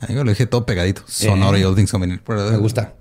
[0.00, 1.02] Ahí lo dije todo pegadito.
[1.06, 2.50] Sonoro y All Things Comedy Network.
[2.50, 2.94] Me gusta.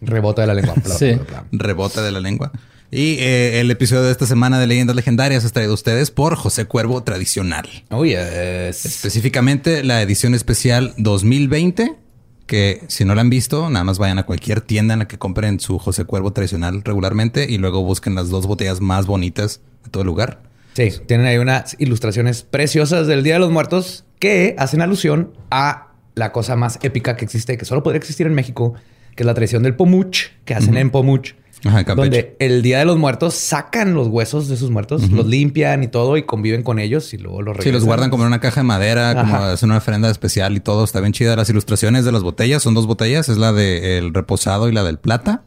[0.00, 0.74] Rebota de la lengua.
[0.98, 1.18] Sí.
[1.52, 2.52] Rebota de la lengua.
[2.90, 6.34] Y eh, el episodio de esta semana de Leyendas Legendarias es traído a ustedes por
[6.34, 7.68] José Cuervo Tradicional.
[7.90, 8.84] Oh, yes.
[8.84, 11.94] Específicamente la edición especial 2020,
[12.46, 15.18] que si no la han visto, nada más vayan a cualquier tienda en la que
[15.18, 19.90] compren su José Cuervo Tradicional regularmente y luego busquen las dos botellas más bonitas de
[19.90, 20.42] todo el lugar.
[20.74, 25.89] Sí, tienen ahí unas ilustraciones preciosas del Día de los Muertos que hacen alusión a
[26.20, 28.74] la cosa más épica que existe, que solo podría existir en México,
[29.16, 31.32] que es la tradición del pomuch, que hacen en pomuch.
[31.64, 35.82] Ajá, donde el Día de los Muertos sacan los huesos de sus muertos, los limpian
[35.82, 37.74] y todo y conviven con ellos y luego los Sí, regresan.
[37.74, 40.84] los guardan como en una caja de madera, como es una ofrenda especial y todo.
[40.84, 41.36] Está bien chida.
[41.36, 43.28] Las ilustraciones de las botellas son dos botellas.
[43.28, 45.42] Es la del reposado y la del plata.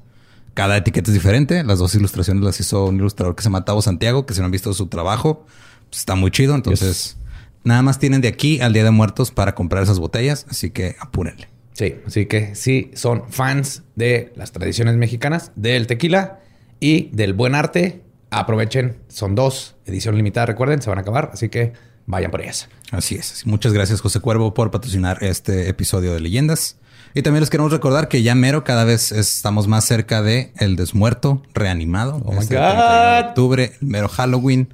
[0.53, 1.63] Cada etiqueta es diferente.
[1.63, 4.45] Las dos ilustraciones las hizo un ilustrador que se llama Tavo Santiago, que si no
[4.45, 5.45] han visto su trabajo,
[5.89, 6.53] pues, está muy chido.
[6.53, 7.17] Entonces,
[7.63, 10.45] nada más tienen de aquí al Día de Muertos para comprar esas botellas.
[10.49, 11.47] Así que apúrenle.
[11.73, 16.39] Sí, así que sí, son fans de las tradiciones mexicanas, del tequila
[16.79, 18.03] y del buen arte.
[18.29, 21.73] Aprovechen, son dos, edición limitada, recuerden, se van a acabar, así que
[22.05, 22.69] vayan por ellas.
[22.91, 23.45] Así es.
[23.45, 26.77] Muchas gracias, José Cuervo, por patrocinar este episodio de Leyendas.
[27.15, 30.75] Y también les queremos recordar que ya mero cada vez estamos más cerca de El
[30.75, 32.21] Desmuerto reanimado.
[32.25, 32.63] Oh my Este God.
[32.63, 34.73] 31 de octubre, el mero Halloween.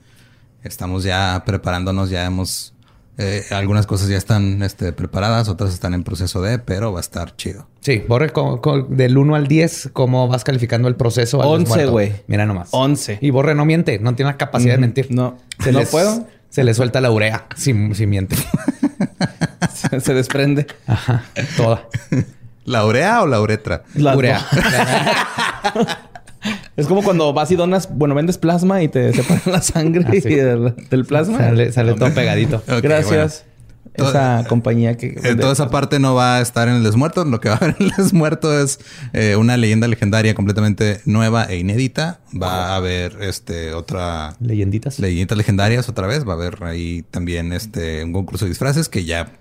[0.63, 2.73] Estamos ya preparándonos, ya hemos...
[3.19, 7.01] eh, algunas cosas ya están este, preparadas, otras están en proceso de, pero va a
[7.01, 7.67] estar chido.
[7.81, 8.31] Sí, Borre,
[8.89, 11.41] del 1 al 10, ¿cómo vas calificando el proceso?
[11.41, 11.91] al 11, desmuerto?
[11.91, 12.13] güey.
[12.27, 12.69] Mira nomás.
[12.71, 13.19] 11.
[13.21, 15.07] Y Borre no miente, no tiene la capacidad de mentir.
[15.11, 15.37] no.
[15.63, 16.25] Se ¿No les- puedo?
[16.49, 18.35] Se le suelta la urea si, si miente.
[19.73, 20.65] Se, se desprende.
[20.87, 21.23] Ajá,
[21.55, 21.87] toda.
[22.65, 23.83] ¿La urea o la uretra?
[23.95, 24.45] La- urea.
[26.77, 30.11] Es como cuando vas y donas, bueno, vendes plasma y te separan la sangre Ah,
[30.11, 30.29] sí.
[30.29, 31.37] y del, del plasma.
[31.39, 32.63] sale, sale todo pegadito.
[32.81, 33.43] Gracias.
[33.43, 33.49] bueno.
[34.11, 35.07] Esa compañía que...
[35.23, 37.25] Eh, toda esa parte no va a estar en el desmuerto.
[37.25, 38.79] Lo que va a haber en el desmuerto es
[39.11, 42.21] eh, una leyenda legendaria completamente nueva e inédita.
[42.39, 44.99] Va a haber este otra Leyenditas.
[44.99, 46.25] leyendas legendarias otra vez.
[46.25, 49.33] Va a haber ahí también este un concurso de disfraces que ya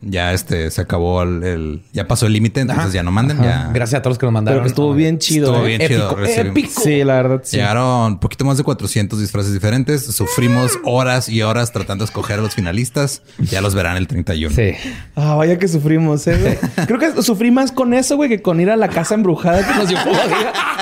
[0.00, 2.94] ya este se acabó el, el- ya pasó el límite, entonces Ajá.
[2.94, 3.42] ya no manden.
[3.42, 4.58] Ya Gracias a todos los que nos mandaron.
[4.58, 5.46] Pero que estuvo bien chido.
[5.52, 5.76] Estuvo eh.
[5.76, 6.24] bien chido.
[6.24, 6.80] Épico.
[6.80, 7.56] Sí, la verdad, sí.
[7.56, 10.06] Llegaron un poquito más de 400 disfraces diferentes.
[10.06, 13.22] Sufrimos horas y horas tratando de escoger a los finalistas.
[13.38, 14.54] Ya los verán el 31.
[14.54, 14.72] Sí.
[15.16, 16.86] Ah, vaya que sufrimos, eh, güey.
[16.86, 19.74] Creo que sufrí más con eso, güey, que con ir a la casa embrujada que
[19.74, 20.12] nos llevó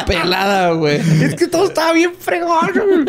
[0.06, 0.96] pelada, güey.
[1.22, 3.06] Es que todo estaba bien fregón.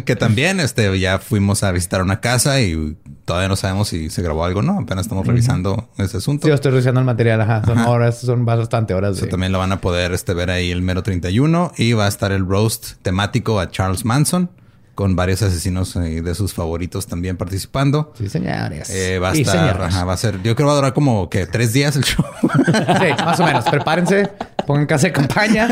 [0.04, 2.96] Que también este ya fuimos a visitar una casa y
[3.30, 4.76] todavía no sabemos si se grabó algo o no.
[4.80, 6.48] Apenas estamos revisando ese asunto.
[6.48, 7.40] Yo estoy revisando el material.
[7.40, 7.62] Ajá.
[7.64, 9.16] Son horas, son bastante horas.
[9.16, 12.06] Eso de- también lo van a poder este, ver ahí el mero 31 y va
[12.06, 14.50] a estar el roast temático a Charles Manson
[14.96, 18.12] con varios asesinos eh, de sus favoritos también participando.
[18.18, 18.90] Sí, señores.
[18.90, 21.30] Eh, va a estar, ajá, va a ser, yo creo que va a durar como
[21.30, 22.24] que tres días el show.
[22.42, 23.64] Sí, más o menos.
[23.70, 24.28] Prepárense,
[24.66, 25.68] pongan casa de campaña.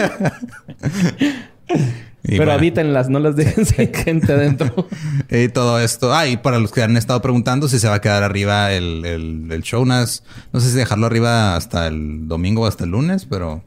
[2.24, 4.86] Y Pero bueno, habítenlas, no las dejen sin gente adentro.
[5.30, 6.12] Y todo esto.
[6.14, 9.04] Ah, y para los que han estado preguntando si se va a quedar arriba el,
[9.06, 10.22] el, el show, nas-
[10.52, 13.62] no sé si dejarlo arriba hasta el domingo o hasta el lunes, pero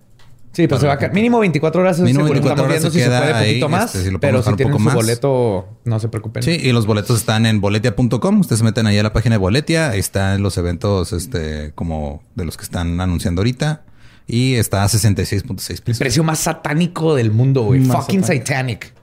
[0.53, 1.13] Sí, pues se va a quedar.
[1.13, 1.99] Mínimo 24 horas.
[2.01, 2.33] Mínimo seguro.
[2.33, 3.85] 24 Estamos horas se si se queda puede poquito ahí, más.
[3.95, 4.93] este, si lo pero si tienen su más.
[4.95, 6.43] boleto, no se preocupen.
[6.43, 8.39] Sí, y los boletos están en boletia.com.
[8.41, 9.91] Ustedes se meten ahí a la página de Boletia.
[9.91, 13.83] Ahí están los eventos, este, como de los que están anunciando ahorita.
[14.27, 15.99] Y está a 66.6 El pesos.
[15.99, 17.83] precio más satánico del mundo, güey.
[17.83, 18.45] Fucking satánico.
[18.45, 18.93] satanic.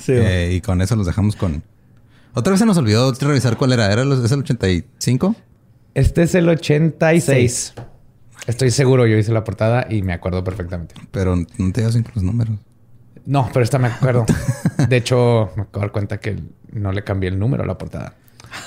[0.00, 1.62] Sí, Eh, y con eso los dejamos con.
[2.34, 3.92] Otra vez se nos olvidó revisar cuál era.
[3.92, 5.34] ¿Era los- es el 85?
[5.94, 7.74] Este es el 86.
[8.46, 10.94] Estoy seguro, yo hice la portada y me acuerdo perfectamente.
[11.10, 12.56] Pero no te das los números.
[13.26, 14.24] No, pero esta me acuerdo.
[14.88, 16.38] De hecho, me acabo de dar cuenta que
[16.72, 18.14] no le cambié el número a la portada.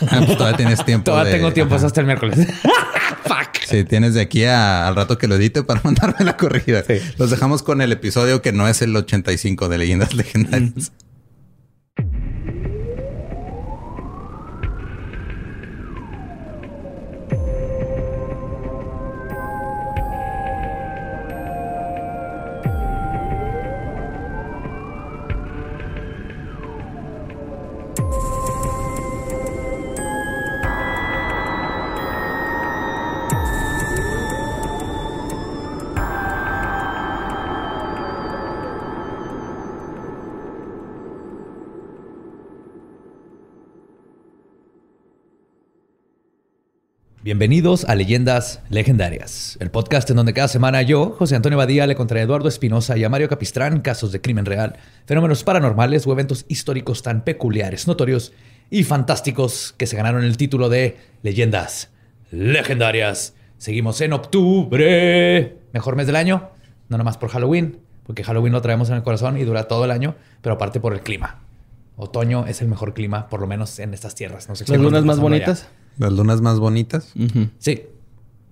[0.10, 1.06] Ah, pues todavía tienes tiempo.
[1.12, 2.38] Todavía de- tengo tiempo, hasta el miércoles.
[3.24, 3.64] Fuck.
[3.66, 6.84] Sí, tienes de aquí a- al rato que lo edite para mandarme la corrigida.
[6.84, 6.96] Sí.
[7.18, 10.92] Los dejamos con el episodio que no es el 85 de Leyendas Legendarias.
[47.24, 51.96] Bienvenidos a Leyendas Legendarias, el podcast en donde cada semana yo, José Antonio Badía, le
[51.96, 54.76] contaré a Eduardo Espinosa y a Mario Capistrán casos de crimen real,
[55.06, 58.34] fenómenos paranormales o eventos históricos tan peculiares, notorios
[58.70, 61.92] y fantásticos que se ganaron el título de Leyendas
[62.30, 63.36] Legendarias.
[63.58, 66.50] Seguimos en octubre, mejor mes del año,
[66.90, 69.92] no nomás por Halloween, porque Halloween lo traemos en el corazón y dura todo el
[69.92, 71.40] año, pero aparte por el clima.
[71.96, 74.50] Otoño es el mejor clima, por lo menos en estas tierras.
[74.50, 75.56] No sé Las lunas más allá.
[75.98, 77.14] Las lunas más bonitas.
[77.60, 77.84] Sí.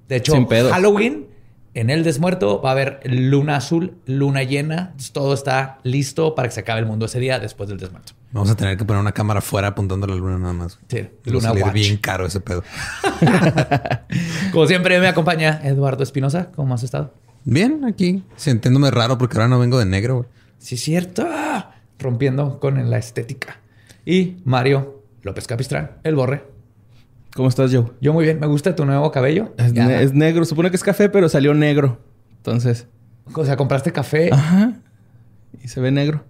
[0.07, 0.45] De hecho, Sin.
[0.47, 1.27] Halloween,
[1.73, 4.93] en el desmuerto, va a haber luna azul, luna llena.
[5.13, 8.13] Todo está listo para que se acabe el mundo ese día después del desmuerto.
[8.33, 10.79] Vamos a tener que poner una cámara afuera apuntando a la luna nada más.
[10.87, 11.73] Sí, Va a luna salir watch.
[11.73, 12.63] bien caro ese pedo.
[14.51, 16.51] Como siempre, me acompaña Eduardo Espinosa.
[16.55, 17.13] ¿Cómo has estado?
[17.43, 20.27] Bien, aquí sintiéndome raro porque ahora no vengo de negro.
[20.59, 21.27] Sí, es cierto.
[21.99, 23.59] Rompiendo con la estética.
[24.05, 26.43] Y Mario López Capistrán, el borre.
[27.35, 27.85] ¿Cómo estás, Joe?
[28.01, 28.39] Yo muy bien.
[28.39, 29.53] Me gusta tu nuevo cabello.
[29.57, 29.85] Es, Ya.
[29.87, 30.43] ne- es negro.
[30.45, 31.99] Supone que es café, pero salió negro.
[32.37, 32.87] Entonces...
[33.33, 34.29] O sea, compraste café.
[34.33, 34.73] Ajá.
[35.63, 36.25] Y se ve negro.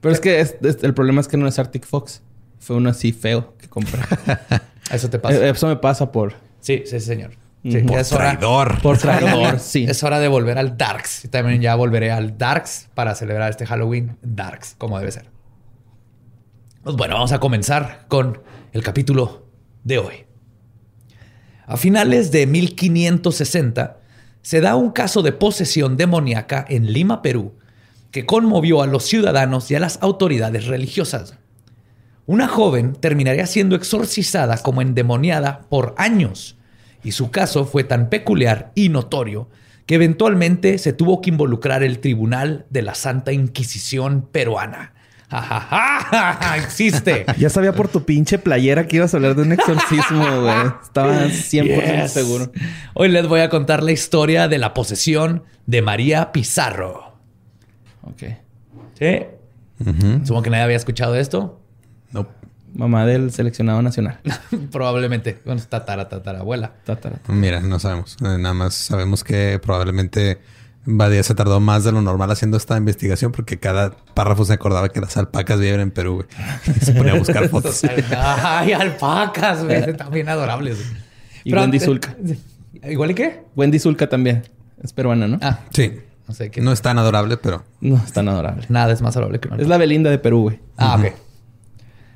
[0.00, 2.22] Pero es que es- es- el problema es que no es Arctic Fox.
[2.58, 4.00] Fue uno así feo que compré.
[4.92, 5.36] Eso te pasa.
[5.36, 6.34] Eh, Eso me pasa por...
[6.60, 7.30] sí, sí, señor.
[7.62, 8.82] Sí, es hora- Traidor.
[8.82, 9.84] Por traidor, sí.
[9.88, 11.24] Es hora de volver al Darks.
[11.24, 15.26] Y también ya volveré al Darks para celebrar este Halloween Darks, como debe ser.
[16.82, 19.46] Pues bueno, vamos a comenzar con el capítulo
[19.84, 20.14] de hoy.
[21.66, 23.98] A finales de 1560
[24.42, 27.52] se da un caso de posesión demoníaca en Lima, Perú,
[28.10, 31.34] que conmovió a los ciudadanos y a las autoridades religiosas.
[32.26, 36.56] Una joven terminaría siendo exorcizada como endemoniada por años,
[37.04, 39.48] y su caso fue tan peculiar y notorio
[39.86, 44.94] que eventualmente se tuvo que involucrar el Tribunal de la Santa Inquisición peruana.
[45.40, 46.56] ¡Ja!
[46.62, 47.24] ¡Existe!
[47.38, 50.54] Ya sabía por tu pinche playera que ibas a hablar de un exorcismo, güey.
[50.82, 52.12] Estaba 100% Yes.
[52.12, 52.52] seguro.
[52.94, 57.16] Hoy les voy a contar la historia de la posesión de María Pizarro.
[58.02, 58.22] Ok.
[58.98, 59.20] ¿Sí?
[60.24, 61.60] Supongo que nadie había escuchado esto.
[62.12, 62.28] No.
[62.74, 64.18] Mamá del seleccionado nacional.
[64.72, 65.40] Probablemente.
[65.44, 66.72] Bueno, tatara, tatarabuela.
[66.84, 67.16] Tatara.
[67.28, 68.16] Mira, no sabemos.
[68.20, 70.38] Eh, Nada más sabemos que probablemente
[70.84, 74.88] Badía se tardó más de lo normal haciendo esta investigación porque cada párrafo se acordaba
[74.88, 76.14] que las alpacas viven en Perú.
[76.16, 76.26] güey.
[76.80, 77.82] Y se ponía a buscar fotos.
[78.16, 79.76] Ay, alpacas, güey.
[79.90, 80.78] Están bien adorables.
[80.78, 81.02] güey.
[81.44, 82.16] Y Pero Wendy Zulka.
[82.88, 83.42] ¿Igual y qué?
[83.54, 84.42] Wendy Zulka también.
[84.82, 85.38] Es peruana, ¿no?
[85.40, 85.92] Ah, Sí.
[86.26, 86.60] no sé qué.
[86.60, 88.66] No es tan adorable, pero No, es tan adorable.
[88.68, 90.58] Nada es más adorable que una Es la Belinda de Perú, güey.
[90.76, 91.12] Ah, ok.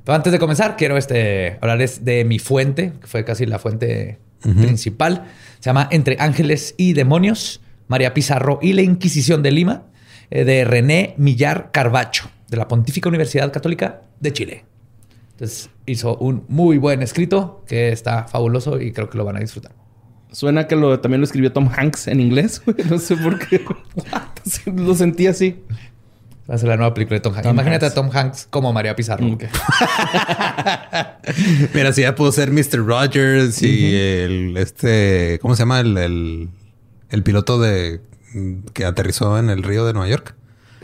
[0.04, 4.18] Pero antes de comenzar, quiero este, hablarles de mi fuente, que fue casi la fuente
[4.42, 5.24] principal.
[5.60, 9.84] Se llama Entre Ángeles y Demonios, María Pizarro y la Inquisición de Lima,
[10.30, 14.64] eh, de René Millar Carbacho, de la Pontífica Universidad Católica de Chile.
[15.32, 19.40] Entonces hizo un muy buen escrito que está fabuloso y creo que lo van a
[19.40, 19.72] disfrutar.
[20.32, 22.76] Suena que lo, también lo escribió Tom Hanks en inglés, güey.
[22.88, 23.62] No sé por qué.
[24.74, 25.62] lo sentí así.
[26.48, 27.42] Va a ser la nueva película de Tom Hanks.
[27.44, 27.98] Tom Imagínate Hanks.
[27.98, 29.26] a Tom Hanks como María Pizarro.
[29.26, 29.44] Ok.
[31.74, 32.86] Mira, si ya pudo ser Mr.
[32.86, 35.80] Rogers y el este, ¿cómo se llama?
[35.80, 36.48] El, el,
[37.10, 38.00] el piloto de
[38.72, 40.34] que aterrizó en el río de Nueva York.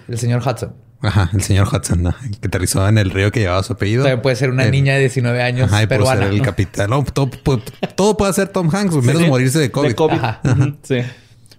[0.08, 0.74] El señor Hudson.
[1.04, 4.04] Ajá, el señor Hudson, que aterrizó en el río que llevaba su apellido.
[4.04, 6.20] También puede ser una El- niña de 19 años Ajá, y pudo peruana.
[6.22, 6.44] ser el ¿no?
[6.44, 6.90] capitán.
[6.90, 7.60] No, todo, pu-
[7.96, 9.28] todo puede ser Tom Hanks, menos Sí.
[9.28, 9.88] morirse de COVID.
[9.88, 10.14] De COVID.
[10.14, 10.40] Ajá.
[10.44, 10.98] Ujú, Sí.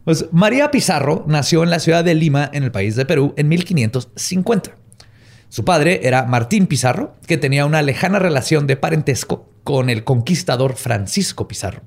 [0.05, 3.47] Pues María Pizarro nació en la ciudad de Lima, en el país de Perú, en
[3.49, 4.71] 1550.
[5.49, 10.75] Su padre era Martín Pizarro, que tenía una lejana relación de parentesco con el conquistador
[10.75, 11.81] Francisco Pizarro.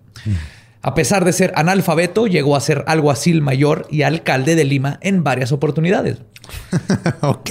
[0.87, 5.25] A pesar de ser analfabeto, llegó a ser alguacil mayor y alcalde de Lima en
[5.25, 6.19] varias oportunidades.
[7.23, 7.51] ok.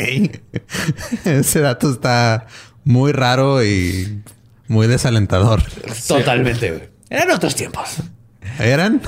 [1.25, 2.48] Ese dato está
[2.86, 4.22] muy raro y
[4.70, 5.62] muy desalentador.
[6.08, 6.84] Totalmente, güey.
[7.10, 7.98] Eran otros tiempos.
[8.58, 9.01] ¿Eran?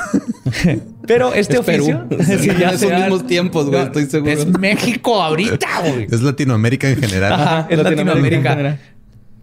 [1.07, 2.05] Pero este Es oficio.
[2.25, 4.33] Sí, ya Esos mismos tiempos, güey, estoy seguro.
[4.33, 6.07] Es México ahorita, güey.
[6.11, 7.31] es Latinoamérica en general.
[7.31, 8.51] Ajá, es Latinoamérica Latinoamérica.
[8.51, 8.79] en general.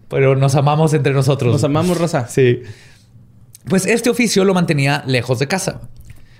[0.09, 1.53] Pero nos amamos entre nosotros.
[1.53, 2.27] Nos amamos, Rosa.
[2.27, 2.61] Sí.
[3.67, 5.81] Pues este oficio lo mantenía lejos de casa.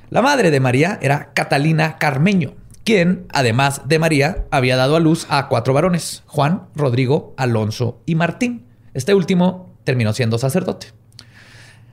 [0.10, 2.54] La madre de María era Catalina Carmeño,
[2.84, 8.14] quien, además de María, había dado a luz a cuatro varones, Juan, Rodrigo, Alonso y
[8.16, 8.66] Martín.
[8.94, 10.88] Este último terminó siendo sacerdote.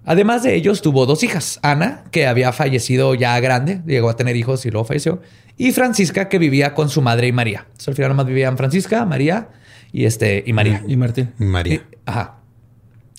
[0.05, 4.37] Además de ellos, tuvo dos hijas, Ana, que había fallecido ya grande, llegó a tener
[4.37, 5.23] hijos y luego falleció,
[5.57, 7.61] y Francisca, que vivía con su madre y María.
[7.67, 9.49] Entonces, al final nomás vivían Francisca, María
[9.93, 10.83] y, este, y María.
[10.87, 11.33] Y Martín.
[11.39, 11.75] María.
[11.75, 12.39] Y- ajá.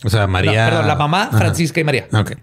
[0.04, 0.66] O sea, María.
[0.66, 1.38] No, perdón, la mamá, Ajá.
[1.38, 2.08] Francisca y María.
[2.12, 2.34] Ok.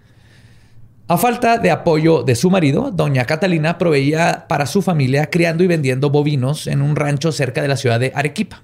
[1.07, 5.67] A falta de apoyo de su marido, doña Catalina proveía para su familia criando y
[5.67, 8.63] vendiendo bovinos en un rancho cerca de la ciudad de Arequipa.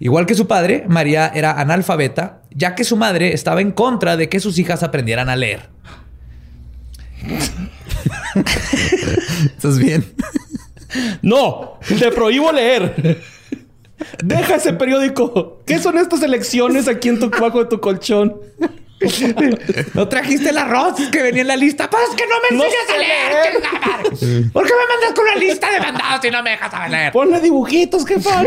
[0.00, 4.28] Igual que su padre, María era analfabeta, ya que su madre estaba en contra de
[4.28, 5.68] que sus hijas aprendieran a leer.
[9.44, 10.04] ¿Estás bien?
[11.22, 11.78] ¡No!
[11.86, 13.22] ¡Te prohíbo leer!
[14.22, 15.62] ¡Deja ese periódico!
[15.66, 18.40] ¿Qué son estas elecciones aquí en tu bajo de tu colchón?
[19.94, 21.88] ¿No trajiste el arroz que venía en la lista?
[21.90, 24.52] Pues que no me enseñas a leer.
[24.52, 27.12] ¿Por qué me mandas con una lista de mandados si no me dejas saber leer?
[27.12, 28.44] Ponle dibujitos, jefa.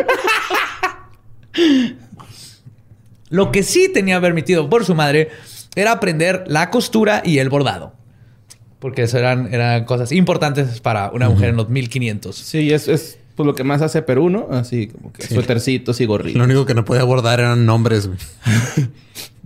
[3.29, 5.29] Lo que sí tenía permitido por su madre
[5.75, 7.93] era aprender la costura y el bordado.
[8.79, 12.35] Porque eso eran, eran cosas importantes para una mujer en los 1500.
[12.35, 14.49] Sí, es, es pues, lo que más hace Perú, ¿no?
[14.51, 16.37] Así como que suétercitos y gorritos.
[16.37, 18.19] Lo único que no podía abordar eran nombres, güey.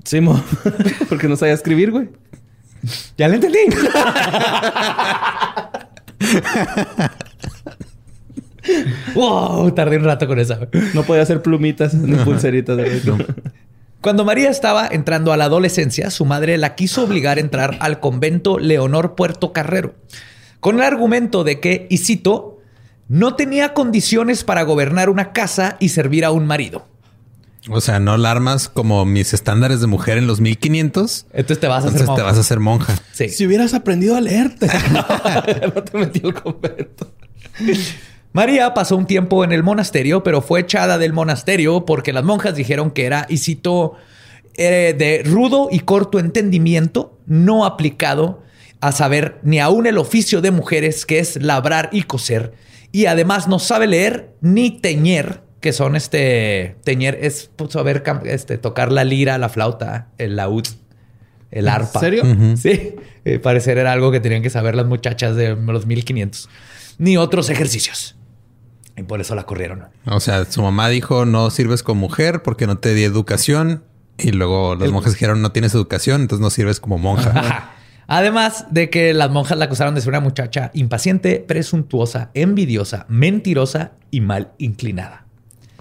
[0.04, 0.44] Sí, mo.
[1.10, 2.10] Porque no sabía escribir, güey.
[3.20, 3.60] Ya le entendí.
[9.14, 10.60] wow, tardé un rato con esa.
[10.96, 12.76] No podía hacer plumitas ni pulseritas.
[12.76, 13.28] güey.
[14.02, 18.00] Cuando María estaba entrando a la adolescencia, su madre la quiso obligar a entrar al
[18.00, 19.94] convento Leonor Puerto Carrero,
[20.60, 22.53] con el argumento de que, y cito,
[23.14, 26.88] no tenía condiciones para gobernar una casa y servir a un marido.
[27.70, 31.28] O sea, no la armas como mis estándares de mujer en los 1500.
[31.32, 32.24] Entonces te vas a hacer Entonces te monja.
[32.24, 32.96] vas a hacer monja.
[33.12, 33.30] Sí.
[33.30, 34.68] Si hubieras aprendido a leerte.
[35.76, 37.14] no te metí al convento.
[38.32, 42.56] María pasó un tiempo en el monasterio, pero fue echada del monasterio porque las monjas
[42.56, 43.94] dijeron que era, y cito,
[44.56, 48.42] eh, de rudo y corto entendimiento, no aplicado
[48.82, 52.54] a saber ni aún el oficio de mujeres que es labrar y coser,
[52.94, 58.60] y además no sabe leer ni teñer, que son este, teñer es pues, saber este,
[58.60, 60.68] tocar la lira, la flauta, el laúd,
[61.50, 62.00] el arpa.
[62.00, 62.24] serio?
[62.56, 62.96] Sí,
[63.26, 66.48] eh, parecer era algo que tenían que saber las muchachas de los 1500.
[67.00, 68.16] Ni otros ejercicios.
[68.96, 69.86] Y por eso la corrieron.
[70.06, 73.84] O sea, su mamá dijo no sirves como mujer porque no te di educación.
[74.20, 77.74] Y luego las monjas dijeron no tienes educación, entonces no sirves como monja.
[78.08, 83.92] Además de que las monjas la acusaron de ser una muchacha impaciente, presuntuosa, envidiosa, mentirosa
[84.12, 85.26] y mal inclinada.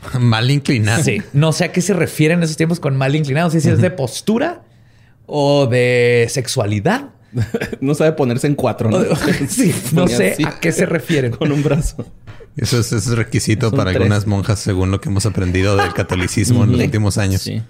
[0.18, 1.02] Mal inclinada.
[1.02, 3.46] Sí, no sé a qué se refieren en esos tiempos con mal inclinado.
[3.46, 4.62] No sé si es de postura
[5.26, 7.10] o de sexualidad.
[7.80, 8.98] No sabe ponerse en cuatro, ¿no?
[9.48, 11.32] Sí, no sé así, a qué se refieren.
[11.32, 12.04] Con un brazo.
[12.56, 13.96] Eso es, eso es requisito para tres.
[13.96, 17.40] algunas monjas, según lo que hemos aprendido del catolicismo en los últimos años.
[17.40, 17.62] Sí.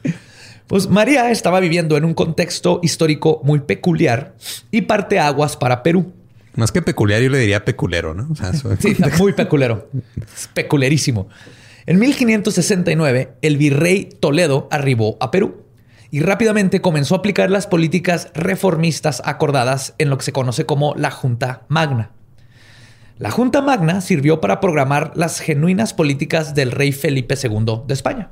[0.73, 4.37] Pues María estaba viviendo en un contexto histórico muy peculiar
[4.71, 6.14] y parte aguas para Perú.
[6.55, 8.26] Más que peculiar, yo le diría peculero, ¿no?
[8.31, 9.91] O sea, Sí, muy peculero.
[10.35, 11.29] Es peculerísimo.
[11.85, 15.62] En 1569, el virrey Toledo arribó a Perú
[16.11, 20.95] y rápidamente comenzó a aplicar las políticas reformistas acordadas en lo que se conoce como
[20.95, 22.12] la Junta Magna.
[23.19, 28.31] La Junta Magna sirvió para programar las genuinas políticas del rey Felipe II de España,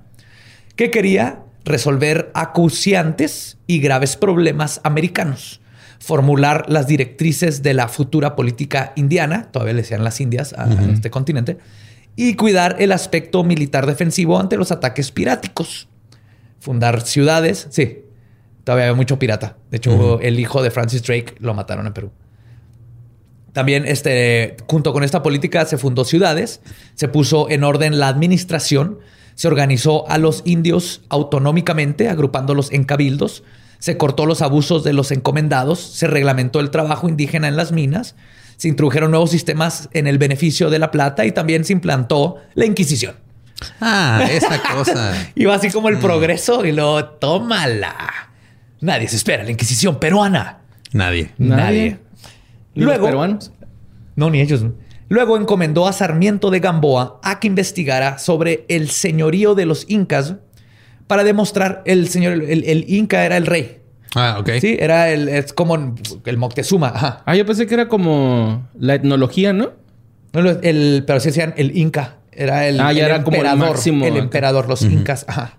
[0.75, 5.61] que quería resolver acuciantes y graves problemas americanos,
[5.99, 11.11] formular las directrices de la futura política indiana, todavía le decían las Indias a, este
[11.11, 11.59] continente,
[12.17, 15.89] y cuidar el aspecto militar defensivo ante los ataques piráticos.
[16.59, 18.05] Fundar ciudades, sí,
[18.65, 19.57] todavía había mucho pirata.
[19.71, 22.11] De hecho, el hijo de Francis Drake lo mataron en Perú.
[23.53, 26.61] También, este, junto con esta política, se fundó ciudades,
[26.95, 29.01] se puso en orden la administración,
[29.41, 33.43] se organizó a los indios autonómicamente, agrupándolos en cabildos,
[33.79, 38.17] se cortó los abusos de los encomendados, se reglamentó el trabajo indígena en las minas,
[38.59, 42.67] se introdujeron nuevos sistemas en el beneficio de la plata y también se implantó la
[42.67, 43.15] Inquisición.
[43.81, 45.15] Ah, esa cosa.
[45.35, 47.95] Iba así como el progreso y luego, tómala.
[48.83, 50.59] Nadie se espera la Inquisición peruana.
[50.93, 51.31] Nadie.
[51.39, 51.97] Nadie.
[52.75, 53.53] ¿Ni los Luego- peruanos?
[54.17, 54.63] No, ni ellos.
[55.11, 60.37] Luego encomendó a Sarmiento de Gamboa a que investigara sobre el señorío de los incas
[61.09, 63.83] para demostrar el señor, el, el inca era el rey.
[64.15, 64.51] Ah, ok.
[64.61, 65.75] Sí, era el, es como
[66.25, 66.93] el Moctezuma.
[66.95, 67.23] Ajá.
[67.27, 69.73] Ah, yo pensé que era como la etnología, ¿no?
[70.33, 72.19] No, el, pero sí decían el inca.
[72.31, 73.75] Era el, Ah, ya el era como el emperador.
[73.75, 75.25] máximo el emperador, los incas.
[75.29, 75.59] Ajá.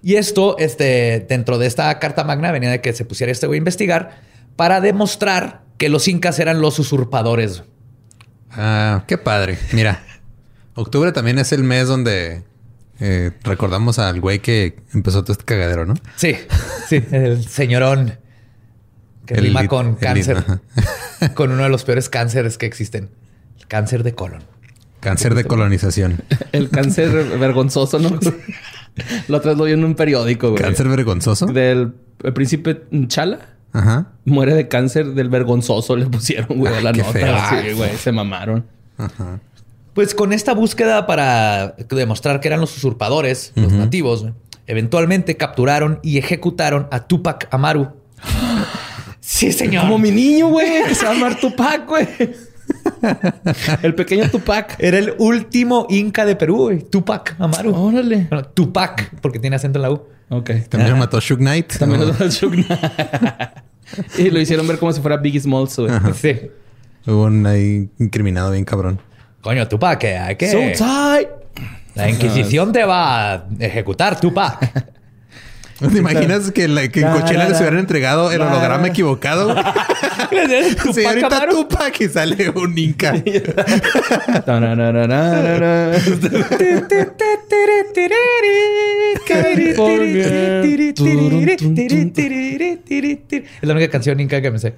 [0.00, 3.56] Y esto, este, dentro de esta carta magna, venía de que se pusiera este güey
[3.56, 4.20] a investigar
[4.54, 7.64] para demostrar que los incas eran los usurpadores.
[8.52, 9.58] Ah, qué padre.
[9.72, 10.02] Mira,
[10.74, 12.44] octubre también es el mes donde
[13.00, 15.94] eh, recordamos al güey que empezó todo este cagadero, ¿no?
[16.16, 16.36] Sí,
[16.88, 18.18] sí, el señorón
[19.26, 20.44] que El rima con cáncer,
[21.34, 23.10] con uno de los peores cánceres que existen,
[23.58, 24.42] el cáncer de colon.
[25.00, 26.22] Cáncer de colonización.
[26.52, 28.20] El cáncer vergonzoso, ¿no?
[29.26, 30.62] Lo otra vez lo vi en un periódico, güey.
[30.62, 31.46] Cáncer vergonzoso.
[31.46, 31.92] Del
[32.22, 33.40] el príncipe Chala.
[33.72, 34.06] Ajá.
[34.24, 37.12] Muere de cáncer del vergonzoso, le pusieron, güey, a la qué nota.
[37.12, 37.36] feo.
[37.62, 38.66] Sí, güey, se mamaron.
[38.98, 39.40] Ajá.
[39.94, 44.26] Pues con esta búsqueda para demostrar que eran los usurpadores, los nativos,
[44.66, 47.88] eventualmente capturaron y ejecutaron a Tupac Amaru.
[49.24, 49.82] Sí, señor.
[49.84, 52.08] Como mi niño, güey, que se va a llamar Tupac, güey.
[53.82, 54.76] El pequeño Tupac.
[54.78, 56.82] Era el último inca de Perú, güey.
[56.82, 57.74] Tupac Amaru.
[57.74, 58.26] Órale.
[58.30, 60.02] Bueno, Tupac, porque tiene acento en la U.
[60.28, 60.50] Ok.
[60.68, 61.76] También lo mató Shug Knight.
[61.78, 62.06] También ¿no?
[62.06, 62.68] lo da Shug Knight.
[64.16, 65.90] Y lo hicieron ver como si fuera Biggie Smalls, güey.
[66.14, 66.50] Sí.
[67.06, 68.98] Hubo un ahí incriminado bien cabrón.
[69.42, 70.48] Coño, Tupac, hay que...
[70.50, 71.28] So tight.
[71.94, 74.92] La Inquisición te va a ejecutar, Tupac.
[75.90, 79.54] ¿Te imaginas que, la- que en La, Coachella la, les hubieran entregado el holograma equivocado?
[80.92, 81.48] Señorita.
[81.48, 83.14] Tupac y sale un inca.
[93.62, 94.74] Es la única canción inca que me sé.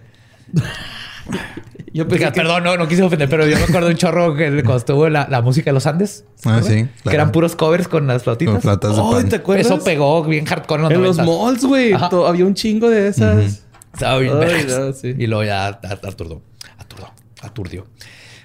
[1.94, 4.34] Yo pensé que- Perdón, no, no quise ofender, pero yo me acuerdo de un chorro
[4.34, 6.24] que cuando estuvo la, la música de los Andes.
[6.44, 8.52] Ah, sí, Que eran puros covers con las flautitas.
[8.54, 9.28] Con flautas pan.
[9.28, 9.66] ¿te acuerdas?
[9.66, 11.44] Eso pegó bien hardcore en los En los 90s.
[11.46, 11.92] malls, güey.
[11.92, 13.62] Había un chingo de esas.
[13.92, 14.78] Estaba bien Ay, vergas.
[14.80, 15.14] no, sí.
[15.16, 16.42] Y luego ya at- aturdó.
[16.78, 17.10] Aturdó.
[17.42, 17.86] Aturdió.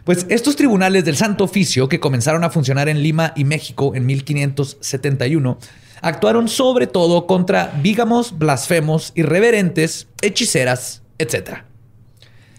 [0.04, 4.06] Pues estos tribunales del Santo Oficio, que comenzaron a funcionar en Lima y México en
[4.06, 5.58] 1571,
[6.02, 11.64] actuaron sobre todo contra vígamos, blasfemos, irreverentes, hechiceras, etc.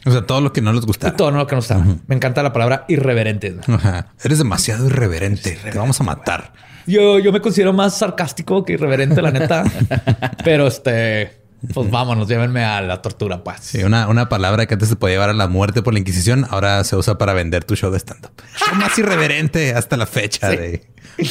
[0.06, 1.14] O sea, todo lo que no les gusta.
[1.16, 1.84] todo lo que nos está.
[2.06, 3.56] Me encanta la palabra irreverente.
[3.66, 4.06] Ajá.
[4.22, 5.58] Eres demasiado irreverente.
[5.62, 6.52] Te vamos a matar.
[6.86, 9.64] Yo, yo me considero más sarcástico que irreverente, la neta.
[10.44, 11.40] Pero este,
[11.74, 13.58] pues vámonos, llévenme a la tortura, pues.
[13.60, 16.46] Sí, una, una palabra que antes te podía llevar a la muerte por la Inquisición,
[16.50, 18.32] ahora se usa para vender tu show de stand-up.
[18.76, 20.86] Más irreverente hasta la fecha de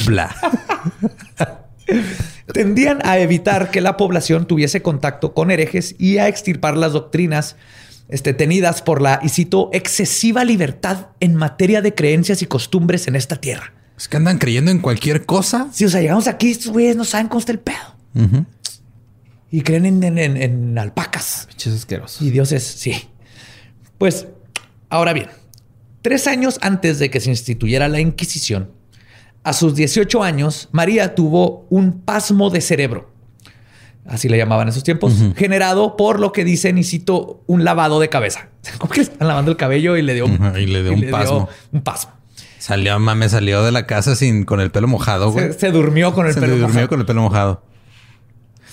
[0.06, 0.36] bla.
[2.54, 7.56] tendían a evitar que la población tuviese contacto con herejes y a extirpar las doctrinas
[8.10, 13.16] este, tenidas por la, y cito, excesiva libertad en materia de creencias y costumbres en
[13.16, 13.74] esta tierra.
[13.98, 15.68] Es que andan creyendo en cualquier cosa.
[15.72, 17.78] Si, o sea, llegamos aquí, estos güeyes no saben cómo está el pedo.
[19.52, 22.22] Y creen en, en- en- en alpacas Pinches asquerosos.
[22.22, 23.10] y dioses, sí.
[23.98, 24.28] Pues,
[24.90, 25.28] ahora bien,
[26.02, 28.72] tres años antes de que se instituyera la Inquisición,
[29.44, 33.12] a sus 18 años, María tuvo un pasmo de cerebro.
[34.06, 38.00] Así le llamaban en esos tiempos, generado por lo que dicen, y cito, un lavado
[38.00, 38.48] de cabeza.
[38.80, 40.94] Como que le están lavando el cabello y le dio un, Ujú, y le dio
[40.94, 41.50] un pasmo.
[41.72, 42.12] un pasmo.
[42.58, 45.54] Salió, mame, salió de la casa sin con el pelo mojado, güey.
[45.54, 46.90] Se, se durmió con el Se pelo durmió mojado.
[46.90, 47.64] con el pelo mojado.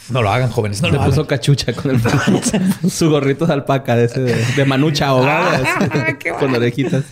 [0.09, 0.81] No lo hagan, jóvenes.
[0.83, 1.27] No Le lo puso hagan.
[1.27, 2.01] cachucha con el
[2.91, 5.57] su gorrito de alpaca de ese de, de manucha ahogada.
[5.81, 7.05] así, con orejitas.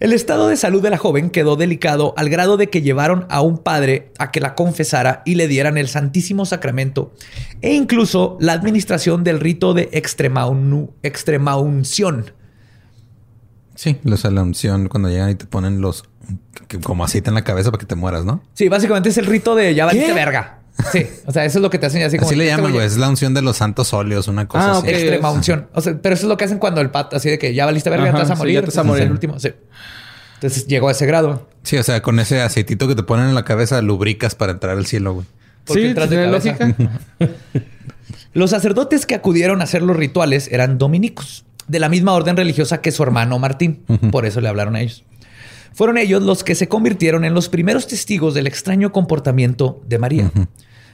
[0.00, 3.40] El estado de salud de la joven quedó delicado al grado de que llevaron a
[3.40, 7.12] un padre a que la confesara y le dieran el Santísimo Sacramento
[7.62, 12.30] e incluso la administración del rito de extremaunu- extremaunción.
[13.74, 16.04] Sí, los la unción cuando llegan y te ponen los
[16.68, 18.42] que- como aceite en la cabeza para que te mueras, ¿no?
[18.54, 20.57] Sí, básicamente es el rito de ya verga.
[20.92, 22.28] Sí, o sea, eso es lo que te hacen así como...
[22.30, 22.86] Así le llaman, güey.
[22.86, 24.80] Es la unción de los santos óleos, una cosa Ah, así.
[24.80, 24.88] ok.
[24.88, 25.66] Extrema unción.
[25.74, 27.66] O sea, pero eso es lo que hacen cuando el pato, así de que ya
[27.66, 28.54] valiste verga, Ajá, te vas a sí, morir.
[28.54, 29.02] ya te vas a morir.
[29.04, 29.50] El último, sí.
[30.34, 31.48] Entonces llegó a ese grado.
[31.64, 34.76] Sí, o sea, con ese aceitito que te ponen en la cabeza, lubricas para entrar
[34.78, 35.26] al cielo, güey.
[35.64, 36.66] Porque Sí, entras de tiene cabeza.
[36.68, 36.90] lógica.
[38.34, 42.80] Los sacerdotes que acudieron a hacer los rituales eran dominicos, de la misma orden religiosa
[42.80, 43.82] que su hermano Martín.
[44.12, 45.04] Por eso le hablaron a ellos.
[45.74, 50.30] Fueron ellos los que se convirtieron en los primeros testigos del extraño comportamiento de María.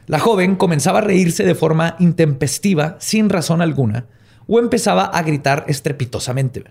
[0.06, 4.06] La joven comenzaba a reírse de forma intempestiva, sin razón alguna,
[4.46, 6.64] o empezaba a gritar estrepitosamente.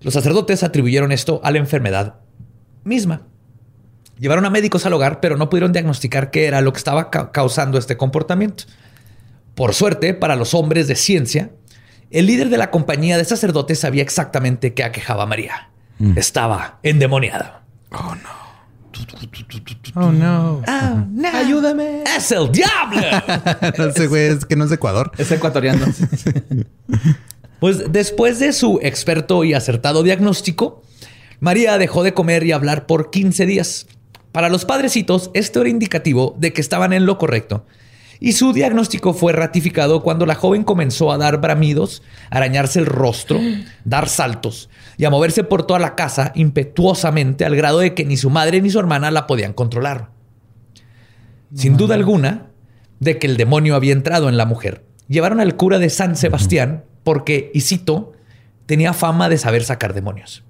[0.00, 2.16] Los sacerdotes atribuyeron esto a la enfermedad
[2.84, 3.22] misma.
[4.18, 7.32] Llevaron a médicos al hogar, pero no pudieron diagnosticar qué era lo que estaba ca-
[7.32, 8.64] causando este comportamiento.
[9.54, 11.50] Por suerte, para los hombres de ciencia,
[12.08, 15.70] El líder de la compañía de sacerdotes sabía exactamente qué aquejaba a María.
[16.14, 17.64] Estaba endemoniada.
[17.90, 18.45] Oh, no.
[21.32, 22.04] Ayúdame.
[22.16, 23.00] ¡Es el diablo!
[23.78, 25.12] no sé, güey, es que no es de Ecuador.
[25.18, 25.86] Es ecuatoriano.
[27.58, 30.82] Pues después de su experto y acertado diagnóstico,
[31.40, 33.86] María dejó de comer y hablar por 15 días.
[34.30, 37.64] Para los padrecitos, esto era indicativo de que estaban en lo correcto.
[38.20, 43.38] Y su diagnóstico fue ratificado cuando la joven comenzó a dar bramidos, arañarse el rostro,
[43.84, 48.16] dar saltos y a moverse por toda la casa impetuosamente al grado de que ni
[48.16, 50.10] su madre ni su hermana la podían controlar.
[51.54, 52.46] Sin duda alguna,
[52.98, 56.84] de que el demonio había entrado en la mujer, llevaron al cura de San Sebastián
[57.04, 58.12] porque, y cito,
[58.66, 60.44] tenía fama de saber sacar demonios.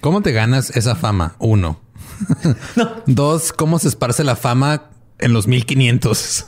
[0.00, 1.36] ¿Cómo te ganas esa fama?
[1.38, 1.80] Uno.
[3.06, 6.46] Dos, ¿cómo se esparce la fama en los 1500?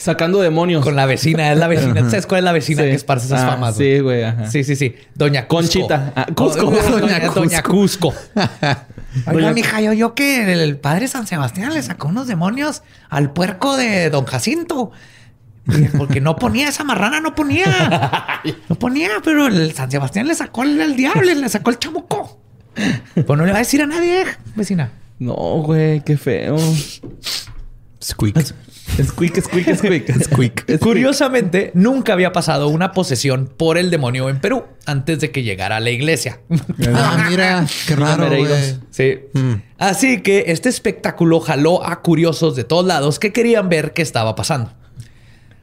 [0.00, 0.82] Sacando demonios.
[0.82, 2.08] Con la vecina, es la vecina.
[2.08, 2.88] ¿Sabes cuál es la vecina Sí.
[2.88, 3.76] que esparce esas Ah, famas?
[3.76, 4.24] Sí, güey.
[4.24, 4.50] ajá.
[4.50, 4.94] Sí, sí, sí.
[5.14, 5.56] Doña Cusco.
[5.80, 6.12] Conchita.
[6.16, 6.66] Ah, Cusco.
[6.68, 8.08] Oh, Doña, Doña Doña Cusco.
[8.34, 8.86] Oiga,
[9.26, 13.76] Doña- mija, yo, yo que el padre San Sebastián le sacó unos demonios al puerco
[13.76, 14.90] de Don Jacinto.
[15.98, 18.40] Porque no ponía esa marrana, no ponía.
[18.70, 22.40] No ponía, pero el San Sebastián le sacó el, el diablo, le sacó el chamuco.
[23.14, 24.24] Pues no le va a decir a nadie,
[24.56, 24.90] vecina.
[25.18, 26.56] No, güey, qué feo.
[28.02, 28.54] Squeak.
[29.02, 30.24] Squeak, squeak, squeak.
[30.24, 30.78] Squeak.
[30.80, 35.76] Curiosamente, nunca había pasado una posesión por el demonio en Perú antes de que llegara
[35.76, 36.40] a la iglesia.
[36.94, 38.42] Ah, mira, qué raro, güey.
[38.42, 38.80] Mereiros.
[38.90, 39.18] Sí.
[39.32, 39.54] Mm.
[39.78, 44.34] Así que este espectáculo jaló a curiosos de todos lados que querían ver qué estaba
[44.34, 44.72] pasando.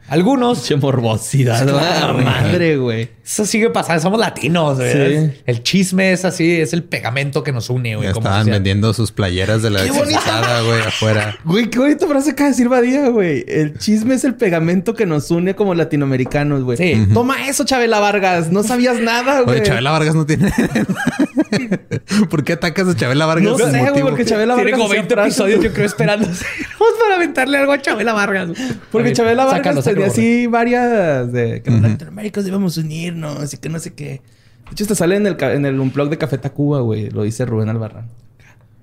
[0.09, 1.67] Algunos Che morbosidad.
[1.67, 2.25] Claro, güey.
[2.25, 3.09] madre, güey.
[3.25, 4.93] Eso sigue pasando, somos latinos, güey.
[5.27, 5.31] Sí.
[5.45, 8.07] El chisme es así, es el pegamento que nos une, güey.
[8.07, 10.19] Ya como estaban vendiendo sus playeras de la ¡Qué bonita!
[10.19, 11.37] exorcizada, güey, afuera.
[11.43, 13.43] Güey, qué bonita frase acaba de decir Badía, güey.
[13.47, 16.77] El chisme es el pegamento que nos une como latinoamericanos, güey.
[16.77, 17.07] Sí.
[17.13, 18.49] Toma eso, Chabela Vargas.
[18.49, 19.57] No sabías nada, güey.
[19.57, 20.49] Oye, Chabela Vargas no tiene.
[22.29, 23.43] ¿Por qué atacas a Chabela Vargas?
[23.43, 25.33] No sé, güey, porque Chabela Tiene Vargas como hacía 20 frases.
[25.39, 26.25] episodios, yo creo, esperando.
[26.79, 28.49] Vamos para aventarle algo a Chabela Vargas.
[28.91, 33.57] Porque Chabela Vargas sácalo, sácalo, tenía así varias de que los latinoamericanos debemos unirnos y
[33.57, 34.21] que no sé qué.
[34.65, 37.09] De hecho, te sale en el, en el unplug de Café Tacuba, güey.
[37.09, 38.07] Lo dice Rubén Albarrán.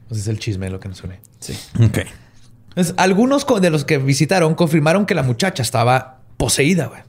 [0.09, 1.20] Pues es el chisme lo que nos une.
[1.40, 1.55] Sí.
[1.83, 1.98] Ok.
[2.70, 7.00] Entonces, algunos de los que visitaron confirmaron que la muchacha estaba poseída, güey.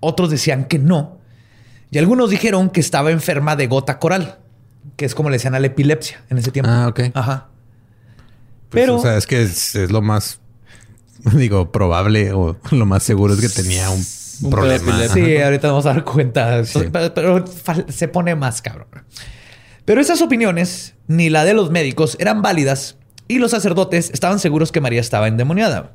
[0.00, 1.18] Otros decían que no.
[1.90, 4.38] Y algunos dijeron que estaba enferma de gota coral,
[4.96, 6.70] que es como le decían a la epilepsia en ese tiempo.
[6.72, 7.00] Ah, ok.
[7.14, 7.48] Ajá.
[8.70, 10.40] Pues, Pero- O sea, es que es, es lo más,
[11.34, 14.04] digo, probable o lo más seguro es que tenía un,
[14.42, 14.98] Un problema.
[14.98, 15.14] pedo.
[15.14, 16.64] Sí, ahorita vamos a dar cuenta.
[16.64, 16.80] Sí.
[16.92, 17.44] Pero, pero
[17.88, 18.88] se pone más cabrón.
[19.84, 22.96] Pero esas opiniones, ni la de los médicos, eran válidas
[23.28, 25.94] y los sacerdotes estaban seguros que María estaba endemoniada.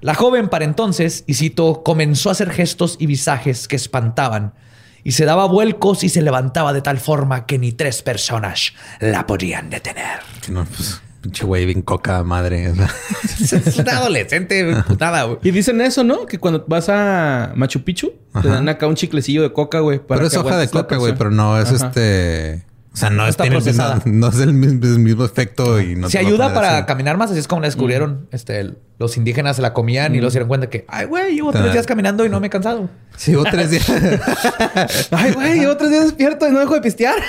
[0.00, 4.54] La joven para entonces, y cito, comenzó a hacer gestos y visajes que espantaban
[5.02, 9.26] y se daba vuelcos y se levantaba de tal forma que ni tres personas la
[9.26, 10.20] podían detener.
[10.48, 12.72] No, pues, pinche güey, bien coca madre.
[13.40, 15.38] es una adolescente putada, güey.
[15.42, 16.26] Y dicen eso, ¿no?
[16.26, 20.00] Que cuando vas a Machu Picchu, te dan acá un chiclecillo de coca, güey.
[20.06, 21.86] Pero es que hoja de coca, güey, pero no es Ajá.
[21.88, 22.67] este.
[22.98, 24.02] O sea, no, Está es, el mismo- procesada.
[24.06, 26.86] no es el mismo, el mismo efecto y no Se ayuda para así.
[26.86, 28.26] caminar más, así es como la descubrieron.
[28.32, 31.36] Este, el- los indígenas se la comían y luego se dieron cuenta que, ay, güey,
[31.36, 32.90] llevo tres días caminando y no me he cansado.
[33.16, 33.88] Sí, hubo tres días.
[35.12, 37.14] Ay, güey, llevo tres días despierto y no dejo de pistear.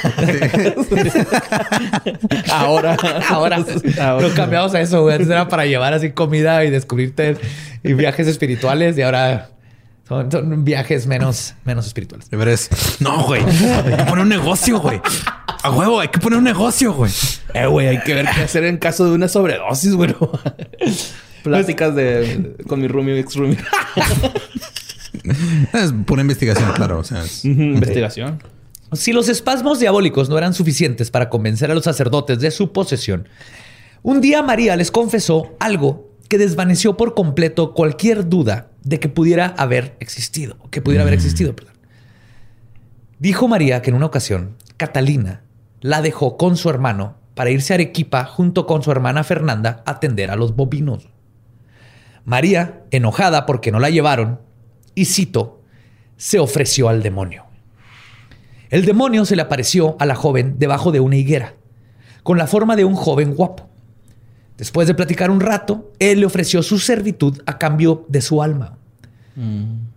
[2.51, 2.97] Ahora.
[3.29, 3.63] Ahora,
[4.01, 4.27] Ahora.
[4.27, 5.15] lo cambiamos a eso, güey.
[5.15, 7.37] Antes era para llevar así comida y descubrirte
[7.83, 9.49] y viajes espirituales y ahora
[10.07, 12.27] son, son viajes menos, menos espirituales.
[12.29, 13.43] Pero es, no, güey.
[13.43, 15.01] Hay que poner un negocio, güey.
[15.63, 17.11] A huevo, hay que poner un negocio, güey.
[17.53, 20.15] Eh, güey, hay que ver qué hacer en caso de una sobredosis, güey.
[21.43, 23.57] Pláticas de con mi roomie ex roomie.
[25.73, 26.99] Es pura investigación, claro.
[26.99, 28.41] O sea, es- Investigación.
[28.93, 33.27] Si los espasmos diabólicos no eran suficientes para convencer a los sacerdotes de su posesión,
[34.01, 39.47] un día María les confesó algo que desvaneció por completo cualquier duda de que pudiera
[39.57, 41.73] haber existido, que pudiera haber existido, perdón.
[43.19, 45.41] Dijo María que en una ocasión Catalina
[45.81, 49.91] la dejó con su hermano para irse a Arequipa junto con su hermana Fernanda a
[49.91, 51.09] atender a los bovinos.
[52.25, 54.41] María, enojada porque no la llevaron,
[54.93, 55.61] y cito,
[56.17, 57.45] se ofreció al demonio.
[58.69, 61.55] El demonio se le apareció a la joven debajo de una higuera,
[62.23, 63.69] con la forma de un joven guapo.
[64.57, 68.77] Después de platicar un rato, él le ofreció su servitud a cambio de su alma.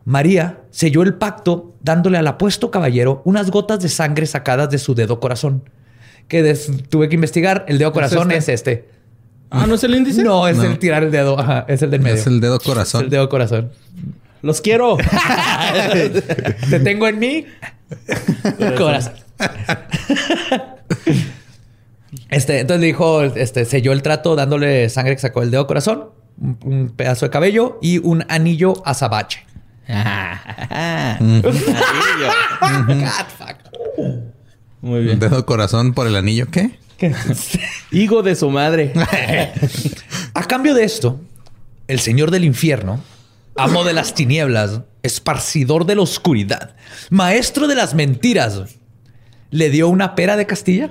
[0.05, 4.95] María selló el pacto dándole al apuesto caballero unas gotas de sangre sacadas de su
[4.95, 5.65] dedo corazón.
[6.29, 7.65] Que des- tuve que investigar.
[7.69, 8.73] El dedo corazón es este?
[8.73, 8.89] este.
[9.51, 10.23] Ah, ¿no es el índice?
[10.23, 10.65] No, es No.
[10.65, 11.39] el tirar el dedo.
[11.39, 12.15] Ajá, es el del medio.
[12.17, 13.05] es el dedo Es corazón.
[13.05, 13.71] el dedo corazón.
[14.43, 14.97] Los quiero.
[16.71, 17.45] Te tengo en mí.
[18.79, 19.13] Corazón.
[22.31, 26.09] Este, entonces le dijo, este, selló el trato dándole sangre que sacó del dedo corazón,
[26.41, 29.45] un, un pedazo de cabello y un anillo azabache.
[32.23, 33.57] God, fuck.
[34.81, 35.19] Muy Un bien.
[35.19, 36.79] dedo corazón por el anillo, ¿qué?
[37.91, 38.93] Higo de su madre.
[40.35, 41.21] A cambio de esto,
[41.89, 43.03] el señor del infierno,
[43.57, 46.75] amo de las tinieblas, esparcidor de la oscuridad,
[47.11, 48.63] maestro de las mentiras,
[49.51, 50.91] le dio una pera de Castilla,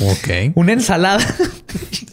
[0.00, 0.52] Ok.
[0.54, 1.24] una ensalada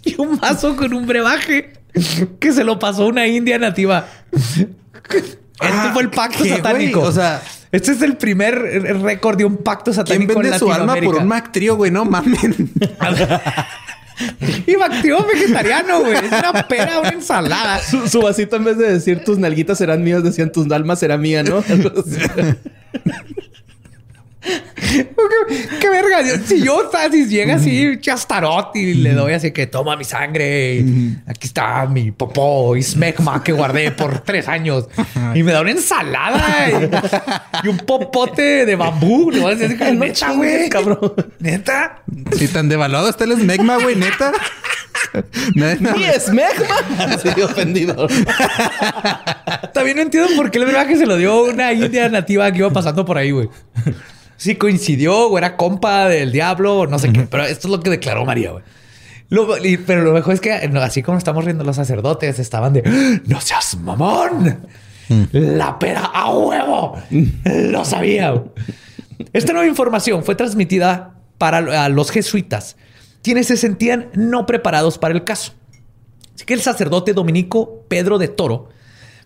[0.03, 1.73] y un vaso con un brebaje
[2.39, 4.07] que se lo pasó una india nativa.
[4.33, 6.99] Este fue el pacto ¿qué, satánico.
[6.99, 7.09] güey?
[7.09, 8.55] O sea- este es el primer
[9.03, 11.91] récord de un pacto ¿Quién satánico vende en su alma por un Mactrío, güey?
[11.91, 12.71] No mamen.
[14.65, 16.15] Y Bactrio vegetariano, güey.
[16.15, 17.79] Es una pera, una ensalada.
[17.79, 21.17] Su, su vasito, en vez de decir tus nalguitas serán mías, decían tus almas será
[21.17, 21.63] mía, ¿no?
[25.79, 26.23] ¿Qué verga?
[26.45, 30.83] Si yo, si llega así, chastarot y le doy así que toma mi sangre.
[31.27, 34.87] Aquí está mi popó y smegma que guardé por tres años.
[35.35, 39.31] Y me da una ensalada y, y un popote de bambú.
[39.31, 40.69] Le voy a decir que No neta, güey.
[40.69, 41.13] cabrón.
[41.39, 42.03] Neta.
[42.37, 44.31] Si tan devaluado está el esmegma, güey, neta.
[45.55, 45.95] No, no.
[45.95, 47.17] ¡Mi esmegma!
[47.21, 48.07] Sí, ofendido.
[49.73, 52.71] También no entiendo por qué el que se lo dio una india nativa que iba
[52.71, 53.49] pasando por ahí, güey.
[54.37, 57.21] Sí coincidió o era compa del diablo o no sé qué.
[57.29, 58.63] Pero esto es lo que declaró María, güey.
[59.29, 62.83] Lo- y- pero lo mejor es que así como estamos riendo los sacerdotes, estaban de
[62.85, 63.19] ¡Ah!
[63.25, 64.59] ¡No seas mamón!
[65.31, 66.97] La pera a huevo.
[67.43, 68.43] Lo sabía.
[69.33, 72.75] Esta nueva información fue transmitida para a los jesuitas,
[73.23, 75.53] quienes se sentían no preparados para el caso.
[76.35, 78.69] Así que el sacerdote dominico Pedro de Toro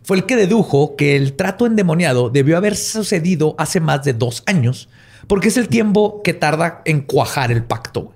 [0.03, 4.43] fue el que dedujo que el trato endemoniado debió haber sucedido hace más de dos
[4.45, 4.87] años,
[5.31, 8.01] porque es el tiempo que tarda en cuajar el pacto.
[8.01, 8.15] güey.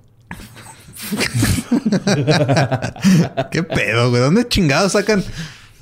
[3.52, 4.22] ¿Qué pedo, güey?
[4.22, 5.24] ¿Dónde chingados sacan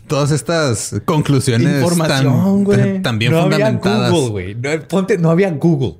[0.08, 2.78] todas estas conclusiones Información, tan, güey.
[2.78, 3.98] tan, tan bien no fundamentadas?
[4.00, 4.54] había Google, güey.
[4.54, 5.96] No, ponte, no había Google.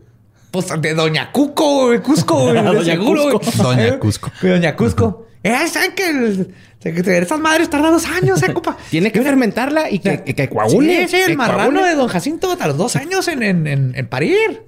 [0.52, 3.40] Pues de Doña Cuco, güey, Cusco, güey, de Doña seguro, güey.
[3.40, 3.64] Cusco.
[3.64, 4.32] Doña Cusco.
[4.44, 5.26] Doña Cusco.
[5.42, 8.78] Eh, ¿saben que el- que esas madres tardan dos años, eh, compa?
[8.92, 11.08] Tiene que fermentarla y que, que, que coagule.
[11.08, 11.90] Sí, sí, el marrano coagule.
[11.90, 14.62] de Don Jacinto los dos años en, en, en, en parir.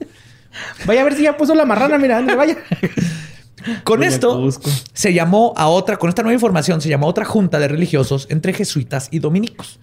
[0.85, 2.57] Vaya a ver si ya puso la marrana, mira, ande, vaya.
[3.83, 4.47] Con esto
[4.93, 8.27] se llamó a otra, con esta nueva información, se llamó a otra junta de religiosos
[8.29, 9.79] entre jesuitas y dominicos.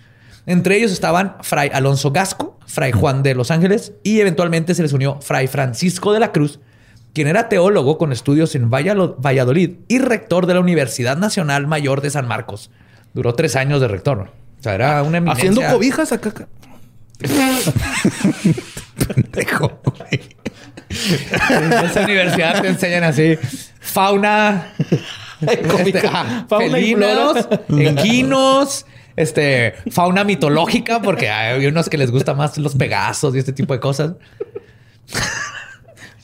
[0.46, 4.92] Entre ellos estaban Fray Alonso Gasco, Fray Juan de Los Ángeles y eventualmente se les
[4.92, 6.58] unió Fray Francisco de la Cruz,
[7.12, 12.10] quien era teólogo con estudios en Valladolid y rector de la Universidad Nacional Mayor de
[12.10, 12.70] San Marcos.
[13.14, 14.18] Duró tres años de rector.
[14.18, 14.24] ¿no?
[14.24, 15.50] O sea, era una eminencia.
[15.50, 16.32] Haciendo cobijas acá.
[19.14, 20.31] Pendejo, güey.
[21.50, 23.38] En esa universidad te enseñan así
[23.80, 24.68] fauna,
[25.40, 32.74] este, Fauna felinos, equinos, este, fauna mitológica, porque hay unos que les gusta más los
[32.76, 34.12] pegasos y este tipo de cosas.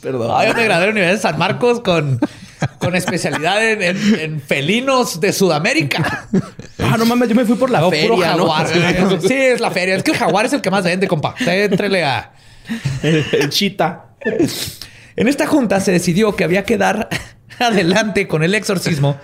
[0.00, 0.31] Perdón.
[0.33, 2.20] Ay, yo me gradué en la Universidad de San Marcos con,
[2.78, 6.28] con especialidad en, en- en felinos de Sudamérica.
[6.78, 8.46] Ah, no mames, yo me fui por la No, feria, puro ¿no?
[8.48, 8.68] jaguar.
[9.20, 9.96] Sí, es la feria.
[9.96, 11.35] Es que el jaguar es el que más vende, compa.
[11.38, 12.31] Usted Éntrele a...
[13.02, 14.04] El, el chita.
[15.16, 17.09] En esta junta se decidió que había que dar
[17.59, 19.16] adelante con el exorcismo,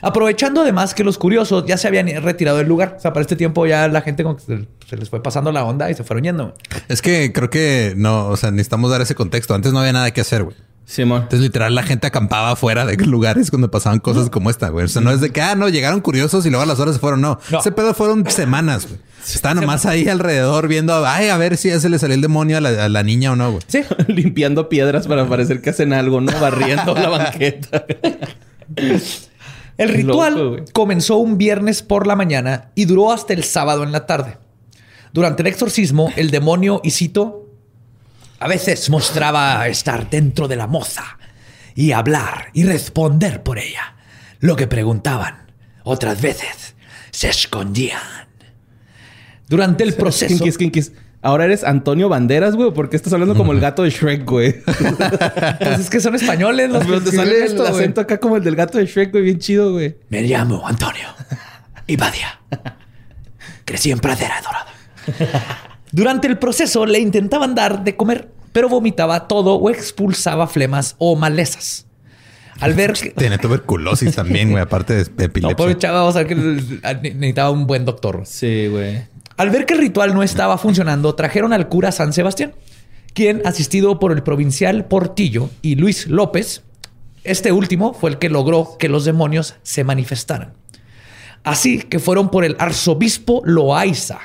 [0.00, 2.94] aprovechando además que los curiosos ya se habían retirado del lugar.
[2.96, 4.24] O sea, para este tiempo ya la gente
[4.88, 6.54] se les fue pasando la onda y se fueron yendo.
[6.88, 9.54] Es que creo que no, o sea, necesitamos dar ese contexto.
[9.54, 10.56] Antes no había nada que hacer, güey.
[10.84, 11.22] Simón.
[11.22, 14.84] Entonces, literal, la gente acampaba afuera de lugares donde pasaban cosas como esta, güey.
[14.84, 16.94] O sea, no es de que, ah, no, llegaron curiosos y luego a las horas
[16.94, 17.20] se fueron.
[17.20, 17.60] No, No.
[17.60, 18.98] ese pedo fueron semanas, güey.
[19.24, 22.58] Estaban nomás ahí alrededor viendo, ay, a ver si ya se le salió el demonio
[22.58, 23.62] a la, a la niña o no, güey.
[23.68, 23.82] Sí.
[24.08, 26.32] Limpiando piedras para parecer que hacen algo, ¿no?
[26.40, 27.84] Barriendo la banqueta.
[29.78, 33.90] El ritual Loco, comenzó un viernes por la mañana y duró hasta el sábado en
[33.92, 34.36] la tarde.
[35.12, 37.41] Durante el exorcismo, el demonio, y cito,
[38.42, 41.16] a veces mostraba estar dentro de la moza
[41.76, 43.94] y hablar y responder por ella
[44.40, 45.52] lo que preguntaban.
[45.84, 46.74] Otras veces
[47.12, 48.00] se escondían.
[49.48, 50.34] Durante el proceso...
[50.34, 50.92] Kinkis, kinkis.
[51.20, 52.72] Ahora eres Antonio Banderas, güey.
[52.72, 54.56] ¿Por qué estás hablando como el gato de Shrek, güey?
[55.60, 58.42] Pues es que son españoles los que te sale esto, el acento acá como el
[58.42, 59.22] del gato de Shrek, güey.
[59.22, 59.98] Bien chido, güey.
[60.08, 61.06] Me llamo Antonio
[61.86, 62.40] Ibadia.
[63.64, 65.68] Crecí en Pradera Dorada.
[65.92, 71.16] Durante el proceso le intentaban dar de comer, pero vomitaba todo o expulsaba flemas o
[71.16, 71.86] malezas.
[72.60, 73.10] Al ver que...
[73.10, 75.56] Tiene tuberculosis también, güey, aparte de No, epilepsia.
[75.56, 78.22] pobre chava, vamos a ver que necesitaba un buen doctor.
[78.24, 79.02] Sí, güey.
[79.36, 82.54] Al ver que el ritual no estaba funcionando, trajeron al cura San Sebastián,
[83.14, 86.62] quien, asistido por el provincial Portillo y Luis López,
[87.24, 90.52] este último fue el que logró que los demonios se manifestaran.
[91.44, 94.20] Así que fueron por el arzobispo Loaiza,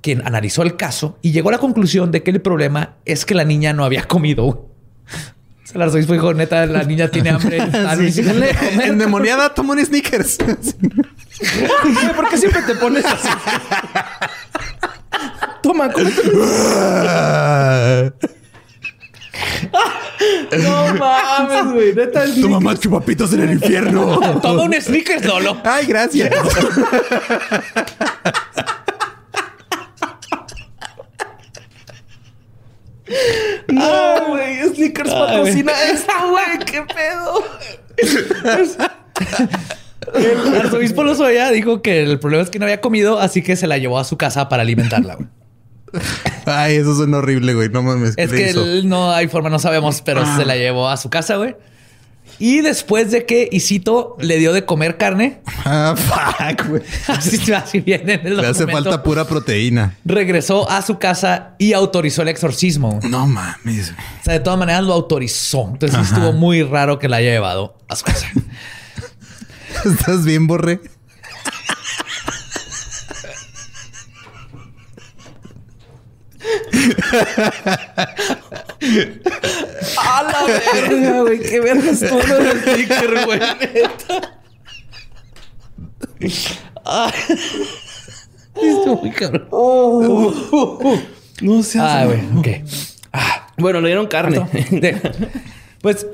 [0.00, 3.34] quien analizó el caso y llegó a la conclusión de que el problema es que
[3.34, 4.66] la niña no había comido.
[5.72, 7.60] El arzobispo dijo, neta, la niña tiene hambre.
[7.60, 8.02] Sí.
[8.02, 8.88] diciéndole de comer".
[8.88, 10.36] Endemoniada, toma un sneakers.
[12.16, 13.28] ¿Por qué siempre te pones así?
[15.62, 16.22] Toma, cómete.
[20.58, 21.94] No mames, güey.
[21.94, 24.40] Neta, tu mamá chupapitos en el infierno.
[24.42, 25.60] Toma un sneakers, Lolo.
[25.64, 26.30] Ay, gracias.
[33.68, 34.62] No, güey.
[34.74, 36.58] Snickers Ay, patrocina esto, güey.
[36.66, 37.44] ¿Qué pedo?
[40.14, 43.66] El arzobispo Lozoya dijo que el problema es que no había comido, así que se
[43.66, 45.16] la llevó a su casa para alimentarla.
[45.16, 45.28] güey.
[46.46, 47.68] Ay, eso suena horrible, güey.
[47.68, 48.16] No mames.
[48.16, 51.10] ¿qué Es que él no hay forma, no sabemos, pero se la llevó a su
[51.10, 51.56] casa, güey.
[52.40, 56.82] Y después de que Isito le dio de comer carne, Ah, fuck, güey.
[57.08, 59.94] así, así viene en el Le hace documento, falta pura proteína.
[60.06, 62.92] regresó a su casa y autorizó el exorcismo.
[62.98, 63.10] güey.
[63.10, 63.90] No mames.
[63.90, 65.68] O sea, de todas maneras lo autorizó.
[65.70, 68.26] Entonces estuvo muy raro que la haya llevado a su casa.
[69.84, 70.80] ¿Estás bien, Borre?
[79.98, 81.40] A la verga, güey.
[81.40, 83.40] Qué verga es todo el sticker, güey.
[86.84, 87.12] Ay.
[88.54, 89.48] Estuvo muy cabrón.
[91.40, 91.84] No seas.
[91.86, 92.20] Ah, güey.
[92.38, 92.48] Ok.
[93.12, 94.46] Ah, Bueno, le dieron carne.
[95.82, 96.06] Pues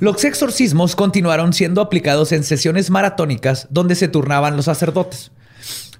[0.00, 5.30] los exorcismos continuaron siendo aplicados en sesiones maratónicas donde se turnaban los sacerdotes.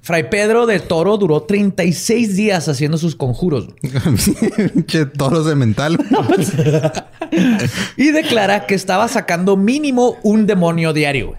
[0.05, 3.69] Fray Pedro de Toro duró 36 días haciendo sus conjuros
[4.75, 5.99] Pinche toro de mental.
[7.97, 11.33] y declara que estaba sacando mínimo un demonio diario.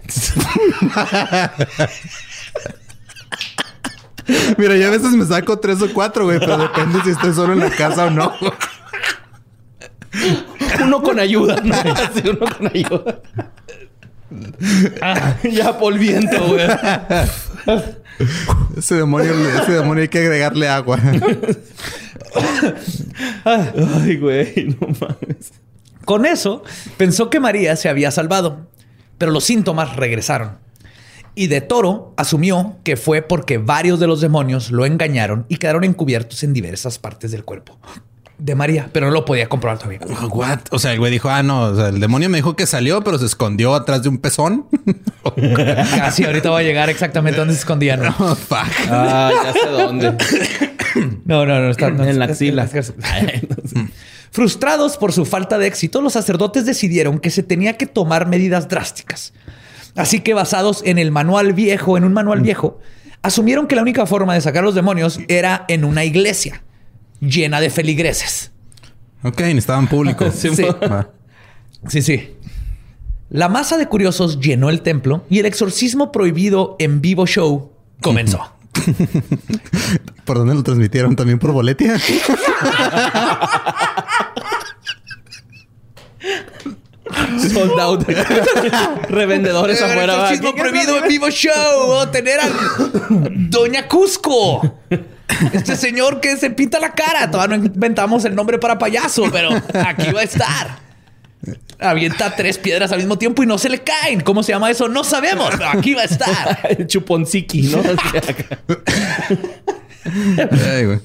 [4.58, 7.52] Mira, yo a veces me saco tres o cuatro, güey, pero depende si estoy solo
[7.52, 8.32] en la casa o no.
[10.82, 11.76] Uno con ayuda, ¿no?
[12.14, 13.20] Sí, uno con ayuda.
[15.00, 16.66] Ah, ya polviento, güey.
[18.76, 20.98] Ese demonio, ese demonio hay que agregarle agua.
[23.44, 25.52] Ay, güey, no mames.
[26.04, 26.62] Con eso,
[26.96, 28.68] pensó que María se había salvado,
[29.18, 30.58] pero los síntomas regresaron.
[31.34, 35.84] Y de Toro asumió que fue porque varios de los demonios lo engañaron y quedaron
[35.84, 37.78] encubiertos en diversas partes del cuerpo
[38.38, 40.00] de María, pero no lo podía comprobar todavía.
[40.30, 40.58] What?
[40.70, 43.02] O sea, el güey dijo, ah, no, o sea, el demonio me dijo que salió,
[43.02, 44.66] pero se escondió atrás de un pezón.
[46.02, 48.02] Así ahorita va a llegar exactamente donde se escondían.
[48.02, 48.66] No, Oh, fuck.
[48.90, 50.10] Ah, ya sé dónde.
[51.24, 52.68] no, no, no, está no, En la axila.
[54.30, 58.68] Frustrados por su falta de éxito, los sacerdotes decidieron que se tenía que tomar medidas
[58.68, 59.32] drásticas.
[59.94, 62.80] Así que basados en el manual viejo, en un manual viejo,
[63.22, 66.62] asumieron que la única forma de sacar los demonios era en una iglesia
[67.20, 68.52] llena de feligreses.
[69.22, 70.30] Ok, necesitaban público.
[70.34, 70.66] Sí, Sí.
[71.88, 72.30] Sí, sí.
[73.30, 78.52] La masa de curiosos llenó el templo y el exorcismo prohibido en vivo show comenzó.
[80.24, 81.16] ¿Por dónde lo transmitieron?
[81.16, 81.96] ¿También por boletia?
[87.52, 88.04] Sold out.
[89.08, 90.14] Revendedores afuera.
[90.14, 91.52] exorcismo ¿Qué- qué- prohibido en vivo show.
[91.90, 92.48] O tener a
[93.48, 94.80] Doña Cusco.
[95.52, 97.30] Este señor que se pinta la cara.
[97.30, 99.50] Todavía no inventamos el nombre para payaso, pero
[99.86, 100.78] aquí va a estar.
[101.78, 104.20] Avienta tres piedras al mismo tiempo y no se le caen.
[104.20, 104.88] ¿Cómo se llama eso?
[104.88, 106.58] No sabemos, pero aquí va a estar.
[106.78, 107.78] El chuponciki, ¿no?
[110.04, 111.00] Ay, güey.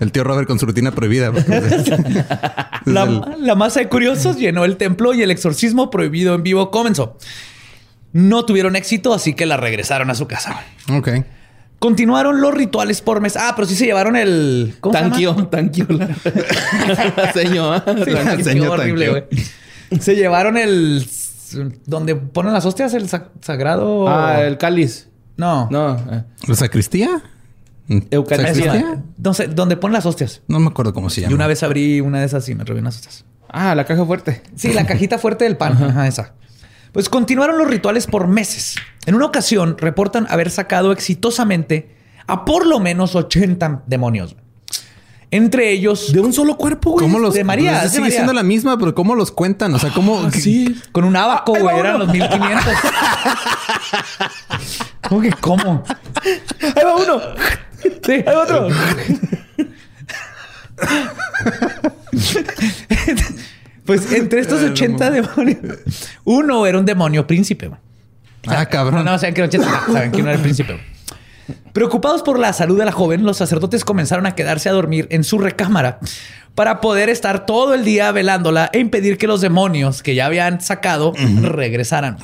[0.00, 1.32] El tío Robert con su rutina prohibida.
[2.84, 6.70] La, el- la masa de curiosos llenó el templo y el exorcismo prohibido en vivo
[6.70, 7.18] comenzó.
[8.12, 10.62] No tuvieron éxito, así que la regresaron a su casa.
[10.92, 11.08] Ok.
[11.78, 13.36] Continuaron los rituales por mes.
[13.36, 14.74] Ah, pero sí se llevaron el.
[14.80, 15.10] ¿Cómo se llama?
[15.10, 15.86] Tanquio, tanquio.
[15.90, 17.84] La, la seño, ¿ah?
[18.04, 19.24] Sí, La qué seño horrible, güey.
[20.00, 21.06] Se llevaron el.
[21.86, 24.08] Donde ponen las hostias, el sa- sagrado.
[24.08, 25.08] Ah, el cáliz.
[25.36, 25.68] No.
[25.70, 25.96] No.
[26.10, 26.24] eh.
[26.48, 27.22] ¿La sacristía?
[28.10, 29.02] Eucaristía.
[29.18, 30.42] No sé, donde ponen las hostias.
[30.48, 31.30] No me acuerdo cómo se llama.
[31.30, 33.24] Y una vez abrí una de esas y me robé unas hostias.
[33.48, 34.42] Ah, la caja fuerte.
[34.56, 35.72] Sí, la cajita fuerte del pan.
[35.82, 36.32] Ajá, esa.
[36.96, 38.76] Pues continuaron los rituales por meses.
[39.04, 41.94] En una ocasión reportan haber sacado exitosamente
[42.26, 44.34] a por lo menos 80 demonios.
[45.30, 47.04] Entre ellos De un solo cuerpo, güey.
[47.04, 48.16] ¿Cómo los de María, pues, es de sigue María.
[48.16, 49.74] siendo la misma, pero ¿cómo los cuentan?
[49.74, 50.30] O sea, ¿cómo?
[50.30, 50.80] Sí.
[50.90, 52.72] con un abaco, güey, eran los 1500.
[55.06, 55.84] ¿Cómo que cómo?
[56.62, 57.20] Ahí va uno.
[58.06, 58.68] Sí, ahí va otro.
[63.86, 65.78] Pues entre estos 80 demonios,
[66.24, 67.70] uno era un demonio príncipe.
[68.46, 69.04] Ah, cabrón.
[69.04, 70.78] No, no, saben que era 80, ah, saben que no era el príncipe.
[71.72, 75.24] Preocupados por la salud de la joven, los sacerdotes comenzaron a quedarse a dormir en
[75.24, 76.00] su recámara
[76.54, 80.60] para poder estar todo el día velándola e impedir que los demonios que ya habían
[80.60, 81.12] sacado
[81.42, 82.16] regresaran.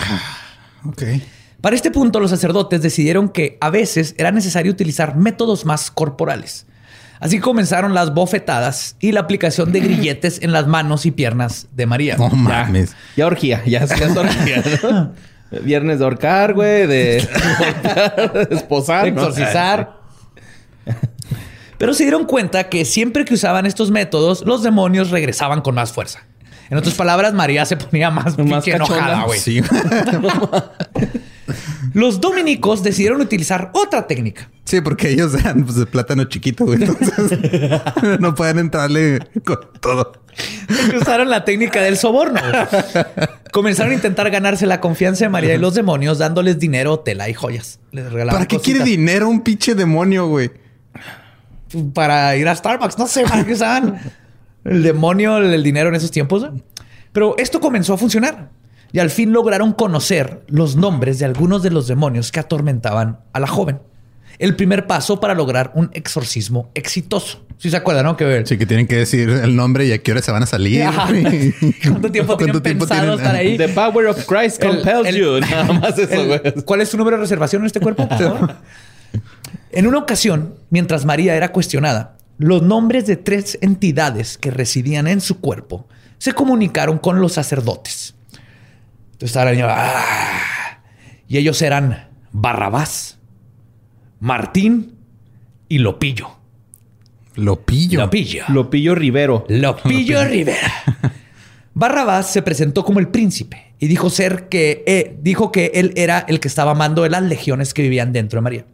[0.87, 1.03] Ok.
[1.61, 6.67] Para este punto, los sacerdotes decidieron que a veces era necesario utilizar métodos más corporales.
[7.23, 11.87] Así comenzaron las bofetadas y la aplicación de grilletes en las manos y piernas de
[11.87, 12.17] María.
[12.17, 12.97] No mames.
[13.17, 15.13] Ya orgía, ya, ya es orgía, ¿no?
[15.63, 19.21] Viernes de ahorcar, güey, de, de esposar, de ¿no?
[19.21, 20.01] exorcizar.
[21.79, 25.93] Pero se dieron cuenta que siempre que usaban estos métodos, los demonios regresaban con más
[25.93, 26.27] fuerza.
[26.73, 29.39] En otras palabras, María se ponía más, Más pinche enojada, güey.
[29.39, 29.61] Sí.
[31.93, 34.49] Los dominicos decidieron utilizar otra técnica.
[34.65, 36.83] Sí, porque ellos eran pues, de plátano chiquito, güey.
[36.83, 37.39] Entonces
[38.21, 40.13] no pueden entrarle con todo.
[40.99, 42.41] usaron la técnica del soborno.
[43.53, 47.35] Comenzaron a intentar ganarse la confianza de María y los demonios dándoles dinero, tela y
[47.35, 47.81] joyas.
[47.91, 48.79] Les regalaban ¿Para qué cositas.
[48.79, 50.51] quiere dinero un pinche demonio, güey?
[51.93, 52.97] Para ir a Starbucks.
[52.97, 54.01] No sé para qué usaban
[54.65, 56.47] el demonio, el, dinero en esos tiempos.
[57.13, 58.51] Pero esto comenzó a funcionar.
[58.93, 63.41] Y al fin lograron conocer los nombres de algunos de los demonios que atormentaban a
[63.41, 63.81] la joven.
[64.39, 67.47] El primer paso para lograr un exorcismo exitoso.
[67.59, 68.17] Si se acuerdan, ¿no?
[68.17, 70.47] Que Sí, que tienen que decir el nombre y a qué hora se van a
[70.47, 70.85] salir.
[71.83, 73.57] ¿Cuánto tiempo tienen pensado estar ahí?
[73.57, 75.41] The power of Christ El- compels el- you.
[75.51, 76.41] Nada más eso, El- güey.
[76.65, 78.09] ¿Cuál es tu número de reservación en este cuerpo?
[78.09, 78.57] por favor?
[79.71, 85.21] en una ocasión, mientras María era cuestionada, los nombres de tres entidades que residían en
[85.21, 85.87] su cuerpo
[86.19, 88.15] se comunicaron con los sacerdotes.
[89.13, 90.83] Entonces estaba la niña, "Ah",
[91.29, 93.19] y ellos eran Barrabás,
[94.21, 94.97] Martín
[95.69, 96.29] y Lopillo.
[97.35, 98.01] Lo pillo.
[98.01, 98.45] Lopillo.
[98.49, 99.47] Lopillo Rivero.
[99.49, 100.73] Lopillo Rivera.
[101.75, 106.21] Barrabás se presentó como el príncipe y dijo ser que eh, dijo que él era
[106.29, 108.67] el que estaba amando de las legiones que vivían dentro de María.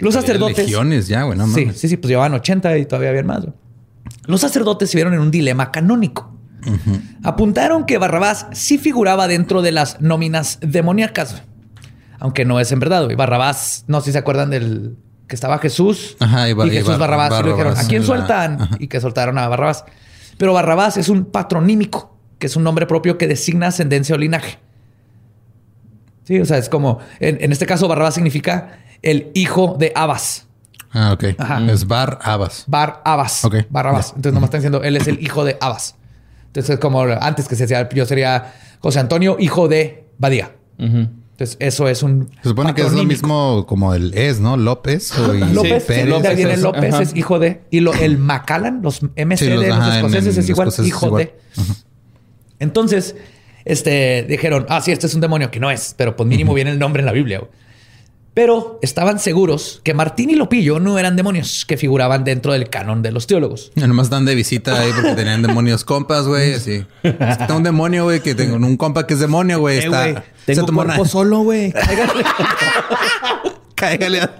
[0.00, 0.58] Los sacerdotes.
[0.58, 1.24] Legiones ya,
[1.54, 3.40] sí, sí, sí, pues llevaban 80 y todavía habían más.
[3.42, 3.52] güey.
[4.26, 6.36] Los sacerdotes se vieron en un dilema canónico.
[7.22, 11.42] Apuntaron que Barrabás sí figuraba dentro de las nóminas demoníacas,
[12.18, 13.04] aunque no es en verdad.
[13.04, 13.16] güey.
[13.16, 14.96] Barrabás, no sé si se acuerdan del
[15.26, 17.40] que estaba Jesús Ajá, y y Jesús Bar- Barrabás.
[17.40, 18.60] y le dijeron, ¿a quién la- sueltan?
[18.62, 18.76] Ajá.
[18.80, 19.84] Y que soltaron a Barrabás.
[20.38, 24.58] Pero Barrabás es un patronímico, que es un nombre propio que designa ascendencia o linaje.
[26.24, 30.46] Sí, o sea, es como, en, en este caso Barrabás significa el hijo de Abas.
[30.92, 31.24] Ah, ok.
[31.38, 31.64] Ajá.
[31.70, 32.64] Es Bar Abas.
[32.66, 33.44] Bar Abas.
[33.44, 33.56] Ok.
[33.70, 34.08] Barrabás.
[34.08, 34.16] Ya.
[34.16, 35.94] Entonces nomás están diciendo, él es el hijo de Abas.
[36.46, 40.52] Entonces es como antes que se decía, yo sería José Antonio, hijo de Badía.
[40.78, 42.28] Entonces eso es un...
[42.42, 44.56] Se supone que es lo mismo como el es, ¿no?
[44.56, 46.06] López o y López, Pérez.
[46.58, 46.72] eso.
[46.72, 47.62] López, es hijo de.
[47.70, 51.24] Y lo, el Macallan, los MC Sí, los- escoceses en es igual, escoceses hijo igual.
[51.24, 51.34] de.
[52.58, 53.14] Entonces,
[53.64, 56.70] este, dijeron, ah, sí, este es un demonio que no es, pero pues mínimo viene
[56.70, 57.38] el nombre en la Biblia.
[57.38, 57.50] güey.
[58.32, 63.02] Pero estaban seguros que Martín y Lopillo no eran demonios que figuraban dentro del canon
[63.02, 63.72] de los teólogos.
[63.74, 66.54] Ya Nomás están de visita ahí porque tenían demonios compas, güey.
[66.54, 66.84] Así.
[67.02, 69.78] Está un demonio, güey, que tengo un compa que es demonio, güey.
[69.78, 70.04] Eh, Está.
[70.04, 70.22] se
[70.54, 71.72] Tengo tomó cuerpo una- solo, güey.
[73.74, 74.30] Cáigale a,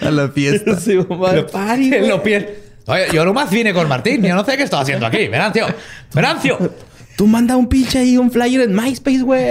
[0.00, 0.78] a la fiesta.
[0.80, 1.32] Sí, mamá.
[1.32, 2.48] El Lopiel.
[2.86, 4.22] Oye, yo nomás vine con Martín.
[4.22, 5.26] Yo no sé qué estoy haciendo aquí.
[5.28, 5.66] Venancio.
[6.14, 6.72] Venancio.
[7.16, 9.48] Tú manda un pinche ahí, un flyer en MySpace, güey.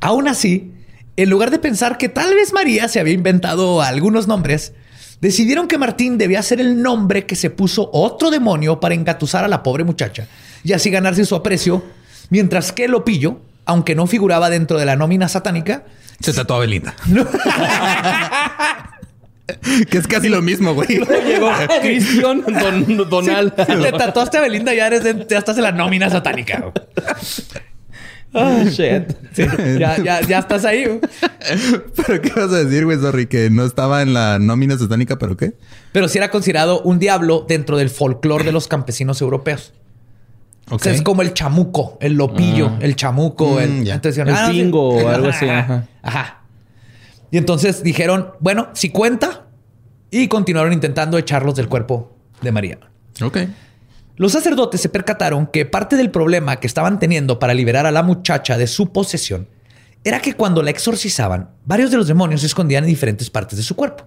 [0.00, 0.72] Aún así,
[1.22, 4.72] en lugar de pensar que tal vez María se había inventado algunos nombres,
[5.20, 9.48] decidieron que Martín debía ser el nombre que se puso otro demonio para engatusar a
[9.48, 10.28] la pobre muchacha
[10.62, 11.84] y así ganarse su aprecio,
[12.30, 15.84] mientras que Lopillo, aunque no figuraba dentro de la nómina satánica,
[16.20, 16.94] Se tatuó a Belinda.
[19.90, 20.88] que es casi lo mismo, güey.
[20.88, 21.50] Llegó
[21.80, 23.54] Cristian Don, Donal.
[23.54, 26.72] te tatuaste a Belinda y ya, eres de- ya estás en la nómina satánica.
[28.34, 29.10] Ah, shit.
[29.32, 29.44] Sí,
[29.78, 30.84] ya, ya, ya estás ahí.
[30.84, 31.00] güey.
[32.06, 33.26] ¿Pero qué vas a decir, güey, sorry?
[33.26, 35.54] Que no estaba en la nómina satánica, ¿pero qué?
[35.92, 39.72] Pero sí era considerado un diablo dentro del folclore de los campesinos europeos.
[40.70, 44.50] O sea, es como el chamuco, el lopillo, el chamuco, Mm, el, entonces, El sí.
[44.52, 45.88] pingo o algo así, Ajá, ajá.
[46.02, 46.42] ajá.
[47.30, 49.46] Y entonces dijeron, bueno, si cuenta.
[50.10, 52.78] Y continuaron intentando echarlos del cuerpo de María.
[53.22, 53.38] Ok.
[54.18, 58.02] Los sacerdotes se percataron que parte del problema que estaban teniendo para liberar a la
[58.02, 59.48] muchacha de su posesión
[60.04, 63.64] era que cuando la exorcizaban, varios de los demonios se escondían en diferentes partes de
[63.64, 64.04] su cuerpo.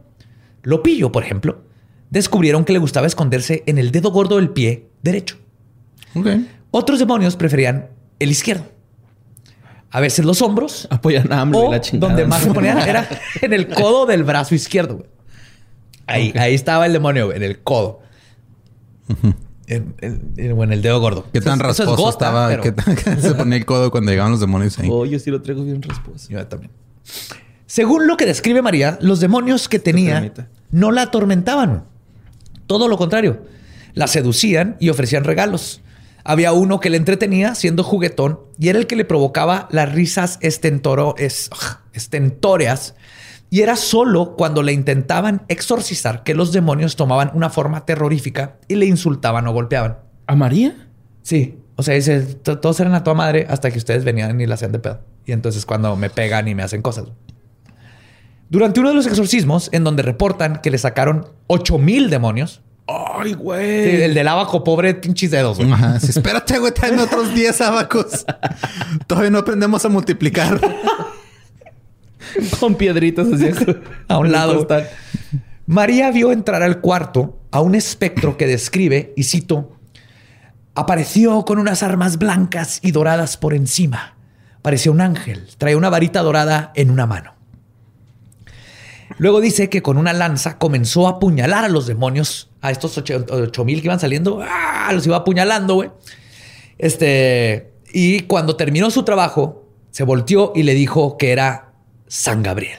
[0.64, 1.64] Lopillo, por ejemplo,
[2.10, 5.38] descubrieron que le gustaba esconderse en el dedo gordo del pie derecho.
[6.72, 7.90] Otros demonios preferían
[8.20, 8.66] el izquierdo.
[9.92, 10.88] a veces los hombros.
[10.90, 12.10] Apoyan a O la chingada.
[12.10, 13.08] donde más se ponían era
[13.42, 15.06] en el codo del brazo izquierdo.
[16.06, 18.02] Ahí, ahí estaba el demonio, en el codo.
[19.76, 19.96] En-
[20.38, 21.26] en- en el dedo gordo.
[21.34, 22.48] ¿Qué tan Eso es- eso es rasposo gota, estaba?
[22.50, 24.90] pero- ¿Qué tan- se ponía el codo cuando llegaban los demonios ahí?
[24.92, 26.28] Oh, yo sí lo traigo bien respuesta.
[26.30, 26.72] Yo también.
[27.66, 30.32] Según lo que describe María, los demonios que tenía
[30.72, 31.86] no la atormentaban.
[32.68, 33.42] Todo lo contrario.
[33.94, 35.82] La seducían y ofrecían regalos.
[36.24, 40.38] Había uno que le entretenía siendo juguetón y era el que le provocaba las risas
[40.42, 41.50] estentoro- es-
[41.94, 42.96] estentóreas.
[43.52, 48.76] Y era solo cuando le intentaban exorcizar que los demonios tomaban una forma terrorífica y
[48.76, 49.98] le insultaban o golpeaban.
[50.26, 50.88] ¿A María?
[51.22, 51.60] Sí.
[51.76, 54.56] O sea, dice, "To- todos eran a toda madre hasta que ustedes venían y la
[54.56, 55.02] hacían de pedo.
[55.26, 57.06] Y entonces cuando me pegan y me hacen cosas.
[58.50, 63.34] Durante uno de los exorcismos, en donde reportan que le sacaron 8000 demonios, Ay, sí,
[63.36, 64.02] güey.
[64.04, 65.72] el del abajo, pobre pinches dedos, güey.
[65.72, 66.00] Ajá.
[66.00, 68.26] Sí, espérate, güey, traen otros 10 abacos.
[69.08, 70.60] Todavía no aprendemos a multiplicar.
[72.60, 73.50] Con piedritas así.
[74.08, 74.68] a un lado.
[75.66, 79.74] María vio entrar al cuarto a un espectro que describe, y cito,
[80.74, 84.16] apareció con unas armas blancas y doradas por encima.
[84.62, 87.36] Parecía un ángel, traía una varita dorada en una mano.
[89.18, 93.66] Luego dice que con una lanza comenzó a apuñalar a los demonios, a estos ocho
[93.66, 94.90] mil que iban saliendo, ¡ah!
[94.94, 95.92] los iba apuñalando, güey.
[96.78, 101.71] Este, y cuando terminó su trabajo, se volteó y le dijo que era
[102.14, 102.78] San Gabriel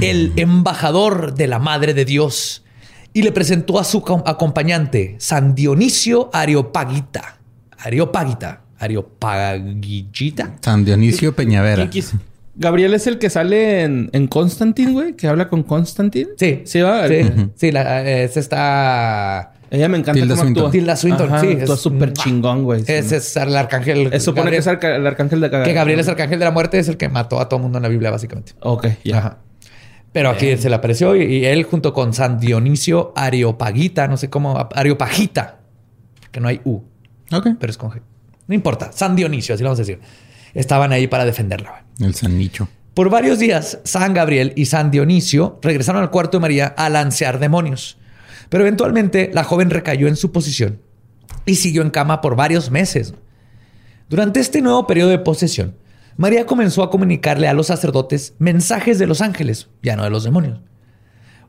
[0.00, 2.64] el embajador de la Madre de Dios,
[3.12, 7.38] y le presentó a su com- acompañante, San Dionisio Areopagita.
[7.78, 8.62] Areopagita.
[8.80, 10.56] Areopagita.
[10.60, 11.84] San Dionisio Peñavera.
[11.84, 12.14] X.
[12.56, 16.30] Gabriel es el que sale en, en Constantine, güey, que habla con Constantine.
[16.38, 16.62] Sí.
[16.64, 17.06] Sí, va.
[17.06, 17.20] Sí,
[17.54, 19.52] sí, la- es esta.
[19.70, 20.62] Ella me encanta Tilda cómo Swinton.
[20.64, 20.70] actúa.
[20.72, 22.84] Tilda Swinton, Ajá, sí, Actúa es- súper chingón, güey.
[22.84, 22.92] sí.
[22.92, 24.12] Ese es el arcángel.
[24.12, 26.78] Es supone que es arca- el arcángel de que Gabriel es arcángel de la muerte,
[26.78, 28.52] es el que mató a todo el mundo en la Biblia, básicamente.
[28.60, 29.18] Ok, ya.
[29.18, 29.38] Ajá.
[30.12, 34.30] Pero aquí se le apareció y, y él junto con San Dionisio Areopagita, no sé
[34.30, 35.58] cómo, Areopagita,
[36.32, 36.82] que no hay U.
[37.32, 37.48] Ok.
[37.58, 38.00] pero es con G.
[38.46, 40.00] No importa, San Dionisio, así lo vamos a decir.
[40.54, 41.82] Estaban ahí para defenderla.
[41.98, 42.08] güey.
[42.08, 42.68] El San Nicho.
[42.94, 47.38] Por varios días, San Gabriel y San Dionisio regresaron al cuarto de María a lancear
[47.38, 47.98] demonios.
[48.48, 50.80] Pero eventualmente la joven recayó en su posición
[51.44, 53.14] y siguió en cama por varios meses.
[54.08, 55.76] Durante este nuevo periodo de posesión,
[56.16, 60.24] María comenzó a comunicarle a los sacerdotes mensajes de los ángeles, ya no de los
[60.24, 60.60] demonios.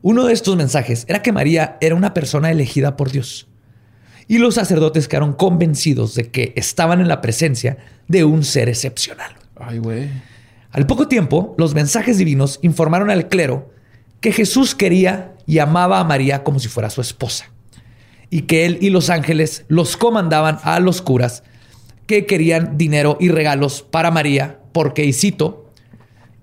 [0.02, 3.48] Uno de estos mensajes era que María era una persona elegida por Dios.
[4.28, 7.78] Y los sacerdotes quedaron convencidos de que estaban en la presencia
[8.08, 9.32] de un ser excepcional.
[9.56, 10.10] Ay, güey.
[10.70, 13.72] Al poco tiempo, los mensajes divinos informaron al clero
[14.20, 17.50] que Jesús quería y amaba a María como si fuera su esposa,
[18.30, 21.42] y que él y los ángeles los comandaban a los curas
[22.06, 25.70] que querían dinero y regalos para María, porque, y cito,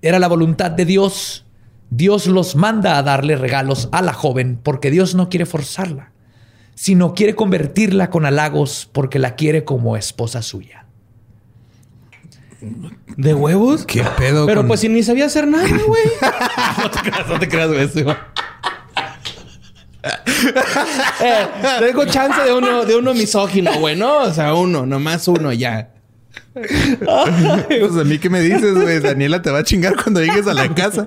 [0.02, 1.44] era la voluntad de Dios.
[1.90, 6.12] Dios los manda a darle regalos a la joven porque Dios no quiere forzarla,
[6.74, 10.85] sino quiere convertirla con halagos porque la quiere como esposa suya.
[13.16, 13.84] ¿De huevos?
[13.86, 14.46] ¿Qué pedo?
[14.46, 16.02] Pero con- pues si ni sabía hacer nada, güey.
[16.82, 17.88] no te creas, no te creas, güey.
[17.88, 18.32] sí, va.
[21.22, 21.46] eh,
[21.80, 24.22] tengo chance de uno, de uno misógino, güey, ¿no?
[24.22, 25.90] O sea, uno, nomás uno, ya.
[26.54, 29.00] Pues a mí qué me dices, güey.
[29.00, 31.06] Daniela te va a chingar cuando llegues a la casa.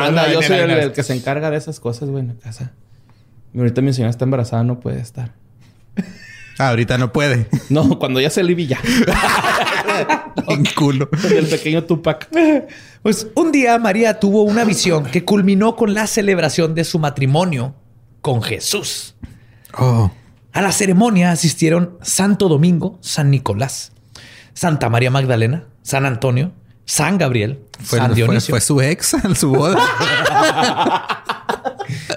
[0.00, 2.72] Anda, yo soy el, el que se encarga de esas cosas, güey, en la casa.
[3.54, 5.32] Y ahorita mi señora está embarazada, no puede estar.
[6.58, 7.48] Ah, ahorita no puede.
[7.68, 8.78] No, cuando ya se libi ya.
[10.48, 11.08] En culo.
[11.34, 12.28] el pequeño Tupac.
[13.02, 17.74] Pues un día María tuvo una visión que culminó con la celebración de su matrimonio
[18.20, 19.14] con Jesús.
[19.78, 20.10] Oh.
[20.52, 23.92] A la ceremonia asistieron Santo Domingo, San Nicolás,
[24.54, 26.52] Santa María Magdalena, San Antonio,
[26.84, 28.52] San Gabriel, Fue, San Dionisio.
[28.52, 29.78] fue su ex a su boda.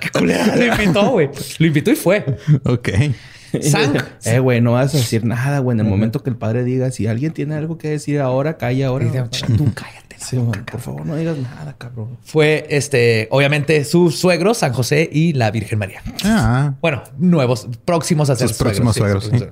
[0.01, 1.29] Qué culera, Lo invitó, güey.
[1.57, 2.37] Lo invitó y fue.
[2.63, 2.89] ok.
[4.25, 5.75] Eh, güey, no vas a decir nada, güey.
[5.75, 8.87] En el momento que el padre diga, si alguien tiene algo que decir ahora, calla
[8.87, 9.29] ahora.
[9.29, 10.09] Tú cállate.
[10.19, 10.37] Sí,
[10.69, 12.17] por favor, no digas nada, cabrón.
[12.23, 16.01] Fue este, obviamente, su suegro, San José y la Virgen María.
[16.25, 16.73] Ah.
[16.81, 19.45] Bueno, nuevos, próximos a ser Sus próximos suegros, sí.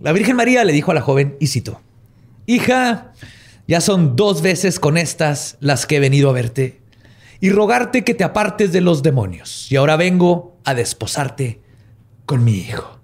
[0.00, 1.80] La Virgen María le dijo a la joven, y citó,
[2.46, 3.12] Hija,
[3.68, 6.80] ya son dos veces con estas las que he venido a verte
[7.40, 9.70] y rogarte que te apartes de los demonios.
[9.70, 11.60] Y ahora vengo a desposarte
[12.26, 12.98] con mi hijo.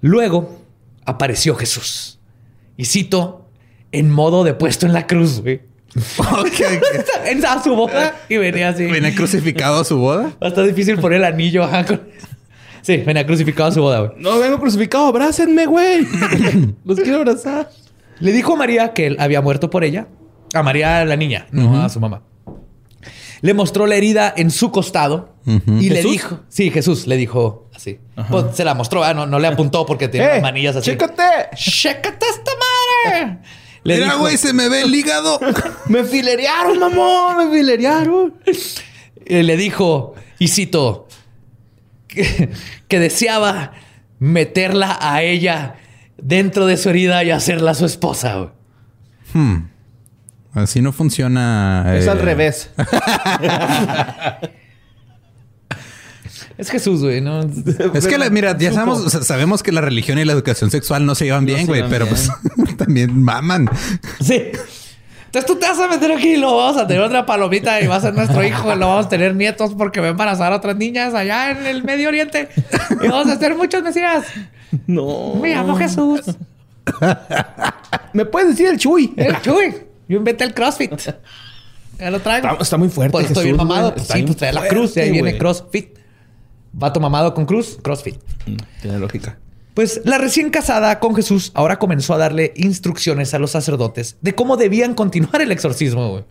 [0.00, 0.60] Luego
[1.04, 2.18] apareció Jesús.
[2.76, 3.48] Y cito,
[3.92, 5.60] en modo de puesto en la cruz, güey.
[7.26, 8.84] en a su boca y venía así.
[8.86, 10.32] ¿Viene crucificado a su boda?
[10.40, 11.64] Está difícil poner el anillo.
[11.64, 12.02] ajá, con-
[12.82, 14.12] Sí, venía crucificado a su boda, güey.
[14.16, 16.06] No vengo crucificado, abrácenme, güey.
[16.84, 17.70] Los quiero abrazar.
[18.20, 20.06] Le dijo a María que él había muerto por ella.
[20.54, 22.22] A María, la niña, no a su mamá.
[23.40, 26.40] Le mostró la herida en su costado y le dijo...
[26.48, 27.98] Sí, Jesús le dijo así.
[28.28, 30.32] Pues se la mostró, ah, no, no le apuntó porque tenía ¡Eh!
[30.34, 30.90] las manillas así.
[30.90, 31.22] ¡Chécate!
[31.54, 33.38] ¡Chécate esta madre!
[33.82, 35.40] Le Mira, güey, se me ve el hígado.
[35.86, 37.38] ¡Me filerearon, mamón!
[37.48, 38.34] ¡Me filerearon!
[39.24, 41.08] le dijo, y cito,
[42.06, 42.50] que,
[42.88, 43.72] que deseaba
[44.18, 45.76] meterla a ella
[46.18, 48.52] dentro de su herida y hacerla su esposa.
[49.32, 49.70] Hmm.
[50.52, 51.84] Así no funciona.
[51.96, 52.70] Es eh, al revés.
[56.58, 57.40] Es Jesús, güey, ¿no?
[57.94, 61.14] Es que, la- mira, ya sabemos, sabemos que la religión y la educación sexual no
[61.14, 62.16] se llevan bien, güey, pero bien.
[62.16, 63.68] pues también maman.
[64.20, 64.42] Sí.
[65.26, 67.86] Entonces tú te vas a meter aquí y lo vamos a tener otra palomita y
[67.86, 68.70] va a ser nuestro hijo.
[68.74, 71.64] y Lo vamos a tener nietos porque va a embarazar a otras niñas allá en
[71.66, 72.48] el Medio Oriente.
[73.00, 74.24] Y vamos a hacer muchos mesías.
[74.86, 75.36] No.
[75.40, 76.20] Me llamo Jesús.
[78.12, 79.14] ¿Me puedes decir el Chuy?
[79.16, 79.74] El Chuy.
[80.10, 80.92] Yo inventé el CrossFit.
[81.98, 82.48] Ya lo traigo.
[82.48, 83.12] Está, está muy fuerte.
[83.12, 83.90] Pues estoy bien Jesús, mamado.
[83.90, 84.94] Pues Está sí, bien pues trae la cruz.
[84.94, 85.36] De ahí viene.
[85.36, 85.98] CrossFit.
[86.72, 88.16] Vato mamado con cruz, CrossFit.
[88.80, 89.38] Tiene lógica.
[89.74, 94.34] Pues la recién casada con Jesús ahora comenzó a darle instrucciones a los sacerdotes de
[94.34, 96.24] cómo debían continuar el exorcismo, güey.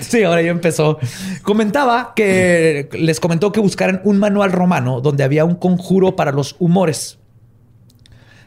[0.00, 0.98] Sí, ahora ya empezó.
[1.42, 6.56] Comentaba que les comentó que buscaran un manual romano donde había un conjuro para los
[6.60, 7.18] humores.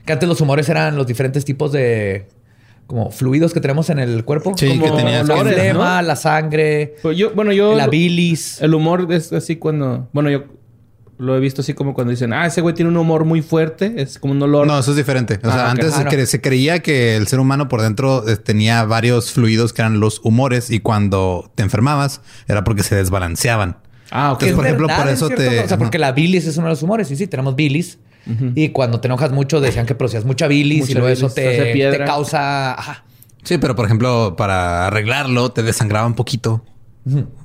[0.06, 2.28] Que antes los humores eran los diferentes tipos de
[2.88, 4.54] como fluidos que tenemos en el cuerpo.
[4.58, 6.08] Sí, como que tenías el flema, ¿no?
[6.08, 7.76] la sangre, Pues yo, bueno, yo.
[7.76, 8.62] la bilis.
[8.62, 10.08] El humor es así cuando.
[10.14, 10.46] Bueno, yo
[11.20, 13.94] lo he visto así como cuando dicen, ah, ese güey tiene un humor muy fuerte.
[13.98, 14.68] Es como un olor.
[14.68, 15.40] No, eso es diferente.
[15.44, 16.12] O Ah, sea, antes Ah, no.
[16.12, 19.82] se, cre- se creía que el ser humano por dentro eh, tenía varios fluidos que
[19.82, 23.78] eran los humores y cuando te enfermabas era porque se desbalanceaban.
[24.12, 24.40] Ah, ok.
[24.54, 26.84] Por ejemplo, verdad, por eso te- O sea, porque la bilis es uno de los
[26.84, 27.10] humores.
[27.12, 27.98] Y sí, tenemos bilis.
[28.56, 31.36] Y cuando te enojas mucho, decían que producías mucha bilis Mucha y luego eso bilis,
[31.36, 32.74] te hace te, causa.
[32.74, 33.04] Ajá.
[33.44, 36.64] Sí, pero por ejemplo, para arreglarlo te desangraba un poquito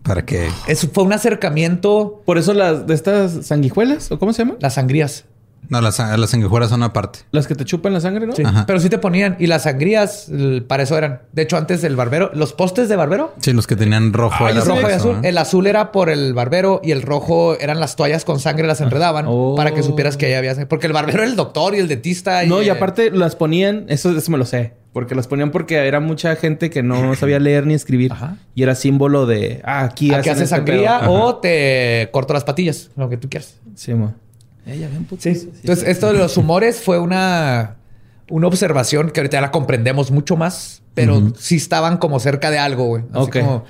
[0.03, 2.23] para que Eso fue un acercamiento.
[2.25, 4.57] Por eso las de estas sanguijuelas, ¿o cómo se llaman?
[4.61, 5.25] Las sangrías.
[5.69, 7.21] No las, las sanguijuelas son aparte.
[7.31, 8.35] Las que te chupan la sangre, ¿no?
[8.35, 8.43] Sí.
[8.45, 8.65] Ajá.
[8.67, 9.37] Pero sí te ponían.
[9.39, 10.31] Y las sangrías,
[10.69, 11.23] para eso eran.
[11.33, 14.57] De hecho, antes el barbero, los postes de barbero, Sí, los que tenían rojo el
[14.57, 15.17] era rojo y azul.
[15.23, 15.29] ¿eh?
[15.31, 18.81] El azul era por el barbero y el rojo eran las toallas con sangre, las
[18.81, 19.55] enredaban Oh.
[19.57, 20.67] para que supieras que ahí había sangre.
[20.67, 22.45] Porque el barbero era el doctor y el dentista.
[22.45, 25.77] No, y eh, aparte las ponían, eso, eso me lo sé, porque las ponían porque
[25.77, 28.37] era mucha gente que no sabía leer ni escribir Ajá.
[28.55, 31.13] y era símbolo de, ah, aquí Aquí haces este sangría pedo.
[31.13, 33.57] o te corto las patillas, lo que tú quieras.
[33.75, 33.93] Sí,
[34.65, 35.51] Sí.
[35.61, 37.77] Entonces, esto de los humores fue una,
[38.31, 42.59] una observación que ahorita ya la comprendemos mucho más, pero sí estaban como cerca de
[42.59, 43.03] algo, güey.
[43.13, 43.39] Así Ok.
[43.41, 43.65] como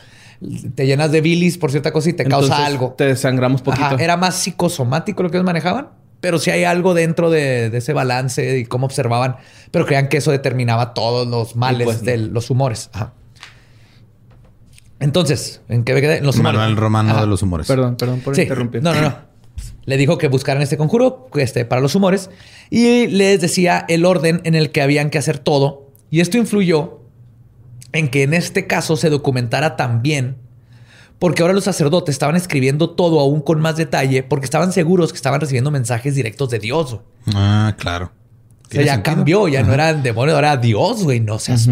[0.74, 2.94] te llenas de bilis por cierta cosa y te causa algo.
[2.98, 3.84] Te desangramos poquito.
[3.86, 5.88] Ajá, era más psicosomático lo que ellos manejaban,
[6.20, 9.36] pero sí hay algo dentro de, de ese balance y cómo observaban,
[9.70, 12.06] pero creían que eso determinaba todos los males pues, no.
[12.06, 12.90] de los humores.
[12.92, 13.12] Ajá.
[15.00, 16.18] Entonces, ¿en qué me quedé?
[16.18, 16.58] En los humores.
[16.58, 17.20] Manual romano Ajá.
[17.22, 17.66] de los humores.
[17.66, 18.42] Perdón, perdón por Sí.
[18.42, 18.82] interrumpir.
[18.82, 19.31] No, no, no.
[19.84, 22.30] Le dijo que buscaran este conjuro este, para los humores
[22.70, 25.88] y les decía el orden en el que habían que hacer todo.
[26.10, 27.00] Y esto influyó
[27.92, 30.36] en que en este caso se documentara también,
[31.18, 35.16] porque ahora los sacerdotes estaban escribiendo todo aún con más detalle, porque estaban seguros que
[35.16, 36.98] estaban recibiendo mensajes directos de Dios.
[37.34, 38.12] Ah, claro.
[38.66, 39.16] O sea, ya sentido.
[39.16, 41.20] cambió, ya no era el demonio, ahora Dios, güey.
[41.20, 41.68] No seas.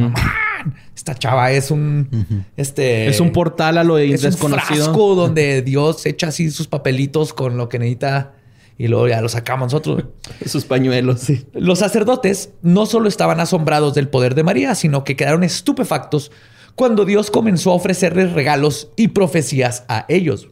[0.95, 2.45] Esta chava es un.
[2.57, 3.09] Este.
[3.09, 4.84] Es un portal a lo Es un desconocido.
[4.84, 8.34] frasco donde Dios echa así sus papelitos con lo que necesita
[8.76, 10.05] y luego ya lo sacamos nosotros.
[10.47, 11.20] Sus pañuelos.
[11.20, 11.45] Sí.
[11.53, 16.32] Los sacerdotes no solo estaban asombrados del poder de María, sino que quedaron estupefactos
[16.76, 20.49] cuando Dios comenzó a ofrecerles regalos y profecías a ellos.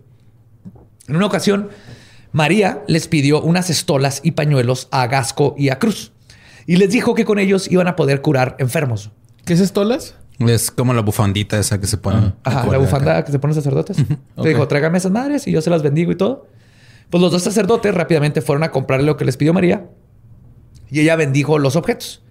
[1.08, 1.70] En una ocasión,
[2.32, 6.12] María les pidió unas estolas y pañuelos a Gasco y a Cruz
[6.66, 9.10] y les dijo que con ellos iban a poder curar enfermos.
[9.46, 10.16] ¿Qué es estolas?
[10.38, 12.32] Es como la bufandita esa que se pone.
[12.44, 13.24] Ajá, la bufanda acá.
[13.24, 13.96] que se ponen los sacerdotes.
[14.36, 16.46] Le dijo, tráigame esas madres y yo se las bendigo y todo.
[17.10, 19.86] Pues los dos sacerdotes rápidamente fueron a comprarle lo que les pidió María
[20.90, 22.22] y ella bendijo los objetos.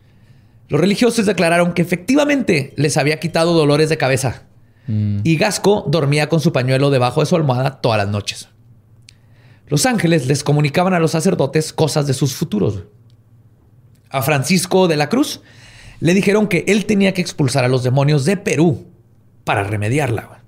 [0.70, 4.43] Los religiosos declararon que efectivamente les había quitado dolores de cabeza
[4.88, 8.47] y Gasco dormía con su pañuelo debajo de su almohada todas las noches.
[9.68, 12.84] Los ángeles les comunicaban a los sacerdotes cosas de sus futuros.
[14.10, 15.41] A Francisco de la Cruz
[16.00, 18.88] le dijeron que él tenía que expulsar a los demonios de Perú
[19.43, 20.41] para remediarla.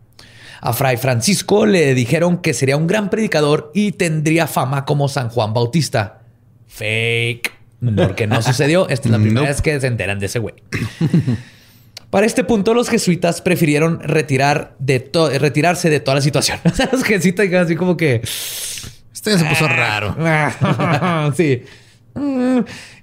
[0.61, 5.29] A Fray Francisco le dijeron que sería un gran predicador y tendría fama como San
[5.29, 6.21] Juan Bautista.
[6.67, 7.51] Fake.
[7.95, 8.89] Porque no sucedió.
[8.89, 9.49] Esta es la primera Nope.
[9.53, 10.55] vez que se enteran de ese güey.
[12.09, 16.59] Para este punto, los jesuitas prefirieron retirar de retirarse de toda la situación.
[16.65, 18.21] O sea, los jesuitas así como que...
[19.13, 20.15] Este se puso raro.
[21.35, 21.63] sí.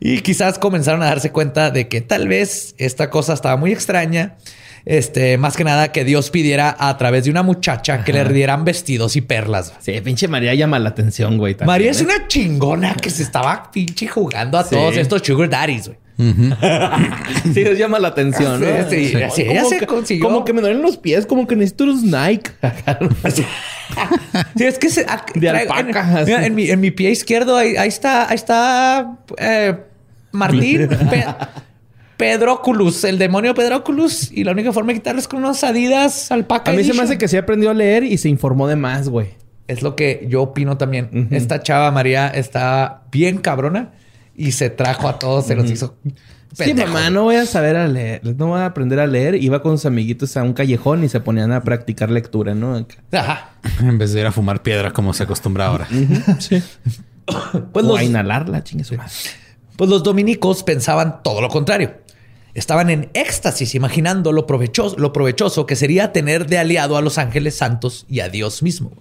[0.00, 4.36] Y quizás comenzaron a darse cuenta de que tal vez esta cosa estaba muy extraña.
[4.84, 8.64] Este, más que nada que Dios pidiera a través de una muchacha que le dieran
[8.64, 9.72] vestidos y perlas.
[9.80, 11.54] Sí, pinche María llama la atención, güey.
[11.54, 12.04] también, María es ¿eh?
[12.04, 14.76] una chingona que se estaba pinche jugando a Sí.
[14.76, 15.98] todos estos sugar daddies, güey.
[16.18, 18.66] Sí, les llama la atención, ¿no?
[18.90, 20.24] Sí, sí, sí, Como se que- consiguió.
[20.26, 22.50] Como que me duelen los pies, como que necesito unos Nike.
[24.56, 27.56] Sí, es que se, De traigo- alpaca, En, mira, en mi, en mi pie izquierdo,
[27.56, 29.76] ahí, ahí está, ahí está eh,
[30.32, 31.24] Martín Pe-
[32.16, 34.30] Pedroculus, el demonio Pedroculus.
[34.32, 36.70] Y la única forma de quitarlo es con unos adidas alpaca.
[36.70, 39.08] A mí se me hace que sí aprendió a leer y se informó de más,
[39.08, 39.28] güey.
[39.68, 41.28] Es lo que yo opino también.
[41.30, 43.92] Esta chava María está bien cabrona
[44.36, 45.96] y se trajo a todos, se los hizo.
[46.52, 48.22] Sí, mamá, no voy a saber a leer.
[48.36, 49.34] No voy a aprender a leer.
[49.34, 52.86] Iba con sus amiguitos a un callejón y se ponían a practicar lectura, ¿no?
[53.12, 53.50] Ajá.
[53.80, 55.88] En vez de ir a fumar piedra como se acostumbra ahora.
[56.38, 56.62] Sí.
[57.72, 59.10] Pues o los, a inhalarla, chingue su madre.
[59.74, 61.96] Pues los dominicos pensaban todo lo contrario.
[62.54, 67.18] Estaban en éxtasis imaginando lo provechoso, lo provechoso que sería tener de aliado a los
[67.18, 68.92] ángeles santos y a Dios mismo.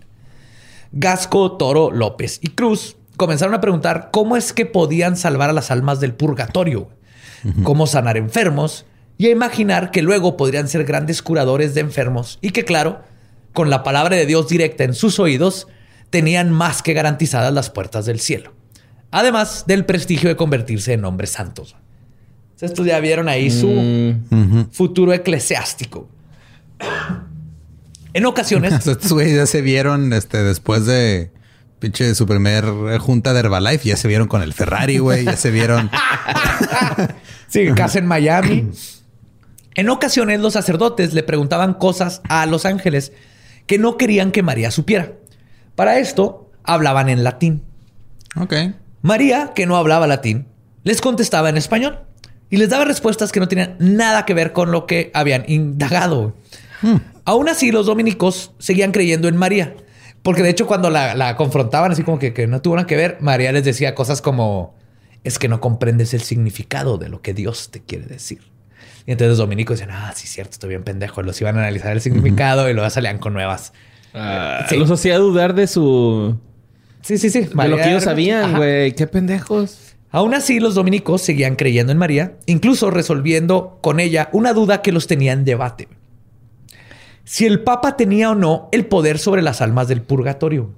[0.92, 5.72] Gasco, Toro, López y Cruz comenzaron a preguntar cómo es que podían salvar a las
[5.72, 6.90] almas del purgatorio,
[7.64, 8.86] cómo sanar enfermos
[9.18, 13.02] y a imaginar que luego podrían ser grandes curadores de enfermos y que claro,
[13.54, 15.68] con la palabra de Dios directa en sus oídos,
[16.10, 18.54] tenían más que garantizadas las puertas del cielo.
[19.12, 21.76] Además del prestigio de convertirse en hombres santos.
[22.60, 26.10] Estos ya vieron ahí su Mm, futuro eclesiástico.
[28.14, 31.32] En ocasiones, Estos güeyes ya se vieron este, después de
[31.86, 33.88] pinche su primer eh, junta de Herbalife.
[33.88, 35.26] Ya se vieron con el Ferrari, güey.
[35.26, 35.92] Ya se vieron.
[37.48, 38.72] sí, casa en Miami.
[39.76, 43.12] En ocasiones los sacerdotes le preguntaban cosas a los ángeles
[43.68, 45.12] que no querían que María supiera.
[45.76, 47.62] Para esto hablaban en latín.
[48.36, 48.54] Ok.
[49.04, 50.48] María, que no hablaba latín,
[50.84, 52.00] les contestaba en español
[52.50, 56.36] y les daba respuestas que no tenían nada que ver con lo que habían indagado.
[57.26, 59.76] Aún así, los dominicos seguían creyendo en María,
[60.26, 63.18] porque de hecho cuando la, la confrontaban así como que, que no tuvieron que ver,
[63.22, 64.76] María les decía cosas como,
[65.24, 68.40] es que no comprendes el significado de lo que Dios te quiere decir.
[69.08, 71.22] Y entonces los dominicos decían, ah, sí, cierto, estoy bien pendejo.
[71.22, 73.72] Los iban a analizar el significado y luego salían con nuevas.
[74.16, 74.78] ah, Sí.
[74.78, 76.38] Los hacía dudar de su...
[77.02, 77.42] Sí, sí, sí.
[77.42, 78.94] De lo que ellos era- sabían, güey.
[78.94, 79.94] Qué pendejos.
[80.10, 84.92] Aún así, los dominicos seguían creyendo en María, incluso resolviendo con ella una duda que
[84.92, 85.88] los tenía en debate.
[87.26, 90.72] Si el Papa tenía o no el poder sobre las almas del purgatorio.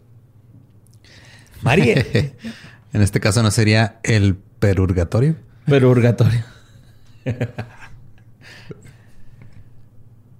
[1.61, 2.03] María.
[2.93, 5.35] en este caso no sería el perurgatorio.
[5.65, 6.43] Pero purgatorio.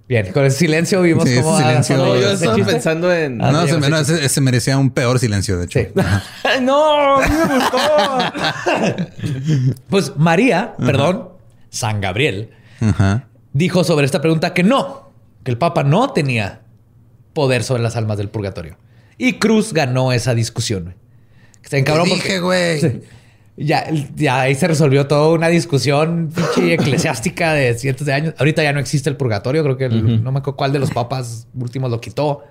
[0.08, 1.58] Bien, con el silencio vimos Sí, cómo...
[1.58, 2.72] silencio- No, yo estaba chiste.
[2.72, 3.44] pensando en...
[3.44, 5.80] Ah, no, se, ese no, ese, ese merecía un peor silencio, de hecho.
[5.80, 5.88] Sí.
[6.44, 7.16] ¡Ay, no!
[7.18, 7.78] ¡A mí me gustó!
[9.90, 11.28] Pues María, perdón,
[11.68, 12.50] San Gabriel,
[13.52, 15.07] dijo sobre esta pregunta que no,
[15.48, 16.60] que el Papa no tenía
[17.32, 18.76] poder sobre las almas del purgatorio.
[19.16, 20.94] Y Cruz ganó esa discusión.
[21.70, 22.80] Te cabrón dije, güey.
[22.80, 23.00] Sí.
[23.56, 28.34] Ya, ya ahí se resolvió toda una discusión pinche eclesiástica de cientos de años.
[28.36, 29.62] Ahorita ya no existe el purgatorio.
[29.64, 32.44] Creo que el- no me acuerdo cuál de los papas últimos lo quitó.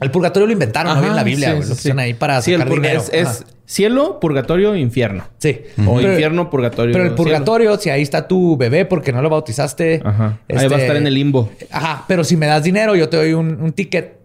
[0.00, 1.48] El purgatorio lo inventaron, no en la Biblia.
[1.48, 1.70] sí, sí, lo sí.
[1.74, 3.02] pusieron ahí para Sí, el sacar dinero.
[3.12, 5.24] es, cielo, purgatorio, infierno.
[5.38, 5.60] Sí.
[5.86, 6.92] O Pero- infierno, purgatorio.
[6.92, 7.16] Pero el cielo.
[7.16, 10.00] purgatorio, si ahí está tu bebé porque no lo bautizaste.
[10.04, 10.38] Ajá.
[10.48, 11.50] Ahí este, va a estar en el limbo.
[11.70, 12.04] Ajá.
[12.08, 14.18] Pero si me das dinero, yo te doy un, un ticket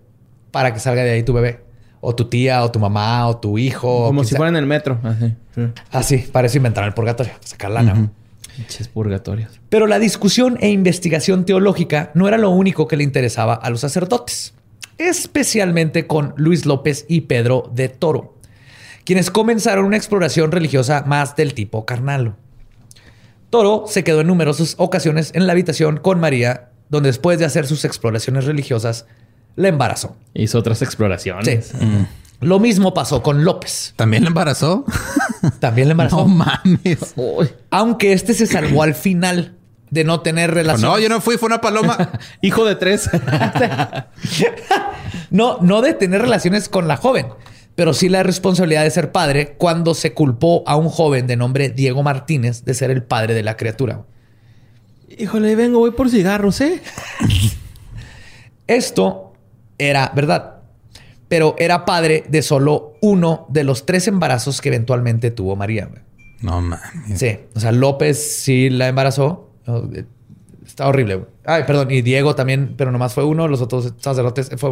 [0.51, 1.61] para que salga de ahí tu bebé.
[2.05, 4.05] O tu tía, o tu mamá, o tu hijo.
[4.07, 4.37] Como si sea.
[4.37, 4.99] fuera en el metro.
[5.03, 5.33] Así.
[5.55, 5.61] Sí.
[5.91, 7.31] Así, para eso inventaron el purgatorio.
[7.39, 8.11] Sacar lana.
[8.55, 9.59] Pinches purgatorios.
[9.69, 13.79] Pero la discusión e investigación teológica no era lo único que le interesaba a los
[13.81, 14.53] sacerdotes,
[14.97, 18.37] especialmente con Luis López y Pedro de Toro,
[19.05, 22.35] quienes comenzaron una exploración religiosa más del tipo carnal.
[23.49, 27.67] Toro se quedó en numerosas ocasiones en la habitación con María, donde después de hacer
[27.67, 29.05] sus exploraciones religiosas,
[29.55, 30.15] la embarazó.
[30.33, 31.67] Hizo otras exploraciones.
[31.67, 31.77] Sí.
[32.41, 33.93] Lo mismo pasó con López.
[33.95, 34.85] ¿También le embarazó?
[35.59, 36.17] También la embarazó.
[36.27, 37.13] no mames.
[37.15, 37.49] Uy.
[37.69, 39.55] Aunque este se salvó al final
[39.93, 40.89] de no tener relación.
[40.89, 42.09] No, yo no fui, fue una paloma.
[42.41, 43.09] Hijo de tres.
[45.29, 47.25] No, no de tener relaciones con la joven,
[47.73, 51.69] pero sí la responsabilidad de ser padre cuando se culpó a un joven de nombre
[51.69, 54.05] Diego Martínez de ser el padre de la criatura.
[55.17, 56.81] Híjole, vengo, voy por cigarros, ¿eh?
[58.67, 59.33] Esto
[59.79, 60.57] era verdad,
[61.27, 65.87] pero era padre de solo uno de los tres embarazos que eventualmente tuvo María.
[65.87, 66.01] güey.
[66.41, 67.19] No mames.
[67.19, 69.52] Sí, o sea, López sí la embarazó.
[69.67, 70.05] Eh,
[70.65, 71.15] Está horrible.
[71.15, 71.27] güey.
[71.45, 73.47] Ay, perdón, y Diego también, pero nomás fue uno.
[73.47, 74.69] Los otros sacerdotes fue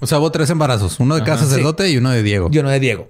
[0.00, 1.00] O sea, hubo tres embarazos.
[1.00, 2.48] Uno de cada Ajá, sacerdote y uno de Diego.
[2.52, 3.08] y uno de Diego.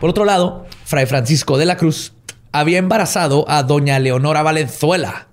[0.00, 2.12] Por otro lado, Fray Francisco de la Cruz
[2.52, 5.28] había embarazado a doña Leonora Valenzuela,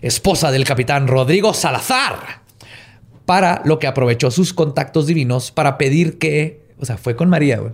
[0.00, 2.42] esposa del capitán Rodrigo Salazar,
[3.26, 7.58] para lo que aprovechó sus contactos divinos para pedir que, o sea, fue con María,
[7.58, 7.72] güey,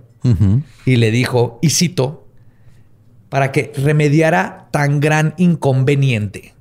[0.85, 2.24] y le dijo, y cito,
[3.29, 6.53] para que remediara tan gran inconveniente.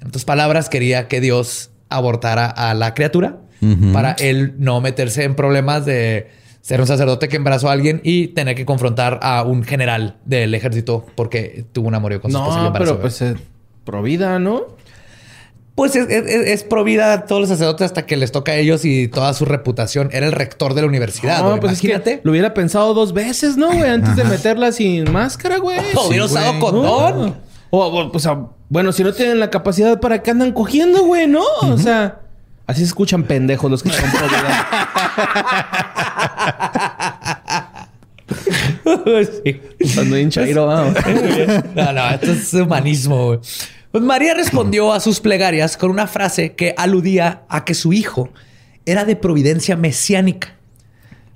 [0.00, 3.38] En otras palabras, quería que Dios abortara a la criatura
[3.94, 6.28] para él no meterse en problemas de
[6.60, 10.54] ser un sacerdote que embarazó a alguien y tener que confrontar a un general del
[10.54, 13.36] ejército porque tuvo un amorío con su esposa y lo No, embarazó, pero pues eh,
[13.84, 14.76] pro vida, ¿no?
[15.74, 18.56] Pues es, es, es pro vida a todos los sacerdotes hasta que les toca a
[18.56, 20.08] ellos y toda su reputación.
[20.12, 21.40] Era el rector de la universidad.
[21.40, 21.60] No, güey.
[21.60, 22.16] pues es Imagínate.
[22.18, 23.90] que lo hubiera pensado dos veces, ¿no, güey?
[23.90, 25.80] Antes de meterla sin máscara, güey.
[25.96, 27.26] O hubiera usado condón.
[27.26, 27.36] No.
[27.70, 31.26] O, o, o sea, bueno, si no tienen la capacidad, ¿para qué andan cogiendo, güey?
[31.26, 32.20] No, o sea,
[32.68, 34.04] así se escuchan pendejos los que son.
[39.44, 39.60] Sí.
[39.94, 40.94] Cuando hincha vamos.
[41.74, 43.26] No, no, esto es humanismo.
[43.26, 43.38] güey.
[43.94, 48.28] Pues María respondió a sus plegarias con una frase que aludía a que su hijo
[48.86, 50.56] era de providencia mesiánica,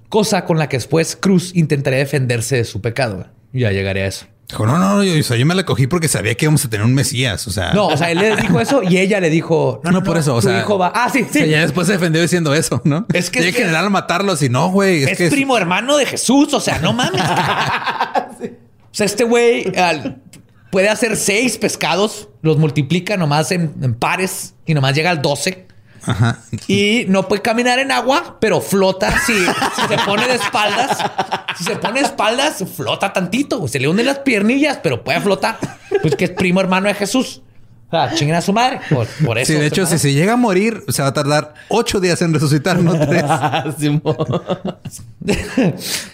[0.09, 3.29] cosa con la que después Cruz intentaría defenderse de su pecado.
[3.53, 4.27] Ya llegaré a eso.
[4.49, 6.95] Dijo, no, no, yo, o me la cogí porque sabía que íbamos a tener un
[6.95, 7.47] Mesías.
[7.47, 10.03] O sea, No, o sea, él le dijo eso y ella le dijo, no, No,
[10.03, 10.91] por eso, o tu sea, hijo va.
[10.97, 11.39] Ah, sí, o sí.
[11.39, 13.07] sea, ya después se defendió diciendo eso, ¿no?
[13.13, 15.05] Es que- Tiene que general matarlos y no, güey.
[15.05, 17.23] Es, Es, que es- primo hermano de Jesús, o sea, no mames.
[18.91, 20.23] O sea, este güey al-
[20.71, 25.67] puede hacer seis pescados, los multiplica nomás en, en pares y nomás llega al 12.
[26.07, 26.39] Ajá.
[26.67, 30.99] Y no puede caminar en agua, pero flota si, si se pone de espaldas.
[31.57, 33.67] Si se pone de espaldas, flota tantito.
[33.69, 35.59] Se le hunden las piernillas, pero puede flotar.
[36.01, 37.43] Pues que es primo hermano de Jesús.
[37.91, 38.81] Sea, chinguen a su madre.
[38.91, 39.51] Por, por eso.
[39.53, 42.35] Sí, de hecho, si se llega a morir, se va a tardar ocho días en
[42.35, 43.25] resucitar, no tres.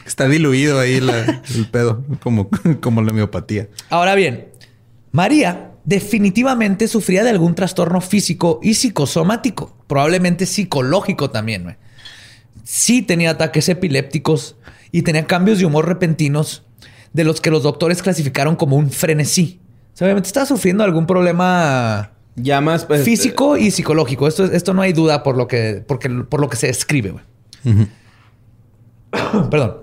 [0.06, 2.48] Está diluido ahí la- el pedo, como,
[2.80, 3.68] como la miopatía.
[3.90, 4.48] Ahora bien,
[5.12, 11.76] María definitivamente sufría de algún trastorno físico y psicosomático, probablemente psicológico también.
[12.62, 14.56] Sí tenía ataques epilépticos
[14.92, 16.62] y tenía cambios de humor repentinos
[17.12, 19.60] de los que los doctores clasificaron como un frenesí.
[19.94, 22.84] O sea, obviamente estaba sufriendo algún problema Ya más...
[22.84, 24.26] pues, físico y psicológico.
[24.26, 27.12] Esto, esto no hay duda por lo que, porque, por lo que se describe.
[27.12, 27.24] güey.
[29.50, 29.76] Perdón.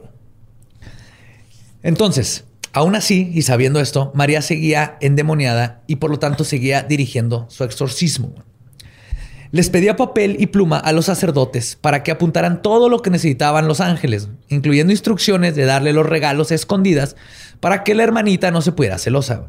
[1.81, 2.43] Entonces,
[2.73, 7.63] aún así, y sabiendo esto, María seguía endemoniada y por lo tanto seguía dirigiendo su
[7.63, 8.35] exorcismo.
[9.51, 13.67] Les pedía papel y pluma a los sacerdotes para que apuntaran todo lo que necesitaban
[13.69, 17.15] los ángeles, incluyendo instrucciones de darle los regalos a escondidas
[17.61, 19.47] para que la hermanita no se pudiera celosa.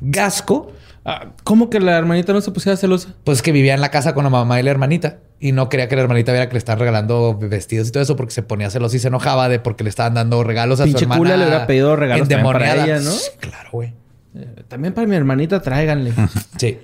[0.00, 0.72] Gasco
[1.04, 3.14] ah, ¿Cómo que la hermanita no se pusiera celosa?
[3.24, 5.88] pues que vivía en la casa con la mamá y la hermanita y no quería
[5.88, 8.70] que la hermanita viera que le estaban regalando vestidos y todo eso porque se ponía
[8.70, 11.18] celosa y se enojaba de porque le estaban dando regalos a Pinche su hermana.
[11.18, 13.10] cula le hubiera pedido regalos también para ella, ¿no?
[13.10, 13.92] Sí, Claro, güey.
[14.34, 16.12] Eh, también para mi hermanita tráiganle.
[16.58, 16.78] Sí.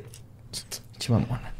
[0.98, 1.51] Chimamona.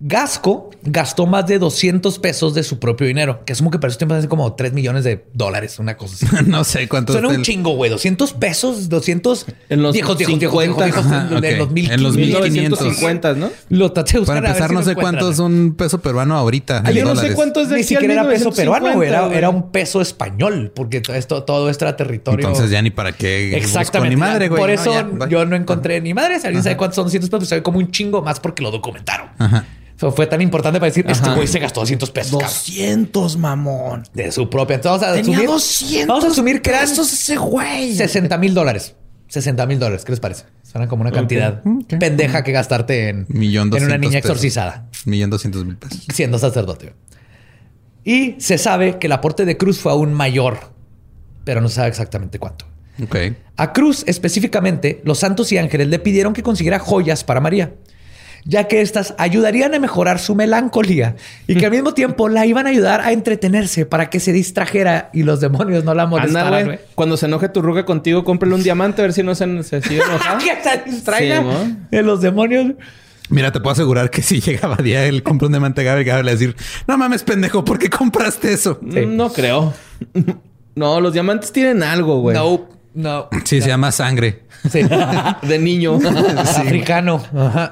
[0.00, 3.98] Gasco gastó más de 200 pesos de su propio dinero, que asumo que para esos
[3.98, 6.44] tiempos hace como 3 millones de dólares, una cosa así.
[6.46, 7.90] no sé cuánto Suena un chingo, güey.
[7.90, 9.46] 200 pesos, 200...
[9.68, 11.94] En los viejos, viejos, viejos, 50, viejos, viejos, ajá, en- en los 1500.
[11.98, 12.80] En los 1500.
[12.80, 13.50] 1950, ¿no?
[13.70, 15.98] Lo traté de buscar Para a ver empezar, si no sé cuánto es un peso
[16.00, 16.82] peruano ahorita.
[16.84, 19.08] Ah, yo no sé cuánto es de Ni siquiera era peso 1950, peruano, güey.
[19.08, 22.46] Era, era un peso español, porque todo esto, todo esto era territorio.
[22.46, 23.48] Entonces ya ni para qué.
[23.52, 24.14] busco Exactamente.
[24.14, 24.60] Ni madre, güey.
[24.60, 25.28] Por No, eso ya, bye.
[25.28, 26.38] yo no encontré ni madre.
[26.38, 29.30] Si alguien sabe cuántos son 200 pesos, sabe como un chingo más porque lo documentaron.
[29.38, 29.64] Ajá.
[29.98, 32.30] Fue tan importante para decir, este güey se gastó 200 pesos.
[32.32, 32.48] cabrón.
[32.48, 34.04] 200, mamón.
[34.14, 34.76] de su propia.
[34.76, 37.94] Entonces vamos a Tenía asumir, 200 Vamos a asumir que eran ese güey.
[37.96, 38.94] 60 mil dólares.
[39.26, 40.04] 60 mil dólares.
[40.04, 40.44] ¿Qué les parece?
[40.62, 41.98] Suena como una cantidad Ok.
[41.98, 44.30] pendeja que gastarte en, Millón en una niña pesos.
[44.30, 46.04] exorcizada Millón doscientos mil pesos.
[46.14, 46.94] siendo sacerdote.
[48.04, 50.58] Y se sabe que el aporte de Cruz fue aún mayor,
[51.44, 52.66] pero no se sabe exactamente cuánto.
[53.02, 53.16] Ok.
[53.56, 57.74] A Cruz específicamente, los santos y ángeles le pidieron que consiguiera joyas para María,
[58.44, 61.16] ya que éstas ayudarían a mejorar su melancolía
[61.46, 65.10] y que al mismo tiempo la iban a ayudar a entretenerse para que se distrajera
[65.12, 66.50] y los demonios no la molestaran.
[66.52, 66.64] güey.
[66.64, 66.78] güey.
[66.94, 69.82] Cuando se enoje tu ruca contigo, cómprale un diamante a ver si no se, se
[69.82, 70.44] sigue enojando.
[70.44, 71.44] que se distraiga
[71.90, 72.72] Sí, los demonios.
[73.30, 76.32] Mira, te puedo asegurar que si llegaba día el compra un diamante Gabriel, Gabriel le
[76.32, 78.80] va a decir, no mames, pendejo, ¿por qué compraste eso?
[78.90, 79.00] Sí.
[79.00, 79.74] Mm, No creo.
[80.74, 82.36] No, los diamantes tienen algo, güey.
[82.36, 83.28] No, no.
[83.44, 84.44] Sí, se llama sangre.
[84.70, 84.80] Sí.
[85.42, 85.98] De niño.
[86.38, 87.22] Africano.
[87.36, 87.70] Ajá.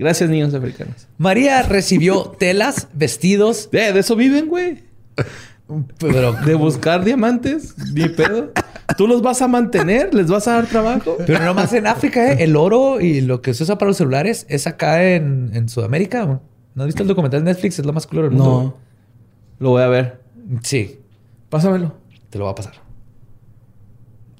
[0.00, 1.06] Gracias, niños africanos.
[1.18, 4.82] María recibió telas, vestidos, Eh, de eso viven, güey.
[5.98, 7.74] pero, De buscar diamantes.
[7.92, 8.50] Ni pedo.
[8.96, 10.14] ¿Tú los vas a mantener?
[10.14, 11.16] ¿Les vas a dar trabajo?
[11.26, 12.36] pero no más en África, ¿eh?
[12.42, 16.22] El oro y lo que se usa para los celulares es acá en, en Sudamérica.
[16.24, 16.38] güey.
[16.74, 17.78] ¿No has visto el documental de Netflix?
[17.78, 18.62] Es lo más culero del mundo.
[18.62, 18.76] No.
[19.58, 20.20] Lo voy a ver.
[20.62, 20.98] Sí,
[21.50, 21.94] Pásamelo.
[22.30, 22.72] te lo va a pasar.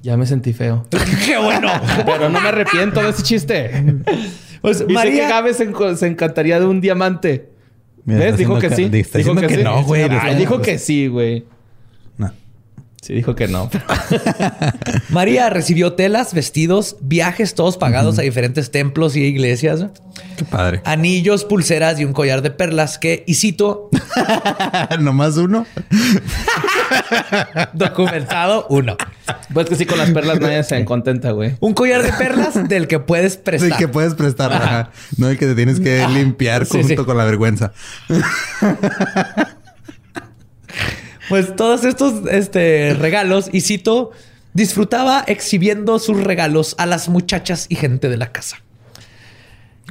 [0.01, 0.87] Ya me sentí feo.
[1.27, 1.69] ¡Qué bueno!
[2.07, 4.03] Pero no me arrepiento de ese chiste.
[4.61, 5.25] Pues Dice María...
[5.25, 7.49] que Gabe se, se encantaría de un diamante.
[8.05, 8.37] Mira, ¿Ves?
[8.37, 8.89] Dijo que sí.
[8.89, 9.63] Dijo que sí.
[9.63, 10.03] no, güey.
[10.03, 11.45] Ay, dijo que sí, güey.
[13.03, 13.71] Sí, dijo que no.
[15.09, 19.87] María recibió telas, vestidos, viajes todos pagados a diferentes templos y iglesias,
[20.37, 20.83] Qué padre.
[20.85, 23.89] anillos, pulseras y un collar de perlas que, y cito,
[25.01, 25.67] Nomás uno.
[27.73, 28.97] documentado uno.
[29.55, 31.57] Pues que sí, con las perlas nadie se contenta, güey.
[31.61, 33.79] Un collar de perlas del que puedes prestar.
[33.79, 34.53] que puedes prestar.
[34.53, 34.91] ajá.
[35.17, 36.97] No el que te tienes que limpiar Sí, junto sí.
[36.97, 37.73] con la vergüenza.
[41.31, 44.11] Pues todos estos este, regalos, y cito,
[44.53, 48.57] disfrutaba exhibiendo sus regalos a las muchachas y gente de la casa.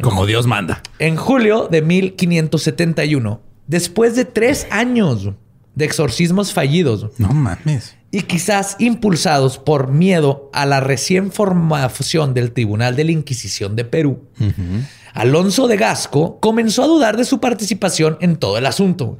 [0.01, 0.83] Como Dios manda.
[0.99, 5.29] En julio de 1571, después de tres años
[5.75, 7.95] de exorcismos fallidos No mames.
[8.11, 13.85] y quizás impulsados por miedo a la recién formación del Tribunal de la Inquisición de
[13.85, 14.25] Perú,
[15.13, 19.19] Alonso de Gasco comenzó a dudar de su participación en todo el asunto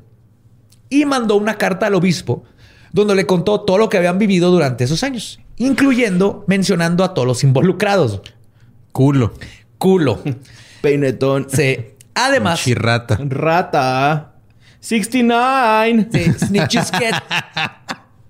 [0.90, 2.44] y mandó una carta al obispo
[2.92, 7.28] donde le contó todo lo que habían vivido durante esos años, incluyendo mencionando a todos
[7.28, 8.22] los involucrados.
[8.92, 9.34] Culo.
[9.78, 10.22] Culo.
[10.82, 11.48] Peinetón.
[11.52, 11.78] Sí.
[12.16, 13.18] Además, Chirrata.
[13.22, 14.34] Rata.
[14.80, 16.08] 69.
[16.12, 17.14] Sí, snitches get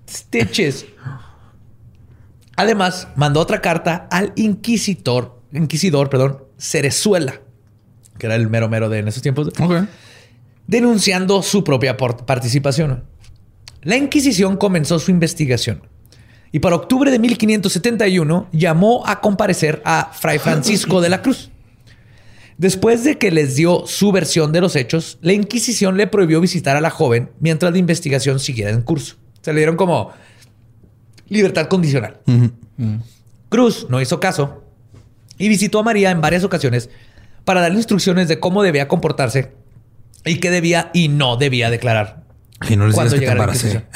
[0.08, 0.86] stitches.
[2.56, 7.40] Además, mandó otra carta al inquisidor, inquisidor, perdón, Cerezuela,
[8.18, 9.84] que era el mero mero de en esos tiempos, Ok.
[10.66, 13.04] Denunciando su propia participación.
[13.82, 15.82] La Inquisición comenzó su investigación
[16.52, 21.50] y para octubre de 1571 llamó a comparecer a Fray Francisco de la Cruz.
[22.58, 26.76] Después de que les dio su versión de los hechos, la Inquisición le prohibió visitar
[26.76, 29.16] a la joven mientras la investigación siguiera en curso.
[29.40, 30.12] Se le dieron como
[31.28, 32.20] libertad condicional.
[33.48, 34.62] Cruz no hizo caso
[35.38, 36.90] y visitó a María en varias ocasiones
[37.44, 39.52] para darle instrucciones de cómo debía comportarse
[40.24, 42.24] y qué debía y no debía declarar.
[42.68, 43.84] Y no les cuando que te embaracé.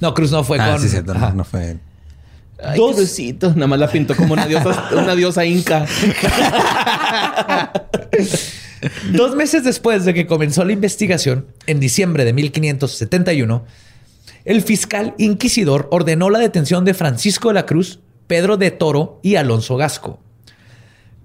[0.00, 0.80] No, Cruz no fue ah, con.
[0.80, 1.14] sí, cierto.
[1.14, 1.80] No, no fue él.
[2.62, 3.52] Ay, Dos- Crucito.
[3.54, 5.86] Nada más la pintó como una diosa, una diosa inca.
[9.12, 13.64] Dos meses después de que comenzó la investigación, en diciembre de 1571,
[14.44, 19.36] el fiscal inquisidor ordenó la detención de Francisco de la Cruz, Pedro de Toro y
[19.36, 20.20] Alonso Gasco.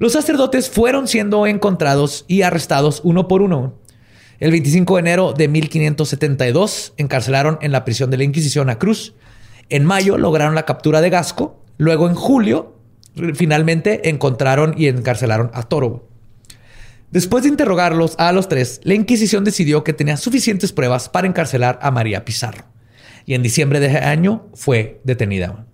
[0.04, 3.76] Los sacerdotes fueron siendo encontrados y arrestados uno por uno.
[4.42, 9.14] El 25 de enero de 1572 encarcelaron en la prisión de la Inquisición a Cruz.
[9.70, 11.64] En mayo lograron la captura de Gasco.
[11.78, 12.76] Luego en julio
[13.36, 16.06] finalmente encontraron y encarcelaron a Toro.
[17.10, 21.80] Después de interrogarlos a los tres, la Inquisición decidió que tenía suficientes pruebas para encarcelar
[21.82, 22.66] a María Pizarro.
[23.26, 25.66] Y en diciembre de ese año fue detenida.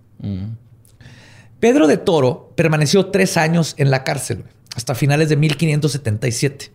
[1.60, 4.44] Pedro de Toro permaneció tres años en la cárcel
[4.74, 6.72] hasta finales de 1577.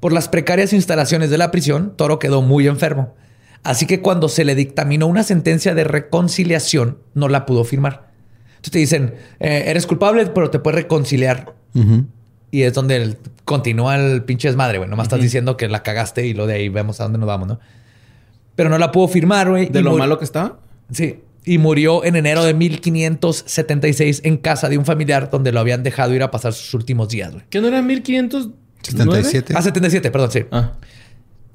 [0.00, 3.14] Por las precarias instalaciones de la prisión, Toro quedó muy enfermo.
[3.62, 8.10] Así que cuando se le dictaminó una sentencia de reconciliación, no la pudo firmar.
[8.56, 11.54] Entonces te dicen, eh, eres culpable, pero te puedes reconciliar.
[12.50, 14.88] Y es donde el- continúa el pinche desmadre, güey.
[14.90, 17.48] Nomás estás diciendo que la cagaste y lo de ahí vemos a dónde nos vamos,
[17.48, 17.60] ¿no?
[18.54, 19.66] Pero no la pudo firmar, güey.
[19.66, 20.56] De lo malo que está.
[20.90, 21.20] Sí.
[21.46, 26.12] Y murió en enero de 1576 en casa de un familiar donde lo habían dejado
[26.12, 27.44] ir a pasar sus últimos días, güey.
[27.48, 28.50] ¿Qué no era 1500?
[28.82, 29.54] 77.
[29.56, 30.44] Ah, 77, perdón, sí.
[30.50, 30.72] Ah.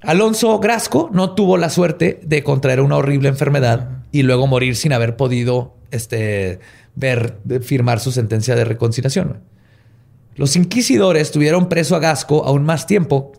[0.01, 4.93] Alonso Grasco no tuvo la suerte de contraer una horrible enfermedad y luego morir sin
[4.93, 6.59] haber podido este,
[6.95, 9.41] ver, firmar su sentencia de reconciliación.
[10.35, 13.33] Los inquisidores tuvieron preso a Gasco aún más tiempo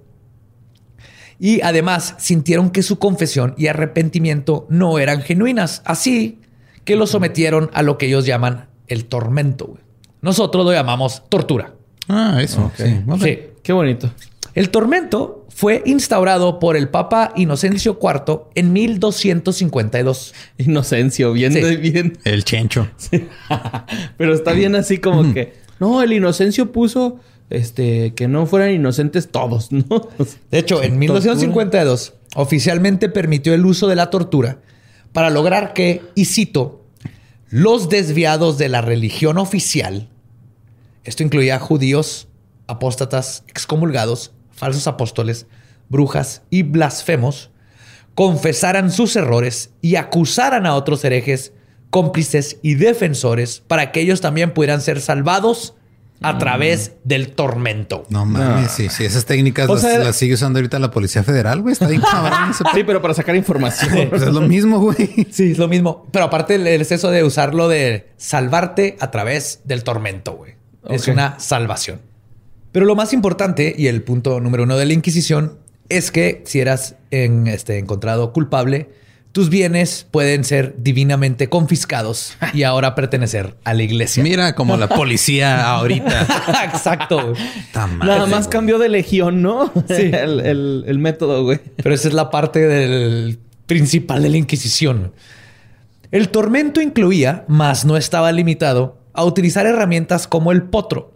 [1.45, 6.39] y además sintieron que su confesión y arrepentimiento no eran genuinas, así
[6.85, 9.67] que lo sometieron a lo que ellos llaman el tormento.
[9.67, 9.83] güey.
[10.21, 11.75] Nosotros lo llamamos tortura.
[12.07, 12.71] Ah, eso.
[12.77, 13.41] Sí.
[13.65, 14.09] Qué bonito.
[14.55, 20.35] El tormento fue instaurado por el Papa Inocencio IV en 1252.
[20.59, 21.77] Inocencio, bien, Sí.
[21.77, 22.19] bien.
[22.25, 22.89] El chencho.
[24.17, 25.55] Pero está bien así como que.
[25.81, 27.19] No, el Inocencio puso
[27.51, 30.09] este que no fueran inocentes todos, ¿no?
[30.51, 34.59] De hecho, en 1252 oficialmente permitió el uso de la tortura
[35.13, 36.85] para lograr que, y cito,
[37.51, 40.09] los desviados de la religión oficial,
[41.05, 42.29] esto incluía judíos,
[42.67, 45.47] apóstatas, excomulgados, falsos apóstoles,
[45.89, 47.51] brujas y blasfemos,
[48.15, 51.53] confesaran sus errores y acusaran a otros herejes,
[51.91, 55.75] cómplices y defensores para que ellos también pudieran ser salvados
[56.23, 58.05] a través del tormento.
[58.09, 59.05] No mames, sí, sí.
[59.05, 61.73] Esas técnicas las, sea- las sigue usando ahorita la Policía Federal, güey.
[61.73, 63.93] Está bien cabrón Sí, pero para sacar información.
[64.11, 65.27] Pues es lo mismo, güey.
[65.31, 66.07] Sí, es lo mismo.
[66.13, 70.55] Pero aparte el exceso de usarlo de salvarte a través del tormento, güey.
[70.89, 72.01] Es una salvación.
[72.73, 75.59] Pero lo más importante y el punto número uno de la Inquisición
[75.89, 78.89] es que si eras en, este, encontrado culpable,
[79.33, 84.23] tus bienes pueden ser divinamente confiscados y ahora pertenecer a la iglesia.
[84.23, 86.27] Mira como la policía ahorita.
[86.65, 87.33] Exacto.
[87.75, 88.51] Nada más güey.
[88.51, 89.73] cambió de legión, ¿no?
[89.89, 89.95] Sí.
[90.13, 91.61] El, el- el método, güey.
[91.83, 95.13] Pero esa es la parte del principal de la Inquisición.
[96.11, 101.12] El tormento incluía, mas no estaba limitado, a utilizar herramientas como el potro,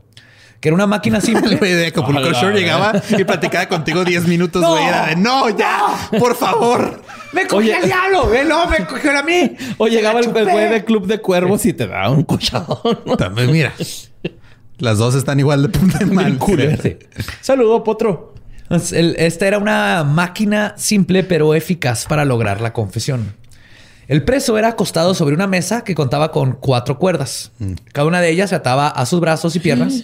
[0.67, 1.55] que era una máquina El simple.
[1.61, 4.71] güey de Acapulco A la Shore llegaba y platicaba contigo 10 minutos, No.
[4.73, 4.85] güey.
[4.85, 5.79] Era de no, ya,
[6.19, 7.03] por favor.
[7.33, 7.79] ¡Me cogió Oye.
[7.79, 8.35] el diablo!
[8.35, 8.67] ¡Eh, no!
[8.69, 9.57] ¡Me cogió a mí!
[9.79, 12.99] O llegaba el güey de Club de Cuervos y te daba un cochadón.
[13.07, 13.17] ¿no?
[13.17, 13.73] También, mira.
[14.79, 16.37] Las dos están igual de punta de mal.
[17.43, 18.35] Saludo, Potro.
[18.69, 23.35] Esta era una máquina simple pero eficaz para lograr la confesión.
[24.09, 27.53] El preso era acostado sobre una mesa que contaba con cuatro cuerdas.
[27.93, 30.03] Cada una de ellas se ataba a sus brazos y piernas.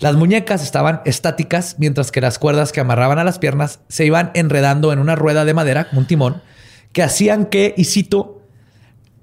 [0.00, 4.30] Las muñecas estaban estáticas, mientras que las cuerdas que amarraban a las piernas se iban
[4.32, 6.42] enredando en una rueda de madera, un timón,
[6.92, 8.40] que hacían que, y cito,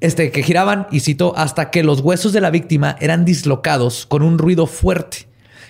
[0.01, 4.21] este, que giraban, y cito, hasta que los huesos de la víctima eran dislocados con
[4.21, 5.27] un ruido fuerte,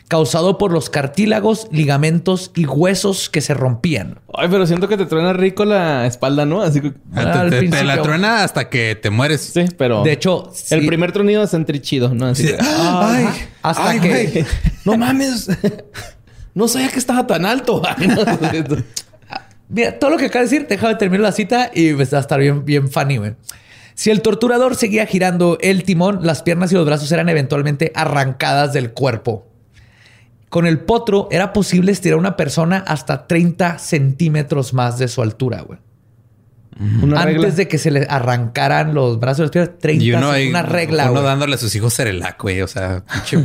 [0.07, 4.19] causado por los cartílagos, ligamentos y huesos que se rompían.
[4.33, 6.61] Ay, pero siento que te truena rico la espalda, ¿no?
[6.61, 6.93] Así que...
[7.13, 9.41] Ah, Al te, te- te la truena hasta que te mueres.
[9.41, 10.03] Sí, pero...
[10.03, 10.87] De hecho, El sí.
[10.87, 12.27] primer tronido es entre chido, ¿no?
[12.27, 12.53] Así Sí.
[12.53, 13.27] que- Ay,
[13.61, 14.45] hasta ay, que-.
[14.85, 15.49] No mames.
[16.53, 17.81] No sabía que estaba tan alto.
[17.99, 18.23] No.
[19.69, 22.21] Mira, todo lo que acaba de decir, déjame terminar la cita y pues, va a
[22.21, 23.35] estar bien, bien funny, güey.
[23.95, 28.71] Si el torturador seguía girando el timón, las piernas y los brazos eran eventualmente arrancadas
[28.71, 29.45] del cuerpo.
[30.49, 35.21] Con el potro era posible estirar a una persona hasta 30 centímetros más de su
[35.21, 35.79] altura, güey.
[37.01, 37.51] Una Antes regla.
[37.51, 40.49] de que se le arrancaran los brazos y las piernas, 30 Y uno es ahí,
[40.49, 41.23] una regla, uno güey.
[41.25, 42.61] dándole a sus hijos cerelac, güey.
[42.61, 43.39] O sea, pinche,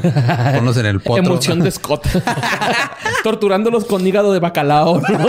[0.54, 1.22] ponlos en el potro.
[1.24, 2.06] Emoción de Scott.
[3.24, 5.00] Torturándolos con hígado de bacalao.
[5.00, 5.26] ¿no?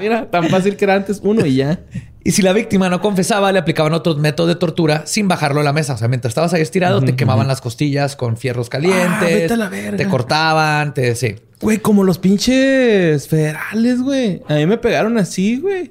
[0.00, 1.80] Mira, tan fácil que era antes uno y ya.
[2.24, 5.64] Y si la víctima no confesaba, le aplicaban otros métodos de tortura sin bajarlo a
[5.64, 5.94] la mesa.
[5.94, 9.06] O sea, mientras estabas ahí estirado, te quemaban las costillas con fierros calientes.
[9.10, 9.96] Ah, vete a la verga.
[9.96, 11.14] Te cortaban, te...
[11.14, 11.36] Sí.
[11.60, 14.42] Güey, como los pinches federales, güey.
[14.48, 15.90] A mí me pegaron así, güey.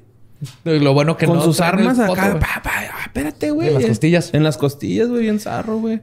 [0.64, 2.38] Lo bueno que Con no sus armas acá.
[2.38, 3.68] Pa, pa, ah, espérate, güey.
[3.68, 4.30] En las costillas.
[4.32, 5.22] En las costillas, güey.
[5.22, 6.00] Bien zarro, güey.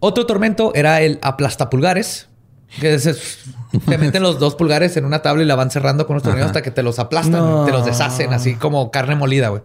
[0.00, 2.28] Otro tormento era el aplastapulgares.
[2.80, 2.98] Que
[3.86, 6.48] te meten los dos pulgares en una tabla y la van cerrando con los tornillos
[6.48, 7.64] hasta que te los aplastan, No.
[7.64, 9.62] te los deshacen así como carne molida, güey.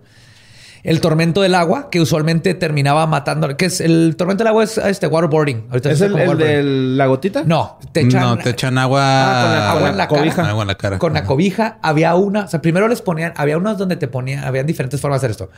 [0.83, 4.77] El tormento del agua, que usualmente terminaba matando, que es el tormento del agua es
[4.79, 5.65] este waterboarding.
[5.69, 7.43] Ahorita se ¿Es el, el de la gotita?
[7.45, 9.01] No, te echan, No, te echan agua.
[9.03, 10.19] Ah, con la- agua en la cara.
[10.21, 10.49] cobija.
[10.49, 10.97] Agua en la cara.
[10.97, 11.77] con la cobija.
[11.83, 15.21] Había una, o sea, primero les ponían, había unos donde te ponían, habían diferentes formas
[15.21, 15.49] de hacer esto.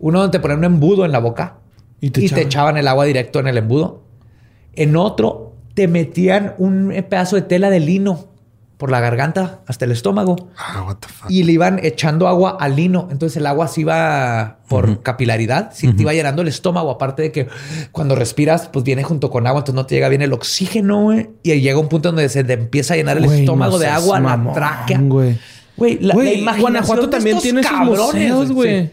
[0.00, 1.54] Uno donde te ponían un embudo en la boca
[2.00, 2.44] Y te echaban.
[2.44, 2.76] echaban.
[2.76, 4.02] el agua directo en el embudo.
[4.74, 8.26] En otro te metían un pedazo de tela de lino
[8.78, 11.30] por la garganta hasta el estómago Ah, what the fuck.
[11.30, 13.08] y le iban echando agua al lino.
[13.10, 16.90] Entonces el agua se iba por capilaridad, sí, te iba llenando el estómago.
[16.90, 17.48] Aparte de que
[17.92, 21.02] cuando respiras, pues viene junto con agua, entonces no te llega bien el oxígeno.
[21.02, 21.28] güey.
[21.42, 23.88] Y llega un punto donde se te empieza a llenar el Güey, estómago no de
[23.88, 24.98] agua, mamón, la tráquea.
[25.02, 25.36] güey.
[25.76, 27.98] Güey, la, la Güey, imaginación Guanajuato de también estos tiene sus cabrones,
[28.32, 28.82] museos, güey.
[28.86, 28.90] Sí.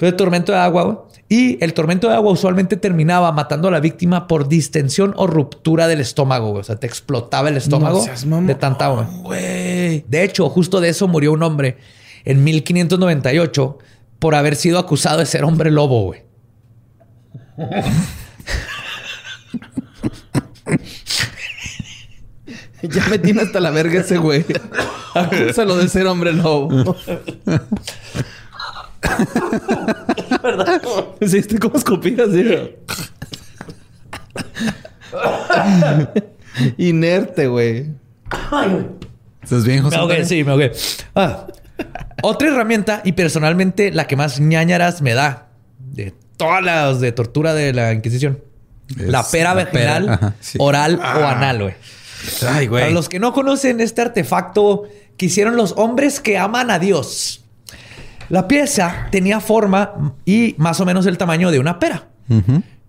[0.00, 0.96] El tormento de agua, güey.
[1.30, 5.86] Y el tormento de agua usualmente terminaba matando a la víctima por distensión o ruptura
[5.88, 6.50] del estómago.
[6.50, 6.60] güey.
[6.60, 9.08] O sea, te explotaba el estómago No seas mamón, de tanta agua.
[9.22, 10.04] Güey.
[10.08, 11.76] De hecho, justo de eso murió un hombre
[12.24, 13.78] en 1598
[14.18, 16.22] por haber sido acusado de ser hombre lobo, güey.
[22.82, 24.44] Ya me tiene hasta la verga ese güey.
[25.14, 26.68] Acúsalo de ser hombre lobo.
[31.26, 32.42] Sí, estoy como escupida así.
[32.44, 32.76] güey.
[36.76, 37.86] Inerte, güey.
[39.42, 39.96] ¿Estás bien, José?
[39.96, 40.72] Me ahogué, sí, me ahogué.
[41.14, 41.46] Ah.
[42.22, 45.48] Otra herramienta y personalmente la que más ñañaras me da
[45.78, 48.40] de todas las de tortura de la Inquisición.
[48.90, 50.58] Es la pera la pera, vaginal, ajá, sí.
[50.60, 51.74] oral o anal, güey.
[52.48, 52.92] Ay, Para güey.
[52.94, 54.84] los que no conocen este artefacto
[55.16, 57.44] que hicieron los hombres que aman a Dios.
[58.28, 62.08] La pieza tenía forma y más o menos el tamaño de una pera.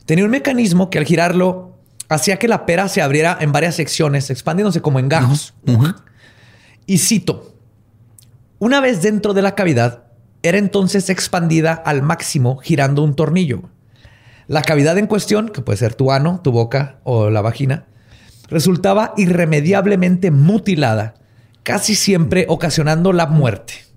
[0.06, 1.78] Tenía un mecanismo que al girarlo
[2.10, 5.54] hacía que la pera se abriera en varias secciones, expandiéndose como en gajos.
[6.86, 7.56] Y cito,
[8.58, 10.04] una vez dentro de la cavidad,
[10.42, 13.70] era entonces expandida al máximo girando un tornillo.
[14.48, 17.86] La cavidad en cuestión, que puede ser tu ano, tu boca o la vagina,
[18.50, 21.14] resultaba irremediablemente mutilada,
[21.64, 23.89] casi siempre ocasionando la muerte.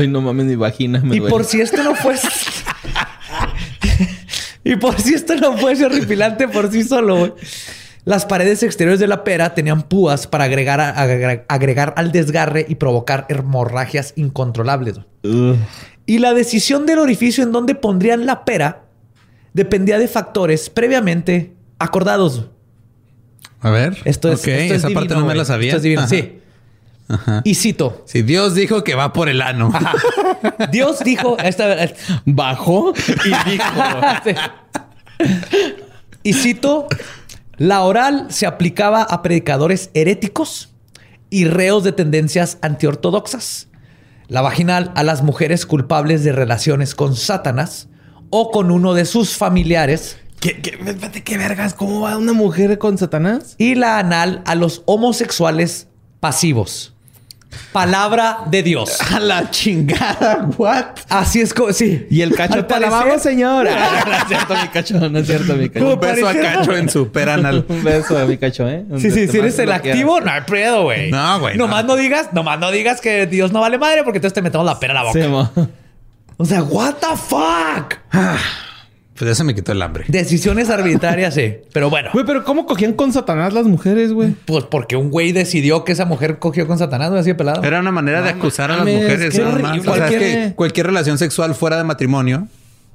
[0.00, 1.30] Ay, no mames, mi vagina me y duele.
[1.32, 2.28] por si esto no fuese...
[4.64, 7.32] y por si esto no fuese horripilante por sí solo, güey,
[8.04, 12.66] Las paredes exteriores de la pera tenían púas para agregar, a- agregar, agregar al desgarre
[12.68, 14.98] y provocar hemorragias incontrolables.
[15.22, 15.56] Ugh.
[16.06, 18.82] Y la decisión del orificio en donde pondrían la pera
[19.52, 22.46] dependía de factores previamente acordados.
[23.60, 23.96] A ver.
[24.04, 25.68] Esto es, Ok, esto es esa parte no me la sabía.
[25.68, 26.08] Esto es divino, Ajá.
[26.08, 26.39] sí.
[27.10, 27.42] Ajá.
[27.44, 28.02] Y cito.
[28.06, 29.72] Si Dios dijo que va por el ano.
[30.70, 31.36] Dios dijo...
[31.38, 31.90] Esta,
[32.24, 32.92] Bajó
[33.24, 33.64] y dijo.
[34.24, 34.34] Sí.
[36.22, 36.86] Y cito,
[37.56, 40.70] la oral se aplicaba a predicadores heréticos
[41.30, 43.68] y reos de tendencias antiortodoxas.
[44.28, 47.88] La vaginal a las mujeres culpables de relaciones con Satanás
[48.28, 50.18] o con uno de sus familiares.
[50.40, 51.74] ¿Qué, qué, espérate, qué vergas?
[51.74, 53.54] ¿Cómo va una mujer con Satanás?
[53.56, 55.88] Y la anal a los homosexuales
[56.20, 56.94] pasivos.
[57.72, 58.98] Palabra de Dios.
[59.12, 60.84] A la chingada, what?
[61.08, 62.06] Así es como, sí.
[62.10, 63.64] Y el cacho Al te alabamos, señor.
[63.66, 65.08] no es cierto, mi cacho.
[65.10, 65.94] No es cierto, mi cacho.
[65.94, 67.64] Un beso a Cacho en su peranal.
[67.68, 68.84] Un beso a mi cacho, ¿eh?
[68.88, 71.10] Un Sí, sí, si eres el activo, no hay pedo, güey.
[71.10, 71.94] No, güey, Nomás no.
[71.94, 71.96] no.
[71.96, 74.92] digas, nomás no digas que Dios no vale madre porque entonces te metemos la pera
[74.92, 75.50] a la boca.
[75.54, 75.68] Sí.
[76.36, 77.94] O sea, what the fuck?
[79.20, 80.06] Pues ya se me quitó el hambre.
[80.08, 81.56] Decisiones arbitrarias, sí.
[81.74, 84.30] Pero bueno, Güey, pero ¿cómo cogían con Satanás las mujeres, güey?
[84.46, 87.62] pues porque un güey decidió que esa mujer cogió con Satanás, güey, así de pelado.
[87.62, 89.34] Era una manera de acusar a las mujeres.
[89.34, 89.70] qué nada más.
[89.72, 89.90] horrible.
[89.90, 92.48] O sea, es Cualquier- que cualquier relación sexual fuera de matrimonio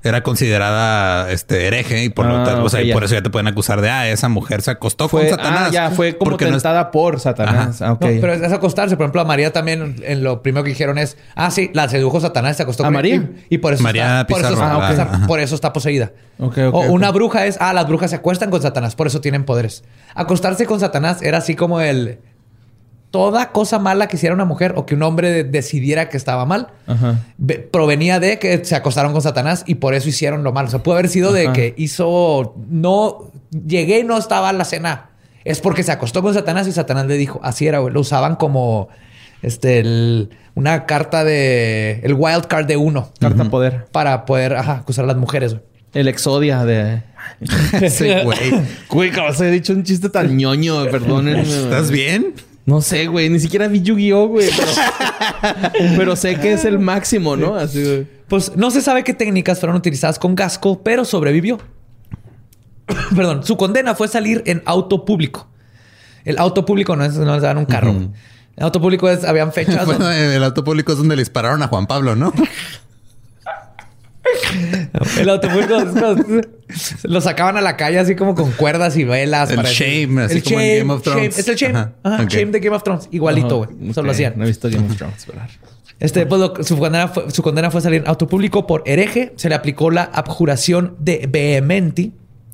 [0.09, 3.21] era considerada este hereje y por, lo Ah, tanto, o sea, y por eso ya
[3.21, 5.63] te pueden acusar de ah, esa mujer se acostó Fue, con Satanás.
[5.67, 7.81] ah, ya, fue como porque no es- tentada por Satanás.
[7.81, 7.89] Ah.
[7.89, 8.95] No, pero es acostarse.
[8.97, 12.19] Por ejemplo, a María también, en lo primero que dijeron es, ah, sí, la sedujo
[12.21, 13.15] Satanás, se acostó ¿A con María?
[13.49, 16.11] Y, y por eso María está, por eso, está, Ah, por- eso está poseída.
[16.37, 19.83] O una bruja es, ah, las brujas se acuestan con Satanás, por eso tienen poderes.
[20.13, 22.19] Acostarse con Satanás era así como el...
[23.11, 26.45] Toda cosa mala que hiciera una mujer o que un hombre de- decidiera que estaba
[26.45, 27.19] mal Ajá.
[27.71, 30.67] provenía de que se acostaron con Satanás y por eso hicieron lo malo.
[30.67, 32.55] O sea, puede haber sido de que hizo...
[32.69, 33.31] No...
[33.65, 35.11] Llegué y no estaba la cena.
[35.45, 37.39] Es porque se acostó con Satanás y Satanás le dijo...
[37.41, 37.93] Así era, güey.
[37.93, 38.89] Lo usaban como...
[39.41, 39.79] Este...
[39.79, 42.01] el- una carta de...
[42.03, 43.11] El wild card de uno.
[43.19, 43.85] Carta poder.
[43.93, 44.55] Para poder...
[44.55, 45.63] Ajá, acusar a las mujeres, güey.
[45.93, 47.01] El exodia de...
[47.81, 48.37] Ese güey.
[48.89, 51.41] Güey, acabas de dicho un chiste tan ñoño, perdónenme.
[51.43, 52.33] ¿Estás bien?
[52.65, 53.29] No sé, güey.
[53.29, 54.49] Ni siquiera vi Yu-Gi-Oh, güey.
[54.55, 54.71] Pero,
[55.97, 57.55] pero sé que es el máximo, ¿no?
[57.55, 58.07] Así, güey.
[58.27, 61.59] Pues no se sabe qué técnicas fueron utilizadas con Gasco, pero sobrevivió.
[63.15, 65.47] Perdón, su condena fue salir en auto público.
[66.23, 67.91] El auto público no es, no es dar un carro.
[68.55, 69.75] El auto público es, habían fechas.
[69.85, 72.33] Bueno, donde- el auto público es donde le dispararon a Juan Pablo, ¿no?
[75.19, 76.41] el auto público es cuando-
[77.03, 79.49] lo sacaban a la calle así como con cuerdas y velas.
[79.49, 81.15] El para- shame, así el como en Game of shame.
[81.15, 81.39] Thrones.
[81.39, 81.77] Es el shame.
[82.03, 82.25] Ajá.
[82.27, 83.07] Shame de Game of Thrones.
[83.11, 83.69] Igualito, güey.
[83.71, 84.13] Ajá, Eso lo ok.
[84.13, 84.33] hacían.
[84.37, 85.49] No he visto Game of Thrones, ¿verdad?
[85.99, 89.31] Este, pues, lo- su, condena fue, su condena fue salir en auto público por hereje.
[89.37, 92.13] Se le aplicó la abjuración de vehementi.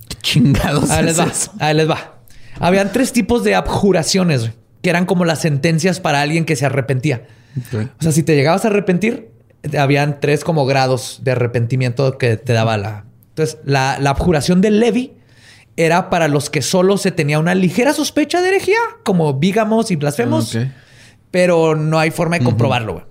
[0.10, 1.32] ¿Qué chingados Ahí les es va.
[1.32, 1.52] eso?
[1.60, 2.20] Ahí les va.
[2.60, 4.54] Habían tres tipos de abjuraciones, güey,
[4.84, 7.24] que eran como las sentencias para alguien que se arrepentía.
[7.74, 9.30] O sea, si te llegabas a arrepentir,
[9.78, 13.06] habían tres como grados de arrepentimiento que te daba la.
[13.30, 15.14] Entonces, la, la abjuración del Levi
[15.78, 19.96] era para los que solo se tenía una ligera sospecha de herejía, como bígamos y
[19.96, 20.58] blasfemos,
[21.32, 22.94] pero no hay forma de comprobarlo.
[22.94, 23.06] güey.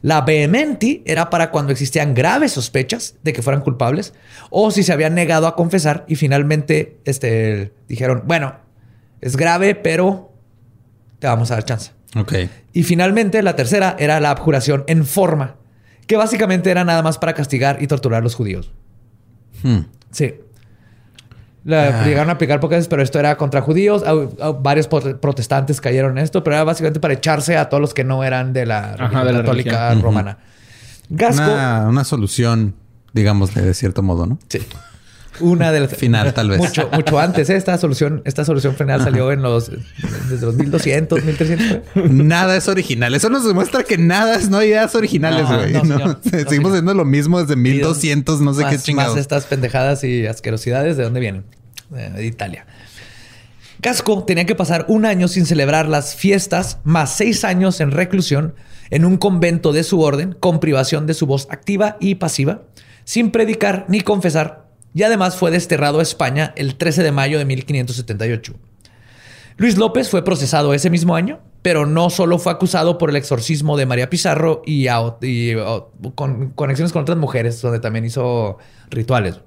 [0.00, 4.14] La vehementi era para cuando existían graves sospechas de que fueran culpables
[4.48, 8.56] o si se habían negado a confesar y finalmente este, dijeron, bueno,
[9.20, 10.32] es grave, pero
[11.18, 11.92] te vamos a dar chance.
[12.16, 12.34] Ok.
[12.72, 15.56] Y finalmente la tercera era la abjuración en forma,
[16.06, 18.70] que básicamente era nada más para castigar y torturar a los judíos.
[19.62, 19.80] Hmm.
[20.10, 20.34] Sí.
[21.64, 22.04] La Ah.
[22.04, 24.04] llegaron a aplicar pocas veces, pero esto era contra judíos.
[24.60, 28.04] Varios pro- protestantes cayeron en esto, pero era básicamente para echarse a todos los que
[28.04, 30.02] no eran de la religión de la católica religión.
[30.02, 30.38] romana.
[31.08, 32.74] Gasco, Una, una solución,
[33.14, 34.38] digámosle, de cierto modo, ¿no?
[34.48, 34.60] sí.
[35.40, 36.58] Una de las Final, tal vez.
[36.58, 37.50] Mucho, mucho antes.
[37.50, 37.56] ¿eh?
[37.56, 39.70] Esta solución, esta solución final salió en los
[40.30, 41.78] desde los 1200, 1300.
[41.94, 42.08] güey.
[42.12, 43.14] Nada es original.
[43.14, 45.72] Eso nos demuestra que nada es, no hay ideas originales, No, güey.
[45.72, 45.84] no, ¿no?
[45.84, 46.00] señor.
[46.08, 46.66] No, Seguimos señor.
[46.70, 49.12] haciendo lo mismo desde 1200, no sé más, qué chingados.
[49.14, 51.44] Más estas pendejadas y asquerosidades, ¿de dónde vienen?
[51.96, 52.66] Eh, De Italia.
[53.80, 58.54] Casco tenía que pasar un año sin celebrar las fiestas, más seis años en reclusión
[58.90, 62.62] en un convento de su orden, con privación de su voz activa y pasiva,
[63.04, 64.63] sin predicar ni confesar,
[64.94, 68.54] y además fue desterrado a España el 13 de mayo de 1578.
[69.56, 73.76] Luis López fue procesado ese mismo año, pero no solo fue acusado por el exorcismo
[73.76, 75.84] de María Pizarro y, a- y, a-
[76.14, 78.58] con conexiones con otras mujeres, donde también hizo
[78.90, 79.40] rituales,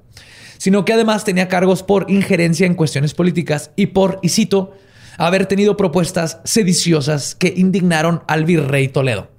[0.57, 4.71] sino que además tenía cargos por injerencia en cuestiones políticas y por, y cito,
[5.17, 9.29] haber tenido propuestas sediciosas que indignaron al virrey Toledo.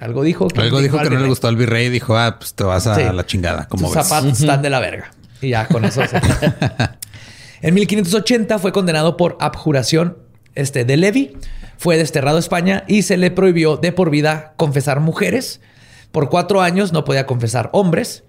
[0.00, 2.54] Algo dijo que, Algo dijo que no le gustó al virrey y dijo, ah, pues
[2.54, 3.66] te vas a la chingada.
[3.68, 5.10] Como zapatos están de la verga.
[5.40, 6.20] Y ya con eso se...
[7.60, 10.18] En 1580 fue condenado por abjuración
[10.54, 11.36] este, de Levi.
[11.76, 15.60] Fue desterrado a España y se le prohibió de por vida confesar mujeres.
[16.12, 18.24] Por cuatro años no podía confesar hombres.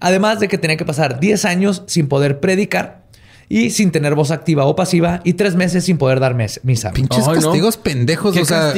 [0.00, 3.03] Además de que tenía que pasar 10 años sin poder predicar
[3.48, 6.92] y sin tener voz activa o pasiva y tres meses sin poder dar misa.
[6.92, 8.36] Pinches castigos pendejos.
[8.36, 8.72] o sea,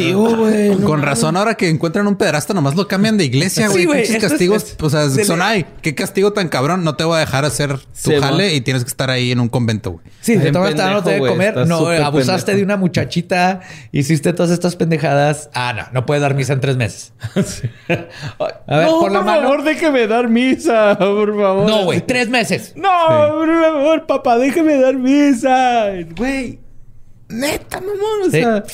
[0.85, 3.87] con razón, ahora que encuentran un pedrasta, nomás lo cambian de iglesia, güey.
[3.87, 4.77] Pinches castigos.
[4.81, 6.85] o sea, son ay, qué castigo tan cabrón.
[6.85, 9.49] No te voy a dejar hacer tu jale y tienes que estar ahí en un
[9.49, 10.05] convento, güey.
[10.21, 11.67] Sí, te no te debe comer.
[11.67, 13.61] No, abusaste de una muchachita,
[13.93, 15.51] hiciste todas estas pendejadas.
[15.55, 17.13] Ah, no, no puedes dar misa en tres meses.
[18.69, 21.69] A ver, por, la favor, déjeme dar misa, por favor.
[21.69, 22.73] No, güey, tres meses.
[22.77, 22.91] No,
[23.29, 25.87] por favor, papá, déjeme déjeme dar misa.
[26.17, 26.59] Güey,
[27.29, 28.27] neta, mamón.
[28.27, 28.65] O sea,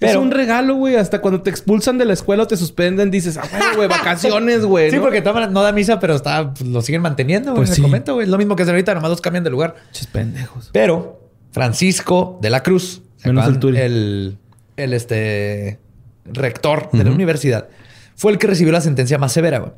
[0.00, 0.96] es un regalo, güey.
[0.96, 4.90] Hasta cuando te expulsan de la escuela o te suspenden, dices, ah, güey, vacaciones, güey.
[4.90, 7.66] Sí, porque no da misa, pero está, pues, lo siguen manteniendo, güey.
[7.66, 8.24] Pues en momento, güey.
[8.24, 9.76] Es lo mismo que hace ahorita, nomás los cambian de lugar.
[9.92, 10.70] Chis pendejos.
[10.72, 14.38] Pero Francisco de la Cruz, el,
[14.76, 15.78] el, este,
[16.24, 17.68] rector de la universidad,
[18.16, 19.72] fue el que recibió la sentencia más severa, güey.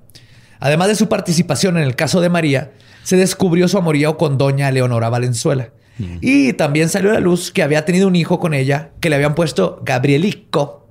[0.61, 2.71] Además de su participación en el caso de María,
[3.05, 5.71] se descubrió su amorío con doña Leonora Valenzuela.
[5.99, 6.17] Mm.
[6.21, 9.17] Y también salió a la luz que había tenido un hijo con ella que le
[9.17, 10.89] habían puesto Gabrielico.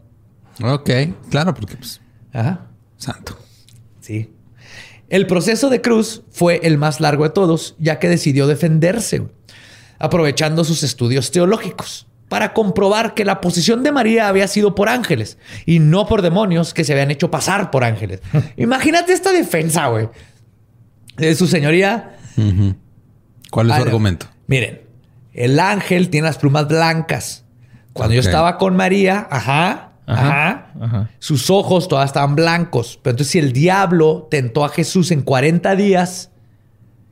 [0.62, 0.90] Ok,
[1.30, 2.00] claro, porque pues.
[2.32, 2.68] Ajá.
[2.96, 3.38] Santo.
[4.00, 4.32] Sí.
[5.10, 9.28] El proceso de Cruz fue el más largo de todos, ya que decidió defenderse,
[10.00, 15.38] aprovechando sus estudios teológicos para comprobar que la posición de María había sido por ángeles
[15.68, 18.22] y no por demonios que se habían hecho pasar por ángeles.
[18.58, 20.10] Imagínate esta defensa, güey.
[21.18, 22.18] De su señoría.
[23.52, 24.26] ¿Cuál es su argumento?
[24.48, 24.82] Miren,
[25.34, 27.46] el ángel tiene las plumas blancas.
[27.94, 33.00] Cuando yo estaba con María, ajá, ajá, sus ojos todavía estaban blancos.
[33.02, 36.32] Pero entonces, si el diablo tentó a Jesús en 40 días,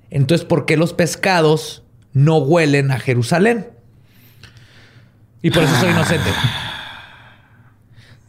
[0.10, 1.84] entonces, ¿por qué los pescados
[2.14, 3.70] no huelen a Jerusalén?
[5.42, 6.30] Y por eso soy inocente.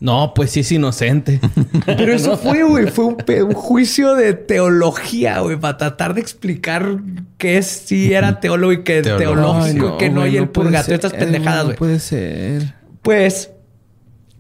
[0.03, 1.39] No, pues sí es inocente.
[1.87, 2.89] Pero eso fue, güey.
[2.89, 6.99] Fue un, juicio de teología, güey, para tratar de explicar
[7.39, 11.75] qué si era teólogo y qué teológico, que no, y el purgatorio, estas pendejadas, güey.
[11.75, 12.75] No puede ser.
[13.03, 13.53] Pues,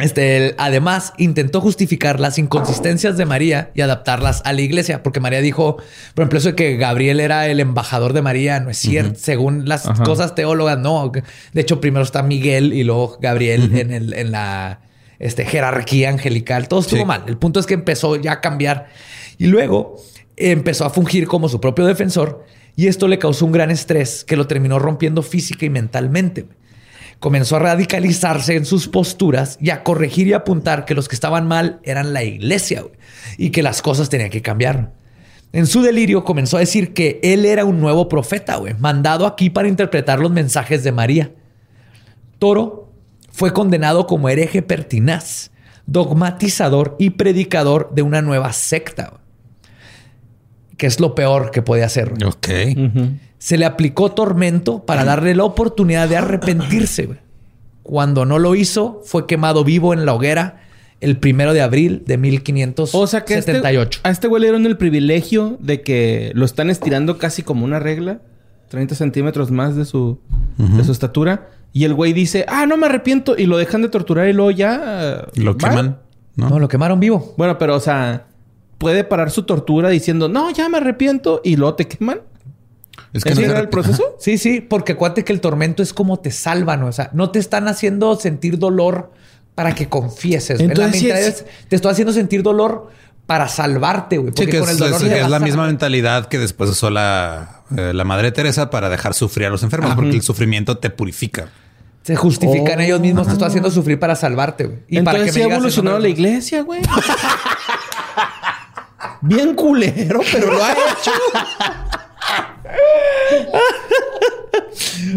[0.00, 5.40] este, además, intentó justificar las inconsistencias de María y adaptarlas a la iglesia, porque María
[5.42, 5.76] dijo,
[6.14, 9.68] por ejemplo, eso de que Gabriel era el embajador de María, no es cierto, según
[9.68, 11.12] las cosas teólogas, no.
[11.52, 14.80] De hecho, primero está Miguel y luego Gabriel en, el, en la
[15.22, 16.68] este, jerarquía angelical.
[16.68, 17.24] Todo estuvo mal.
[17.28, 18.88] El punto es que empezó ya a cambiar
[19.38, 19.96] y luego
[20.36, 22.44] empezó a fungir como su propio defensor
[22.74, 26.46] y esto le causó un gran estrés que lo terminó rompiendo física y mentalmente.
[27.20, 31.46] Comenzó a radicalizarse en sus posturas y a corregir y apuntar que los que estaban
[31.46, 32.84] mal eran la iglesia
[33.38, 34.92] y que las cosas tenían que cambiar.
[35.52, 39.68] En su delirio comenzó a decir que él era un nuevo profeta, mandado aquí para
[39.68, 41.30] interpretar los mensajes de María.
[42.40, 42.81] Toro
[43.32, 45.50] fue condenado como hereje pertinaz,
[45.86, 49.14] dogmatizador y predicador de una nueva secta,
[50.76, 52.12] que es lo peor que puede hacer.
[52.24, 52.48] Ok.
[53.38, 57.08] Se le aplicó tormento para darle la oportunidad de arrepentirse.
[57.82, 60.60] Cuando no lo hizo, fue quemado vivo en la hoguera
[61.00, 62.96] el primero de abril de 1578.
[62.96, 63.60] O sea que este,
[64.04, 67.80] a este güey le dieron el privilegio de que lo están estirando casi como una
[67.80, 68.20] regla,
[68.68, 70.20] 30 centímetros más de su,
[70.58, 73.36] de su estatura y el güey dice, ah, no me arrepiento.
[73.36, 75.26] Y lo dejan de torturar y luego ya.
[75.34, 75.98] Lo queman.
[76.36, 76.58] ¿no?
[76.58, 77.34] lo quemaron vivo.
[77.36, 78.26] Bueno, pero o sea,
[78.78, 81.40] puede parar su tortura diciendo, no, ya me arrepiento.
[81.42, 82.20] Y luego te queman.
[83.12, 84.16] Es que no era el proceso?
[84.18, 87.38] Sí, sí, porque acuérdate que el tormento es como te salvan, o sea, no te
[87.38, 89.10] están haciendo sentir dolor
[89.54, 90.60] para que confieses.
[90.60, 92.88] Entonces, te estoy haciendo sentir dolor
[93.26, 94.32] para salvarte, güey.
[94.34, 94.80] Sí, que es,
[95.28, 99.50] la misma mentalidad que después usó la, eh, la Madre Teresa para dejar sufrir a
[99.50, 101.50] los enfermos, porque el sufrimiento te purifica.
[102.02, 103.26] Se justifican ellos mismos.
[103.26, 104.78] Te estoy haciendo sufrir para salvarte, güey.
[104.88, 106.80] Y Entonces para que me ha evolucionado la iglesia, güey.
[109.20, 111.12] Bien culero, pero lo ha hecho.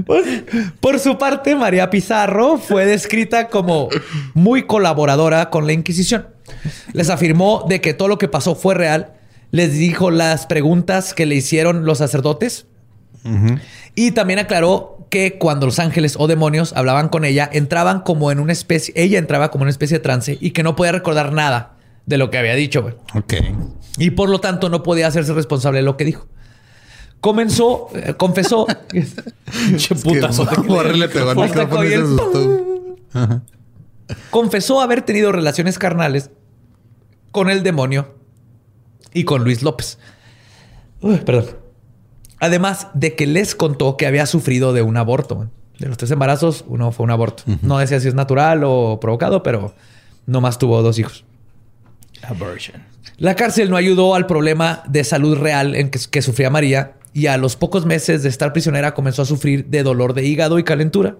[0.80, 3.90] Por su parte, María Pizarro fue descrita como
[4.34, 6.28] muy colaboradora con la Inquisición.
[6.94, 9.14] Les afirmó de que todo lo que pasó fue real.
[9.52, 12.68] Les dijo las preguntas que le hicieron los sacerdotes.
[13.95, 18.40] Y también aclaró que cuando los ángeles o demonios hablaban con ella, entraban como en
[18.40, 21.32] una especie, ella entraba como en una especie de trance y que no podía recordar
[21.32, 22.98] nada de lo que había dicho.
[23.14, 23.34] Ok.
[23.98, 26.27] Y por lo tanto no podía hacerse responsable de lo que dijo.
[27.22, 28.68] comenzó, eh, confesó.
[29.77, 30.48] Che putazo.
[34.30, 36.30] Confesó haber tenido relaciones carnales
[37.32, 38.15] con el demonio
[39.14, 39.98] y con Luis López.
[41.02, 41.65] Uy, perdón.
[42.40, 45.49] Además de que les contó que había sufrido de un aborto.
[45.80, 47.44] De los tres embarazos, uno fue un aborto.
[47.62, 49.74] No decía si es natural o provocado, pero
[50.26, 51.26] nomás tuvo dos hijos.
[52.24, 52.82] Abortion.
[53.18, 57.28] La cárcel no ayudó al problema de salud real en que, que sufría María y
[57.28, 60.64] a los pocos meses de estar prisionera comenzó a sufrir de dolor de hígado y
[60.64, 61.16] calentura.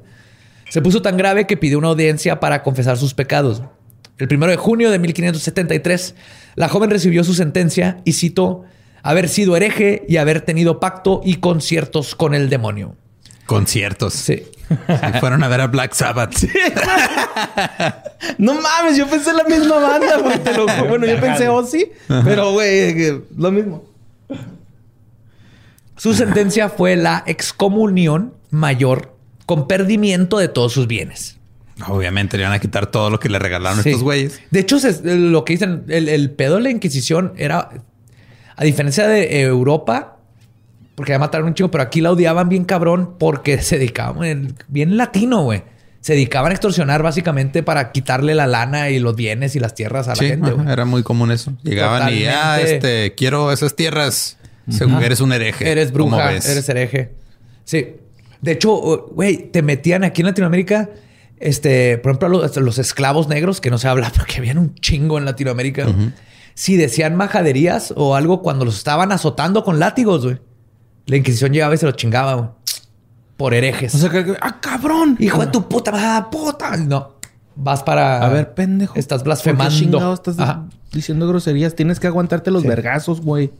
[0.70, 3.62] Se puso tan grave que pidió una audiencia para confesar sus pecados.
[4.18, 6.16] El primero de junio de 1573,
[6.56, 8.64] la joven recibió su sentencia y citó
[9.06, 12.96] haber sido hereje y haber tenido pacto y conciertos con el demonio.
[13.46, 14.14] Conciertos.
[14.16, 14.44] Sí.
[15.16, 16.34] Y fueron a ver a Black Sabbath.
[18.40, 20.40] No mames, yo pensé la misma banda, güey.
[20.40, 20.66] te lo.
[20.88, 23.86] Bueno, yo pensé Ozzy, pero güey, que- lo mismo.
[25.98, 29.16] Su sentencia fue la excomunión mayor
[29.46, 31.38] con perdimiento de todos sus bienes.
[31.88, 33.90] Obviamente le van a quitar todo lo que le regalaron Sí.
[33.90, 34.40] estos güeyes.
[34.50, 37.70] De hecho, se- lo que dicen, el, el pedo de la Inquisición era,
[38.56, 40.18] a diferencia de Europa,
[40.96, 44.98] porque ya mataron un chingo, pero aquí la odiaban bien cabrón porque se dedicaban, bien
[44.98, 45.64] latino, güey.
[46.02, 50.08] Se dedicaban a extorsionar básicamente para quitarle la lana y los bienes y las tierras
[50.08, 51.54] a la Sí, gente, ajá, era muy común eso.
[51.64, 54.38] Llegaban y, ah, este, quiero esas tierras.
[54.70, 55.70] Según eres un hereje.
[55.70, 57.12] Eres ¿Cómo bruja, eres hereje.
[57.64, 57.96] Sí.
[58.42, 60.90] De hecho, güey, te metían aquí en Latinoamérica,
[61.40, 65.18] este, por ejemplo, los, los esclavos negros, que no se habla porque habían un chingo
[65.18, 65.88] en Latinoamérica.
[66.56, 70.40] Si decían majaderías o algo cuando los estaban azotando con látigos, güey.
[71.06, 72.50] La Inquisición llegaba y se los chingaba, güey.
[73.38, 73.94] Por herejes.
[73.94, 75.18] O sea, que, ah, cabrón.
[75.20, 76.76] Hijo de tu puta, ah, puta.
[76.78, 77.16] No.
[77.56, 78.26] Vas para.
[78.26, 78.96] A ver, pendejo.
[78.96, 80.14] Estás ¿Por qué blasfemando.
[80.14, 80.66] estás Ajá.
[80.92, 81.76] diciendo groserías?
[81.76, 82.68] Tienes que aguantarte los Sí.
[82.68, 83.52] vergazos, güey.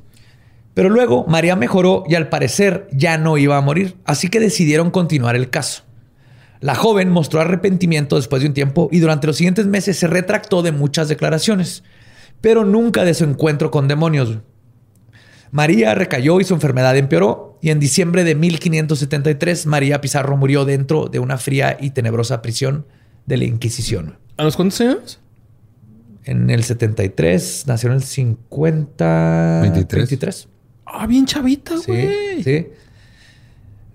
[0.74, 4.92] Pero luego María mejoró y al parecer ya no iba a morir, así que decidieron
[4.92, 5.84] continuar el caso.
[6.60, 10.62] La joven mostró arrepentimiento después de un tiempo y durante los siguientes meses se retractó
[10.64, 11.84] de muchas declaraciones,
[12.42, 14.38] pero nunca de su encuentro con demonios.
[15.52, 21.06] María recayó y su enfermedad empeoró y en diciembre de 1573 María Pizarro murió dentro
[21.08, 22.86] de una fría y tenebrosa prisión
[23.26, 24.18] de la Inquisición.
[24.38, 25.20] ¿A los cuántos años?
[26.26, 29.60] En el 73, nació en el 50...
[29.62, 29.98] 23.
[30.10, 30.48] 23.
[30.86, 32.44] Ah, bien chavita, Sí, güey.
[32.44, 32.68] sí.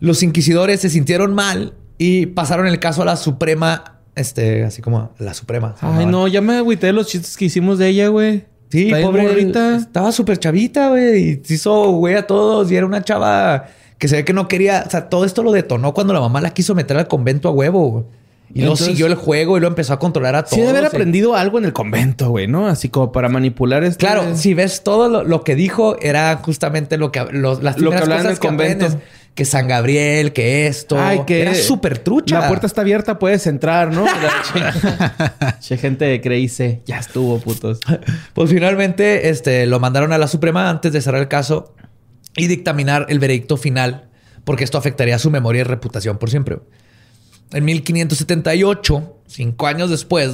[0.01, 5.11] Los inquisidores se sintieron mal y pasaron el caso a la Suprema, este, así como
[5.19, 5.75] la Suprema.
[5.81, 8.45] Ay, no, ya me agüité de los chistes que hicimos de ella, güey.
[8.71, 9.23] Sí, Está pobre.
[9.23, 9.77] morrita.
[9.77, 11.19] Estaba súper chavita, güey.
[11.19, 12.71] Y se hizo güey a todos.
[12.71, 13.67] Y era una chava
[13.99, 14.85] que se ve que no quería.
[14.87, 17.53] O sea, todo esto lo detonó cuando la mamá la quiso meter al convento a
[17.53, 17.91] huevo.
[17.91, 18.05] güey.
[18.53, 20.55] Y Entonces- siguió el juego y lo empezó a controlar a todos.
[20.55, 22.67] Sí, debe haber aprendido algo en el convento, güey, ¿no?
[22.67, 23.99] Así como para manipular este...
[24.05, 27.91] Claro, si ves todo lo, lo que dijo, era justamente lo que los, las Lo
[27.91, 28.85] que en cosas el que convento.
[28.87, 29.09] aprendes.
[29.35, 31.01] Que San Gabriel, que esto.
[31.01, 31.43] Ay, que...
[31.43, 32.41] Era súper trucha.
[32.41, 34.05] La puerta está abierta, puedes entrar, ¿no?
[35.61, 36.83] Che, gente creíse.
[36.85, 37.81] Ya estuvo, putos.
[38.35, 41.75] Pues finalmente este, lo mandaron a la Suprema antes de cerrar el caso
[42.37, 44.11] y dictaminar el veredicto final,
[44.45, 46.59] porque esto afectaría su memoria y reputación por siempre.
[47.53, 50.33] En 1578, cinco años después,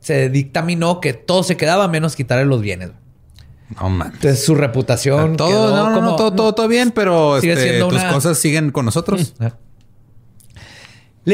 [0.00, 2.90] se dictaminó que todo se quedaba menos quitarle los bienes.
[3.80, 4.14] No mames.
[4.14, 5.36] Entonces su reputación.
[5.36, 8.00] Todo, quedó no, no, no, como- todo, todo, todo bien, pero Sigue este, siendo tus
[8.00, 9.34] una- cosas siguen con nosotros.
[9.38, 9.50] La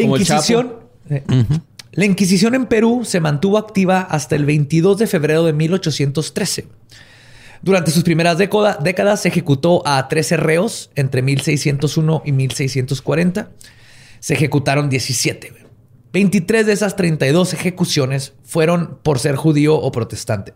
[0.03, 0.75] Como el Inquisición.
[1.09, 1.25] eh,
[1.93, 6.69] La Inquisición en Perú se mantuvo activa hasta el 22 de febrero de 1813.
[7.63, 13.51] Durante sus primeras décoda- décadas se ejecutó a 13 reos entre 1601 y 1640.
[14.21, 15.51] Se ejecutaron 17.
[15.51, 15.65] güey.
[16.13, 20.55] 23 de esas 32 ejecuciones fueron por ser judío o protestante.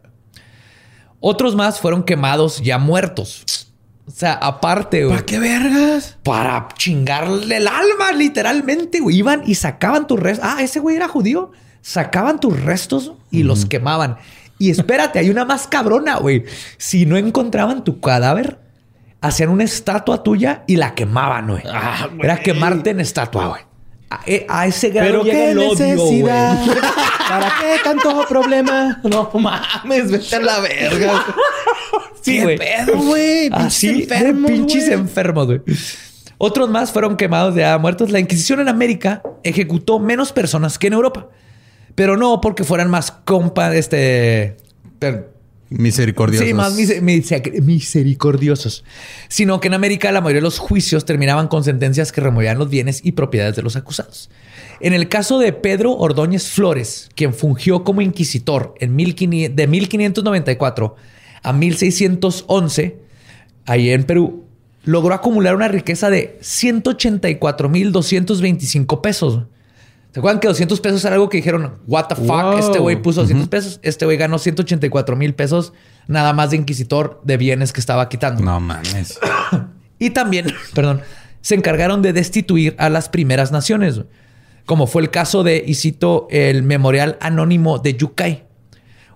[1.26, 3.72] Otros más fueron quemados ya muertos.
[4.06, 6.18] O sea, aparte, güey ¿Para qué vergas?
[6.22, 9.16] para chingarle el alma, literalmente, güey.
[9.16, 10.46] Iban y sacaban tus restos.
[10.46, 11.50] Ah, ese güey era judío.
[11.80, 14.18] Sacaban tus restos y los quemaban.
[14.58, 16.44] Y espérate, hay una más cabrona, güey.
[16.76, 18.58] Si no encontraban tu cadáver,
[19.22, 21.62] hacían una estatua tuya y la quemaban, güey.
[21.66, 22.20] Ah, güey.
[22.20, 23.62] era quemarte en estatua, güey.
[24.14, 26.66] A, eh, a ese grado Pero llega qué el necesidad.
[27.28, 29.00] ¿Para qué tanto problema?
[29.02, 31.24] No mames, vete a la verga.
[32.20, 32.58] Sí, ¿Qué güey.
[32.58, 33.48] pedo, güey?
[33.52, 35.60] Así enfermos, de pinches enfermos, güey.
[36.38, 38.10] Otros más fueron quemados de a muertos.
[38.10, 41.28] La Inquisición en América ejecutó menos personas que en Europa.
[41.94, 44.56] Pero no porque fueran más compa, este...
[44.98, 45.33] per-
[45.78, 46.46] Misericordiosos.
[46.46, 48.84] Sí, más mise- mise- misericordiosos.
[49.28, 52.68] Sino que en América la mayoría de los juicios terminaban con sentencias que removían los
[52.70, 54.30] bienes y propiedades de los acusados.
[54.80, 60.96] En el caso de Pedro Ordóñez Flores, quien fungió como inquisitor en 1500 de 1594
[61.42, 62.96] a 1611,
[63.66, 64.44] ahí en Perú,
[64.84, 69.44] logró acumular una riqueza de 184,225 pesos.
[70.14, 72.28] ¿Se acuerdan que 200 pesos era algo que dijeron, what the fuck?
[72.28, 72.58] Wow.
[72.58, 73.80] Este güey puso 200 pesos.
[73.82, 75.72] Este güey ganó 184 mil pesos
[76.06, 78.42] nada más de inquisitor de bienes que estaba quitando.
[78.42, 79.18] No mames.
[79.98, 81.00] Y también, perdón,
[81.40, 84.02] se encargaron de destituir a las primeras naciones,
[84.66, 88.44] como fue el caso de, y cito, el Memorial Anónimo de Yucay,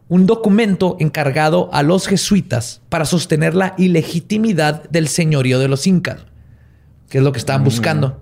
[0.08, 6.26] un documento encargado a los jesuitas para sostener la ilegitimidad del señorío de los incas,
[7.08, 8.20] que es lo que estaban buscando.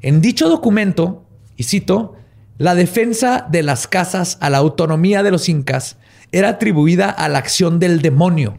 [0.00, 1.23] En dicho documento,
[1.56, 2.14] y cito,
[2.58, 5.96] la defensa de las casas a la autonomía de los incas
[6.32, 8.58] era atribuida a la acción del demonio,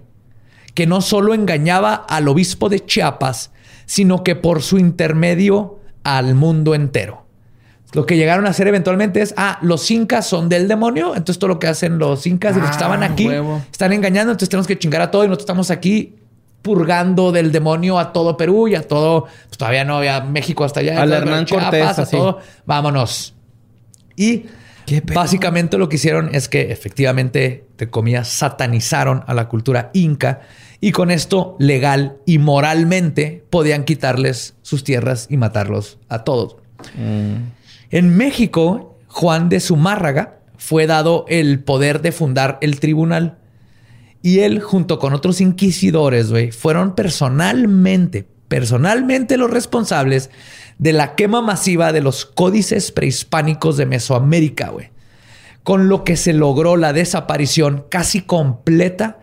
[0.73, 3.51] que no solo engañaba al obispo de Chiapas,
[3.85, 7.25] sino que por su intermedio al mundo entero.
[7.93, 11.47] Lo que llegaron a hacer eventualmente es, ah, los incas son del demonio, entonces todo
[11.49, 13.61] lo que hacen los incas y los que Ah, estaban aquí huevo.
[13.71, 16.15] están engañando, entonces tenemos que chingar a todo y nosotros estamos aquí
[16.65, 20.79] purgando del demonio a todo Perú y a todo, pues todavía no, ya México hasta
[20.79, 23.35] allá, Al Hernán Chiapas, Cortés, a todo, vámonos.
[24.15, 24.47] Y
[25.13, 30.41] básicamente lo que hicieron es que efectivamente, te comillas, satanizaron a la cultura inca
[30.81, 36.55] y con esto legal y moralmente podían quitarles sus tierras y matarlos a todos.
[37.91, 43.37] En México, Juan de Zumárraga fue dado el poder de fundar el tribunal.
[44.25, 50.31] Y él, junto con otros inquisidores, güey, fueron personalmente, personalmente los responsables
[50.79, 54.89] de la quema masiva de los códices prehispánicos de Mesoamérica, güey.
[55.61, 59.19] Con lo que se logró la desaparición casi completa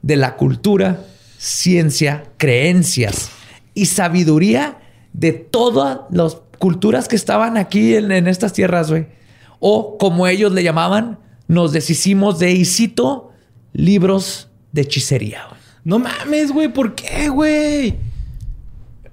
[0.00, 1.04] de la cultura,
[1.36, 3.28] ciencia, creencias
[3.74, 4.78] y sabiduría
[5.12, 9.06] de todas las culturas que estaban aquí en, estas tierras, güey.
[9.60, 13.25] O como ellos le llamaban, nos deshicimos de, y cito,
[13.76, 15.46] libros de hechicería.
[15.48, 15.60] güey.
[15.84, 16.68] No mames, güey.
[16.68, 17.94] ¿Por qué, güey?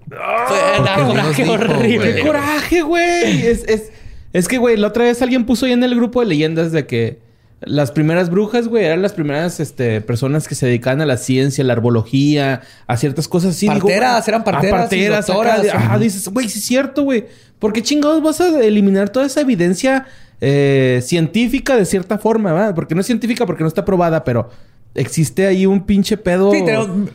[0.08, 2.16] Fue coraje dijo, horrible.
[2.16, 3.48] ¡Qué coraje, güey!
[3.48, 3.92] Es, es,
[4.32, 6.86] es que, güey, la otra vez alguien puso ahí en el grupo de leyendas de
[6.86, 7.20] que
[7.62, 11.64] las primeras brujas, güey, eran las primeras este, personas que se dedicaban a la ciencia,
[11.64, 13.68] a la herbología, a ciertas cosas así.
[13.68, 15.60] Parteras, eran parteras y parteras, doctoras.
[15.62, 17.26] acá, Ajá, dices, güey, sí es cierto, güey.
[17.60, 20.06] ¿Por qué chingados vas a eliminar toda esa evidencia
[20.46, 22.76] eh, científica de cierta forma, ¿verdad?
[22.76, 24.50] Porque no es científica, porque no está probada, pero
[24.94, 26.52] existe ahí un pinche pedo.
[26.52, 27.12] Sí, tenemos- te-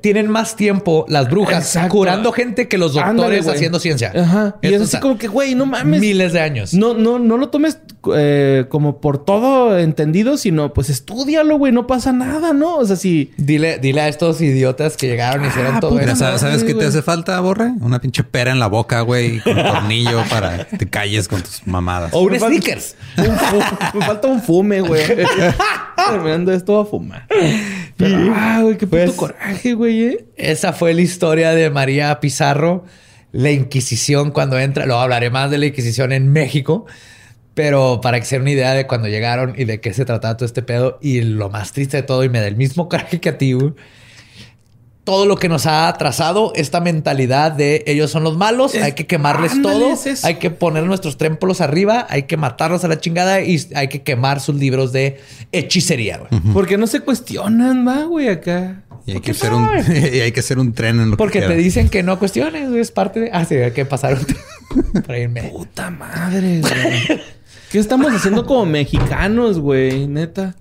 [0.00, 1.90] tienen más tiempo las brujas Exacto.
[1.90, 4.12] curando gente que los doctores Ándale, haciendo ciencia.
[4.16, 4.56] Ajá.
[4.62, 6.00] Y Eso es así como que, güey, no mames.
[6.00, 6.72] Miles de años.
[6.74, 7.78] No, no, no lo tomes
[8.16, 11.72] eh, como por todo entendido, sino pues estudialo, güey.
[11.72, 12.76] No pasa nada, ¿no?
[12.76, 13.32] O sea, si...
[13.36, 16.16] Dile, dile a estos idiotas que llegaron y hicieron Ah, todo eso.
[16.16, 17.70] ¿sabes, ¿sabes qué te hace falta, Borre?
[17.80, 21.42] Una pinche pera en la boca, güey, con un tornillo para que te calles con
[21.42, 22.10] tus mamadas.
[22.14, 22.96] O un Me falta- sneakers.
[23.94, 25.02] Me falta un fume, güey.
[26.08, 27.26] Terminando esto a fumar.
[27.96, 30.26] Pero, ah, güey, qué puto Pues- coraje, güey, eh.
[30.36, 32.84] Esa fue la historia de María Pizarro,
[33.32, 34.86] la Inquisición cuando entra.
[34.86, 36.86] Luego hablaré más de la Inquisición en México,
[37.54, 40.36] pero para que se den una idea de cuando llegaron y de qué se trataba
[40.36, 40.98] todo este pedo.
[41.02, 43.52] Y lo más triste de todo, y me da el mismo coraje que a ti,
[43.52, 43.72] güey,
[45.04, 48.92] todo lo que nos ha atrasado, esta mentalidad de ellos son los malos, Es- hay
[48.92, 53.00] que quemarles todo, es hay que poner nuestros templos arriba, hay que matarlos a la
[53.00, 55.18] chingada y hay que quemar sus libros de
[55.50, 56.18] hechicería.
[56.18, 56.42] güey.
[56.52, 58.82] Porque no se cuestionan, va, güey, acá.
[59.08, 59.68] Y hay que hacer un,
[60.12, 62.68] y hay que hacer un tren en lo Porque que te dicen que no cuestiones,
[62.68, 63.30] güey, es parte de.
[63.32, 65.42] Ah, sí, hay que pasar un para irme.
[65.44, 67.20] Puta madre, güey.
[67.70, 70.06] ¿Qué estamos haciendo como mexicanos, güey?
[70.06, 70.54] Neta.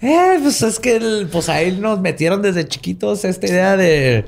[0.00, 4.24] Eh, pues es que el- pues ahí nos metieron desde chiquitos esta idea de.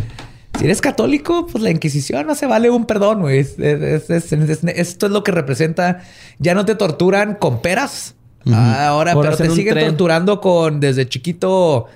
[0.58, 3.40] Si eres católico, pues la Inquisición no se vale un perdón, güey.
[3.40, 6.00] Es- es- es- es- esto es lo que representa.
[6.38, 8.14] Ya no te torturan con peras.
[8.46, 9.88] Ah, Ahora, pero te siguen tren.
[9.88, 11.86] torturando con desde chiquito.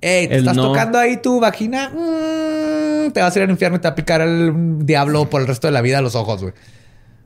[0.00, 0.68] Ey, te El estás no.
[0.68, 1.90] tocando ahí tu vagina.
[1.90, 4.52] Mm, te vas a ir al infierno y te va a picar el
[4.86, 6.54] diablo por el resto de la vida a los ojos, güey.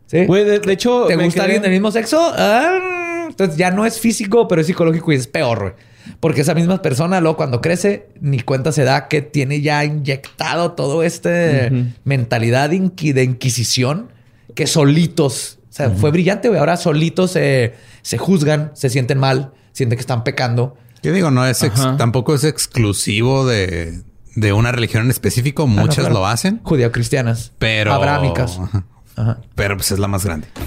[0.06, 0.26] ¿Sí?
[0.26, 1.06] Güey, de, de hecho...
[1.06, 2.20] ¿Te gusta quedé- alguien del mismo sexo?
[2.36, 5.72] Ah, entonces ya no es físico, pero es psicológico y es peor, güey.
[6.20, 10.72] Porque esa misma persona, luego cuando crece, ni cuenta se da que tiene ya inyectado
[10.72, 11.72] todo este
[12.04, 14.10] mentalidad inqui- de inquisición
[14.54, 16.60] que solitos, o sea, fue brillante, güey.
[16.60, 17.72] Ahora solitos se,
[18.02, 20.76] se juzgan, se sienten mal, sienten que están pecando.
[21.04, 24.02] Yo digo, no es ex- tampoco es exclusivo de,
[24.34, 25.66] de una religión en específico.
[25.66, 26.14] Muchas claro.
[26.14, 28.58] lo hacen, Judeocristianas, pero abrámicas.
[28.58, 28.84] Ajá.
[29.16, 29.38] Ajá.
[29.54, 30.48] Pero pues es la más grande.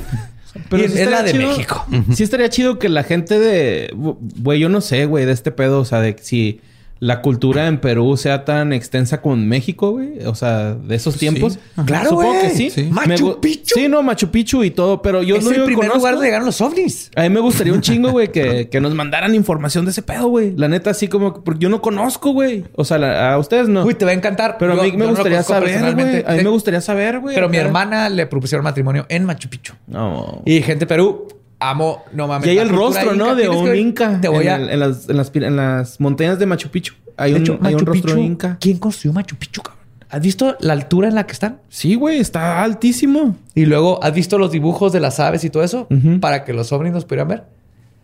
[0.71, 1.85] Y es estaría la de México.
[2.13, 3.93] Sí estaría chido que la gente de...
[3.93, 5.79] Güey, yo no sé, güey, de este pedo.
[5.79, 6.61] O sea, de si
[6.99, 10.25] la cultura en Perú sea tan extensa como en México, güey.
[10.25, 11.59] O sea, de esos tiempos.
[11.85, 12.41] Claro, Supongo güey.
[12.41, 12.69] que sí.
[12.69, 12.83] Sí.
[12.91, 13.75] Machu Picchu.
[13.75, 15.01] Sí, no, Machu Picchu y todo.
[15.01, 15.97] Pero yo es no el primer conozco.
[15.99, 17.11] lugar donde llegaron los ovnis.
[17.15, 20.27] A mí me gustaría un chingo, güey, que, que nos mandaran información de ese pedo,
[20.27, 20.53] güey.
[20.55, 21.33] La neta, así como...
[21.35, 22.65] que- Porque yo no conozco, güey.
[22.75, 23.83] O sea, la- a ustedes no.
[23.85, 24.57] Uy, te va a encantar.
[24.57, 26.23] pero Yo- a mí me gustaría saber, güey.
[26.25, 27.35] A mí me gustaría saber, güey.
[27.35, 29.73] Pero mi hermana le propusieron matrimonio en Machu Picchu.
[29.87, 30.41] No.
[30.45, 31.27] Y gente de Perú,
[31.59, 32.47] amo, no mames.
[32.47, 33.25] Y hay el rostro, ¿no?
[33.25, 33.35] inca.
[33.35, 34.21] De que un inca.
[34.21, 34.55] Te voy en, a...
[34.57, 36.93] el- en las, en, las, en las montañas de Machu Picchu.
[37.17, 38.57] Hay de un, hecho, hay un rostro Picchu, inca.
[38.59, 39.77] ¿Quién construyó Machu Picchu, cabrón?
[40.09, 41.59] ¿Has visto la altura en la que están?
[41.67, 42.19] Sí, güey.
[42.19, 43.35] Está altísimo.
[43.55, 45.87] Y luego, ¿has visto los dibujos de las aves y todo eso?
[46.21, 47.43] Para que los ovnis nos pudieran ver.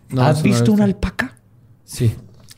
[0.09, 1.37] No, ¿Has no visto una alpaca?
[1.85, 2.13] Sí.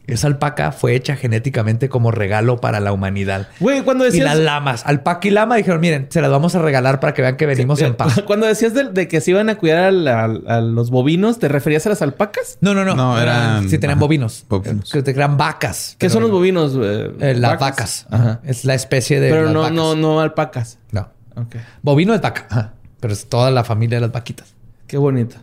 [0.07, 3.47] Esa alpaca fue hecha genéticamente como regalo para la humanidad.
[3.59, 4.25] Güey, cuando Y decías...
[4.25, 7.37] las lamas, alpaca y lama, dijeron, miren, se las vamos a regalar para que vean
[7.37, 8.21] que venimos en paz.
[8.27, 11.89] Cuando decías de, de que se iban a cuidar a, los bovinos, ¿te referías a
[11.89, 12.57] las alpacas?
[12.61, 12.95] No, no, no.
[12.95, 14.45] No, eran- Sí, tenían ajá, bovinos.
[14.47, 14.91] bovinos.
[14.91, 15.95] Que eran vacas.
[15.97, 16.37] ¿Qué Pero son los no.
[16.37, 16.73] bovinos?
[17.19, 18.05] Eh, las vacas.
[18.11, 18.41] Ajá.
[18.43, 19.29] Es la especie de.
[19.29, 19.75] Pero las no, vacas.
[19.75, 20.77] no, no alpacas.
[20.91, 21.09] No.
[21.35, 21.55] Ok.
[21.81, 22.45] Bovino es vaca.
[22.49, 22.73] Ajá.
[22.99, 24.53] Pero es toda la familia de las vaquitas.
[24.87, 25.35] Qué bonito.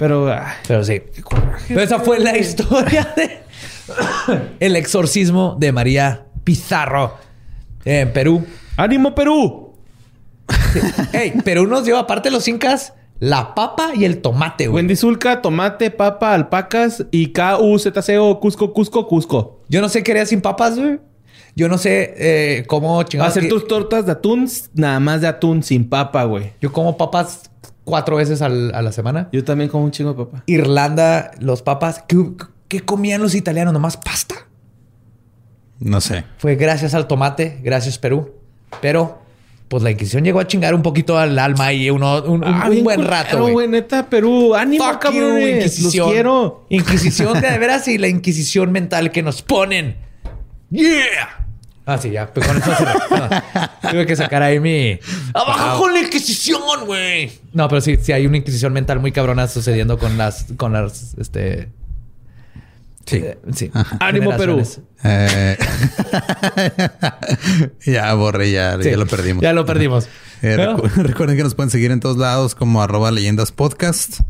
[0.00, 0.04] Sí.
[0.04, 0.32] Pero...
[0.32, 1.02] ay, Pero sí.
[1.68, 3.40] Pero esa fue la historia de
[4.60, 7.16] el exorcismo de María Pizarro
[7.84, 8.46] en Perú.
[8.76, 9.74] ¡Ánimo, Perú!
[11.12, 14.82] Ey, Perú nos dio, aparte de los incas, la papa y el tomate, güey.
[14.82, 19.60] Wendy Zulka, tomate, papa, alpacas y K-U-Z-C-O, Cusco, Cusco, Cusco.
[19.68, 20.98] Yo no sé qué haría sin papas, güey.
[21.54, 23.36] Yo no sé eh, cómo chingados.
[23.36, 26.52] Hacer tus tortas de atún, nada más de atún, sin papa, güey.
[26.60, 27.50] Yo como papas
[27.84, 29.28] cuatro veces al- a la semana.
[29.32, 30.42] Yo también como un chingo de papa.
[30.46, 32.04] Irlanda, los papas.
[32.06, 32.16] ¿Qué,
[32.68, 33.72] qué comían los italianos?
[33.72, 34.34] ¿Nomás pasta?
[35.78, 36.24] No sé.
[36.38, 38.34] Fue gracias al tomate, gracias Perú.
[38.82, 39.22] Pero,
[39.68, 42.68] pues la Inquisición llegó a chingar un poquito al alma y uno, un, un- Ah,
[42.70, 43.52] un buen rato, güey.
[43.54, 43.68] güey.
[43.68, 44.54] Neta, Perú.
[44.54, 45.38] ¡Ánimo, Fuck you!
[45.38, 46.04] Inquisición.
[46.06, 46.66] Los quiero.
[46.68, 49.96] Inquisición de veras y la Inquisición mental que nos ponen.
[50.70, 51.39] ¡Yeah!
[51.86, 52.32] Ah, sí, ya.
[52.32, 52.92] Pues con eso cerré.
[53.82, 54.98] No, tuve que sacar ahí mi...
[55.34, 57.32] ¡Abajo con la Inquisición, güey!
[57.52, 60.46] No, pero sí, sí hay una Inquisición mental muy cabrona sucediendo con las...
[60.56, 61.70] Con las, este...
[63.06, 63.16] Sí.
[63.16, 63.70] eh, sí.
[63.98, 64.62] Ánimo, Perú.
[65.02, 65.56] Eh,
[67.86, 69.42] ya borré, ya, Sí, ya lo perdimos.
[69.42, 70.08] Ya lo perdimos.
[70.42, 74.20] Eh, recu- recuerden que nos pueden seguir en todos lados como arroba leyendas podcast.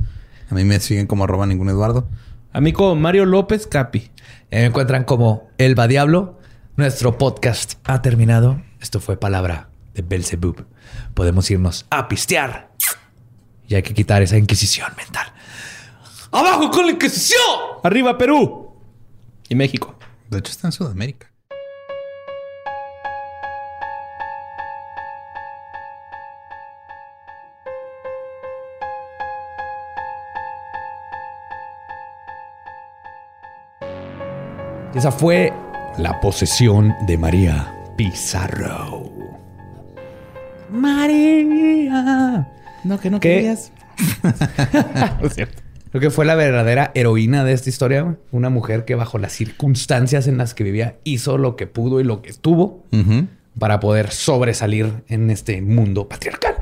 [0.51, 2.09] A mí me siguen como arroba ningún Eduardo.
[2.53, 4.11] Amigo Mario López Capi.
[4.51, 6.40] Eh, Me encuentran como Elba Diablo.
[6.81, 8.63] Nuestro podcast ha terminado.
[8.81, 10.65] Esto fue palabra de Belzebub.
[11.13, 12.71] Podemos irnos a pistear.
[13.69, 15.31] Y hay que quitar esa inquisición mental.
[16.33, 17.39] ¡Abajo con la inquisición!
[17.85, 18.73] ¡Arriba, Perú!
[19.51, 19.95] Y México.
[20.31, 21.31] De hecho, está en Sudamérica.
[34.95, 35.53] Y esa fue
[35.99, 39.11] la posesión de María Pizarro.
[40.71, 42.49] María.
[42.85, 43.29] No, que no ¿Qué?
[43.37, 43.73] querías.
[45.23, 45.63] es cierto.
[45.91, 48.03] Creo que fue la verdadera heroína de esta historia.
[48.03, 48.17] güey.
[48.31, 52.05] Una mujer que bajo las circunstancias en las que vivía hizo lo que pudo y
[52.05, 53.27] lo que tuvo Ujú.
[53.59, 56.55] para poder sobresalir en este mundo patriarcal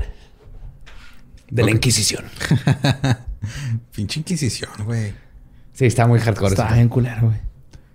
[1.49, 1.71] de la.
[1.71, 2.25] Inquisición.
[3.95, 5.13] Pinche Inquisición, güey.
[5.73, 6.49] Sí, está muy hardcore.
[6.51, 7.37] Está bien culero, güey.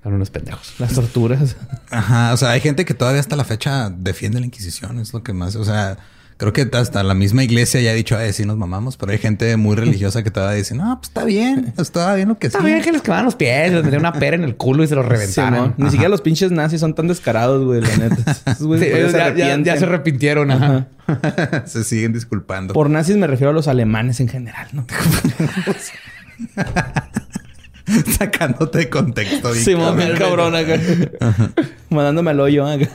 [0.05, 0.75] Son unos pendejos.
[0.79, 1.57] Las torturas.
[1.91, 5.23] Ajá, o sea, hay gente que todavía hasta la fecha defiende la Inquisición, es lo
[5.25, 5.97] que más, o sea,
[6.37, 9.19] creo que hasta la misma iglesia ya ha dicho, ay, sí nos mamamos, pero hay
[9.19, 12.59] gente muy religiosa que todavía dice, no, pues está bien, estaba bien lo que Está
[12.59, 12.67] sí.
[12.67, 14.95] bien que les quemaban los pies, les metían una pera en el culo y se
[14.95, 15.75] los reventaron.
[15.79, 18.31] Ni siquiera los pinches nazis son tan descarados, güey, la neta.
[18.51, 20.51] Esos Sí, todavía ya, ya- ya se arrepintieron.
[20.51, 20.89] Ajá.
[21.67, 22.73] Se siguen disculpando.
[22.75, 24.87] Por nazis me refiero a los alemanes en general, ¿no?
[28.19, 29.55] Sacándote de contexto.
[29.55, 30.81] Simón, bien cabrón acá.
[31.91, 32.89] Mandándome al hoyo acá.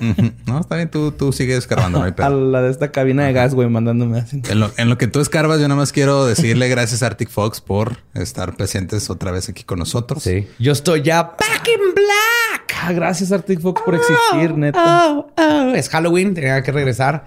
[0.45, 3.53] No, está bien, tú, tú sigues escarbando, no A la de esta cabina de gas,
[3.53, 4.41] güey, mandándome así.
[4.49, 7.29] En lo, en lo que tú escarbas, yo nada más quiero decirle gracias a Arctic
[7.29, 10.23] Fox por estar presentes otra vez aquí con nosotros.
[10.23, 10.47] Sí.
[10.59, 12.75] Yo estoy ya back in black.
[12.81, 15.09] Ah, gracias Arctic Fox por existir, neta.
[15.09, 15.73] Oh, oh.
[15.75, 17.25] Es Halloween, tenía que regresar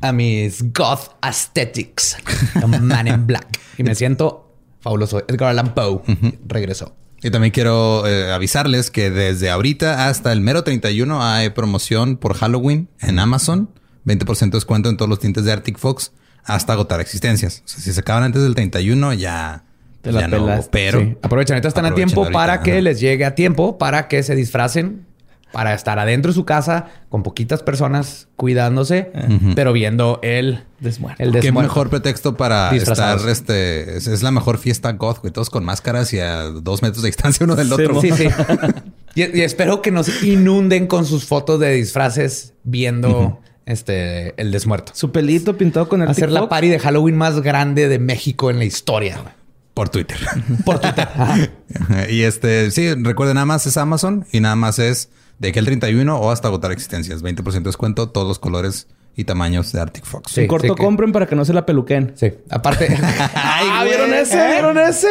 [0.00, 2.16] a mis goth aesthetics.
[2.62, 3.46] A Man in Black.
[3.76, 4.49] Y me siento
[4.80, 5.22] fabuloso.
[5.28, 6.00] Edgar Allan Poe
[6.46, 6.94] regresó.
[7.22, 12.34] Y también quiero eh, avisarles que desde ahorita hasta el mero 31 hay promoción por
[12.34, 13.68] Halloween en Amazon.
[14.06, 16.12] 20% de descuento en todos los tintes de Arctic Fox
[16.44, 17.62] hasta agotar existencias.
[17.64, 19.64] O sea, si se acaban antes del 31 ya,
[20.00, 20.48] Te la ya no.
[20.70, 21.16] Pero Sí.
[21.22, 22.80] Aprovechen, ahorita están a tiempo ahorita, para que ajá.
[22.80, 25.04] les llegue a tiempo para que se disfracen
[25.52, 29.10] para estar adentro de su casa con poquitas personas cuidándose,
[29.54, 31.22] pero viendo el Desmuerto.
[31.22, 35.50] El Qué mejor pretexto para estar, este, es, es la mejor fiesta goth, güey, todos
[35.50, 38.00] con máscaras y a dos metros de distancia uno del Sí, otro.
[38.00, 38.28] Sí, sí.
[39.14, 44.92] y, y espero que nos inunden con sus fotos de disfraces viendo este el desmuerto.
[44.94, 48.58] Su pelito pintado con el Hacer la party de Halloween más grande de México en
[48.58, 49.18] la historia.
[49.20, 49.34] güey.
[49.74, 50.18] Por Twitter.
[50.64, 51.08] Por Twitter.
[52.10, 55.10] y este, sí, recuerden, nada más es Amazon y nada más es
[55.40, 57.22] de aquí al 31 o hasta agotar existencias.
[57.24, 58.86] 20% de descuento, todos los colores
[59.16, 60.30] y tamaños de Arctic Fox.
[60.32, 60.42] Sí.
[60.42, 62.12] En corto que- compren para que no se la peluquen.
[62.14, 62.32] Sí.
[62.50, 62.86] Aparte.
[63.34, 64.46] ah, ¿vieron ese?
[64.46, 65.08] ¿Vieron ese?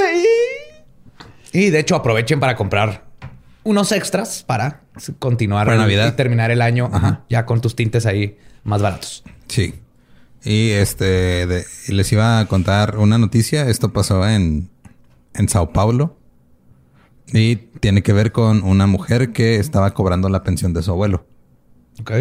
[1.54, 1.60] Y...
[1.66, 3.10] y de hecho, aprovechen para comprar
[3.64, 4.84] unos extras para
[5.20, 6.14] continuar Para Navidad.
[6.14, 9.24] y terminar el año ajá, ya con tus tintes ahí más baratos.
[9.48, 9.76] Sí.
[10.44, 13.68] Y este, de- les iba a contar una noticia.
[13.68, 14.70] Esto pasó en,
[15.34, 16.16] en Sao Paulo.
[17.34, 21.26] Y tiene que ver con una mujer que estaba cobrando la pensión de su abuelo.
[22.02, 22.12] Ok.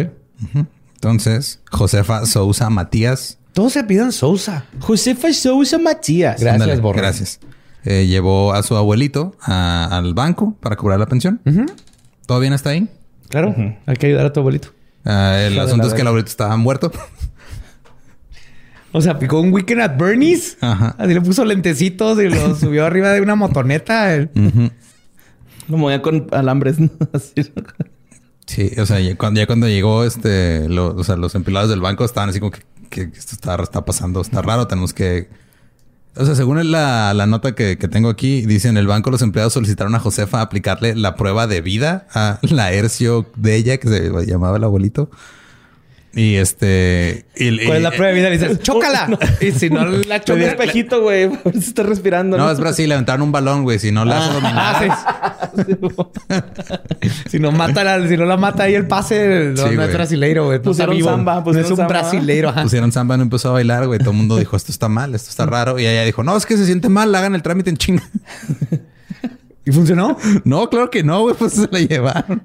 [0.95, 3.37] Entonces, Josefa Sousa Matías.
[3.53, 4.65] Todos se piden Sousa.
[4.79, 6.39] Josefa Sousa Matías.
[6.39, 6.99] Gracias, Ándale, Borre.
[7.01, 7.39] Gracias.
[7.85, 11.41] Eh, llevó a su abuelito a- al banco para cobrar la pensión.
[12.25, 12.87] ¿Todo bien hasta ahí?
[13.29, 13.55] Claro.
[13.85, 14.69] Hay que ayudar a tu abuelito.
[15.05, 16.91] Ah, el asunto es que el abuelito estaba muerto.
[18.91, 20.57] O sea, picó un weekend at Bernie's.
[20.61, 20.95] Ajá.
[20.97, 24.27] Así le puso lentecitos y lo subió arriba de una motoneta.
[24.35, 24.71] Ujú.
[25.69, 26.77] Lo movía con alambres.
[28.45, 32.39] Sí, o sea, ya cuando, llegó este, o sea, los empleados del banco estaban así
[32.39, 35.29] como que, que esto está, está pasando, está raro, tenemos que...
[36.15, 39.21] O sea, según la, la nota que, que tengo aquí, dice en el banco los
[39.21, 43.87] empleados solicitaron a Josefa aplicarle la prueba de vida a la Hercio de ella, que
[43.87, 45.11] se llamaba el abuelito.
[46.15, 47.25] Y este...
[47.35, 48.29] y- ¿Cuál es y- la prueba de vida?
[48.29, 49.07] Le dices, ¡chócala!
[49.41, 50.41] Y si no la choca...
[50.41, 51.25] espejito, güey.
[51.25, 52.35] A ver si está respirando.
[52.35, 53.77] No, es Brasil, le aventaron un balón, güey.
[53.77, 54.17] Si no la.
[54.43, 54.81] Ah,
[55.55, 55.69] sí.
[57.29, 59.93] si no mata la, si no la mata ahí el pase, no, Sí, no es
[59.93, 60.59] brasileiro, güey.
[60.59, 61.09] Pusieron vivo.
[61.09, 61.87] samba, no es pusieron un samba.
[61.99, 62.49] brasileiro.
[62.49, 62.63] ajá.
[62.63, 63.99] Pusieron samba, no empezó a bailar, güey.
[63.99, 65.77] Todo el mundo dijo, esto está mal, esto está raro.
[65.79, 68.03] Y ella dijo, no, es que se siente mal, hagan el trámite en chinga.
[69.63, 70.17] ¿Y funcionó?
[70.43, 72.41] No, claro que no, güey, pues se la llevaron.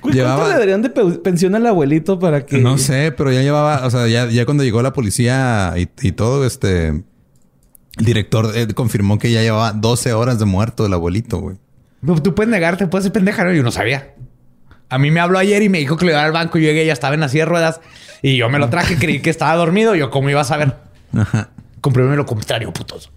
[0.00, 2.58] ¿Cuánto Llevaba- le darían de pe- pensión al abuelito para que...
[2.58, 6.12] No sé, pero ya llevaba, o sea, ya, ya cuando llegó la policía y, y
[6.12, 7.04] todo, este, el
[8.04, 11.56] director eh, confirmó que ya llevaba 12 horas de muerto el abuelito, güey.
[12.22, 13.52] Tú puedes negarte, puedes ser pendeja, ¿no?
[13.52, 14.14] Yo no sabía.
[14.88, 16.58] A mí me habló ayer y me dijo que le iba al banco.
[16.58, 17.80] Yo llegué, ya estaba en la silla de ruedas.
[18.22, 19.94] Y yo me lo traje, creí que estaba dormido.
[19.94, 20.76] Yo, ¿cómo iba a saber?
[21.16, 21.50] Ajá.
[21.80, 23.12] Compruébeme lo contrario, putos.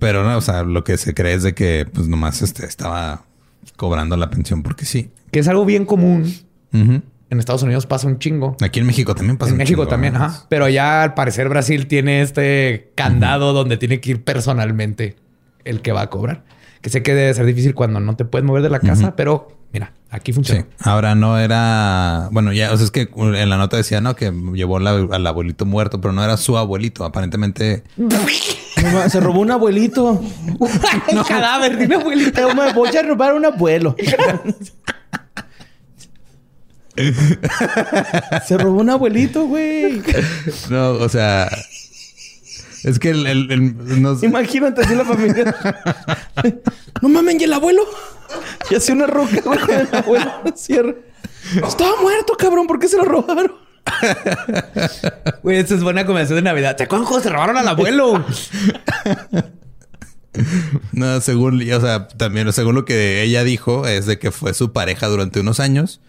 [0.00, 3.24] Pero no, o sea, lo que se cree es de que, pues nomás este, estaba
[3.76, 5.10] cobrando la pensión porque sí.
[5.30, 6.32] Que es algo bien común.
[6.72, 8.56] En Estados Unidos pasa un chingo.
[8.62, 10.24] Aquí en México también pasa en un México chingo, también, ¿no?
[10.24, 10.46] ajá.
[10.48, 15.16] Pero allá al parecer Brasil tiene este candado donde tiene que ir personalmente
[15.64, 16.44] el que va a cobrar.
[16.80, 19.48] Que sé que debe ser difícil cuando no te puedes mover de la casa, pero
[19.74, 20.36] mira, aquí Sí.
[20.36, 20.66] funciona.
[20.80, 22.28] Ahora no era.
[22.32, 24.14] Bueno, ya, o sea, es que en la nota decía, ¿no?
[24.16, 27.04] Que llevó la- al abuelito muerto, pero no era su abuelito.
[27.04, 27.82] Aparentemente.
[28.82, 30.22] No, se robó un abuelito.
[31.08, 32.40] El cadáver de una abuelita.
[32.42, 33.96] Yo me voy a robar un abuelo.
[38.46, 40.02] se robó un abuelito, güey.
[40.70, 41.48] No, o sea.
[42.84, 43.26] Es que el.
[43.26, 44.26] el- el- no sé.
[44.26, 45.54] Imagínate así la familia.
[47.02, 47.82] no mamen, ¿y el abuelo?
[48.70, 50.32] Y hacía una roca, güey, con el abuelo.
[50.56, 50.94] Cierra.
[51.66, 52.66] Estaba muerto, cabrón.
[52.66, 53.52] ¿Por qué se lo robaron?
[55.42, 56.76] Güey, esa es buena conversación de Navidad.
[56.76, 58.24] ¿Te acuerdas cuando se robaron al abuelo?
[60.92, 64.72] No, según, o sea, también según lo que ella dijo, es de que fue su
[64.72, 66.00] pareja durante unos años,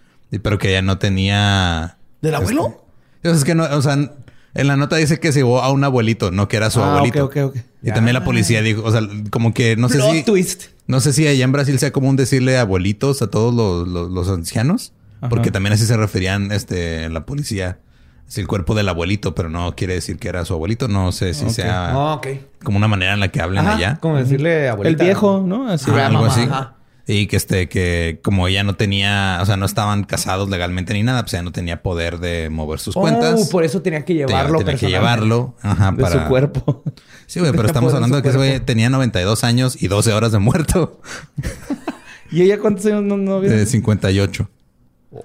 [0.44, 1.98] pero que ella no tenía.
[2.22, 2.64] ¿Del abuelo?
[2.66, 2.84] O
[3.24, 5.84] sea, es que no, o sea, en la nota dice que se llevó a un
[5.84, 7.26] abuelito, no que era su Ah, abuelito.
[7.26, 7.58] ok, ok, ok.
[7.82, 9.02] Y también la policía dijo, o sea,
[9.32, 10.22] como que no sé si.
[10.24, 10.66] twist.
[10.86, 14.30] No sé si allá en Brasil sea común decirle abuelitos a todos los, los- los
[14.30, 15.30] ancianos, Ajá.
[15.30, 17.80] porque también así se referían este, en la policía.
[18.28, 20.88] Es el cuerpo del abuelito, pero no quiere decir que era su abuelito.
[20.88, 22.28] No sé si sea Ah, ok.
[22.64, 23.98] como una manera en la que hablan Ajá, allá.
[24.02, 25.04] Como decirle El abuelita.
[25.04, 25.68] viejo, ¿no?
[25.68, 25.90] Así.
[25.92, 26.42] Ah, algo mamá, así.
[26.44, 26.76] ajá.
[27.08, 31.02] Y que este, que como ella no tenía, o sea, no estaban casados legalmente ni
[31.02, 33.50] nada, pues ella no tenía poder de mover sus Oh, cuentas.
[33.50, 35.26] por eso tenía que Tenía- llevarlo tenía que personalmente.
[35.26, 35.56] llevarlo.
[35.64, 36.22] Ajá, De para...
[36.22, 36.84] su cuerpo.
[37.26, 40.14] Sí, güey, pero Tenía estamos hablando de que ese güey tenía 92 años y 12
[40.14, 41.02] horas de muerto.
[42.32, 43.50] ¿Y ella cuántos años no, no había?
[43.50, 44.48] De 58.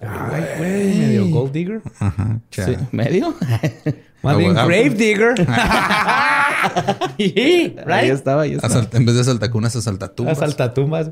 [0.01, 1.83] Ay, güey, medio gold digger.
[1.99, 2.41] Ajá.
[2.51, 2.63] Sí.
[2.93, 3.35] ¿Medio?
[4.23, 5.35] Más bien grave digger.
[7.19, 8.11] Ahí right?
[8.11, 8.75] estaba, ahí estaba.
[8.75, 10.39] Asalt- en vez de saltacunas, asaltatumbas.
[10.39, 11.11] Asaltatumbas.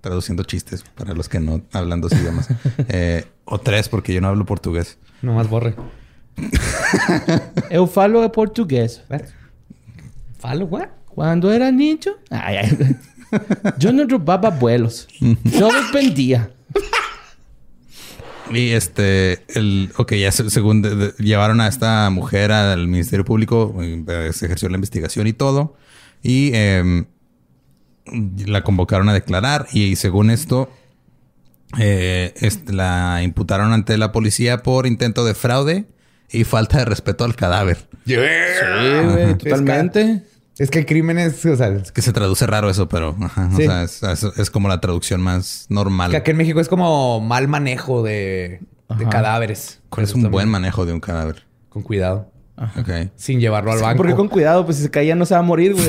[0.00, 2.48] Traduciendo chistes para los que no hablan dos idiomas.
[2.88, 4.98] Eh, o tres, porque yo no hablo portugués.
[5.20, 5.74] Nomás borre.
[7.70, 9.02] Eu falo portugués.
[10.38, 10.88] ¿Falo, what?
[11.06, 12.96] Cuando era niño, ay, ay,
[13.78, 15.08] yo no robaba vuelos.
[15.44, 16.50] Yo los vendía.
[18.54, 23.24] Y este, el, ok, ya se- según de- de- llevaron a esta mujer al Ministerio
[23.24, 25.76] Público, eh, se ejerció la investigación y todo,
[26.22, 27.06] y em,
[28.46, 30.70] la convocaron a declarar y, según esto,
[31.78, 35.86] eh, este, la imputaron ante la policía por intento de fraude
[36.30, 37.88] y falta de respeto al cadáver.
[38.06, 38.14] Sí,
[39.12, 40.22] güey, totalmente.
[40.58, 43.48] Es que el crimen es, o sea, Es que se traduce raro eso, pero ajá,
[43.52, 43.64] o Sí.
[43.64, 46.10] sea, es, es- es como la traducción más normal.
[46.10, 49.08] que aquí en México es como mal manejo de, de Ajá.
[49.08, 49.80] cadáveres.
[49.88, 51.44] ¿Cuál es un buen manejo de un cadáver?
[51.70, 52.30] Con cuidado.
[52.78, 53.10] Ok.
[53.16, 53.96] Sin llevarlo al banco.
[53.96, 55.86] Porque con cuidado, pues si se caía no se va a morir, güey.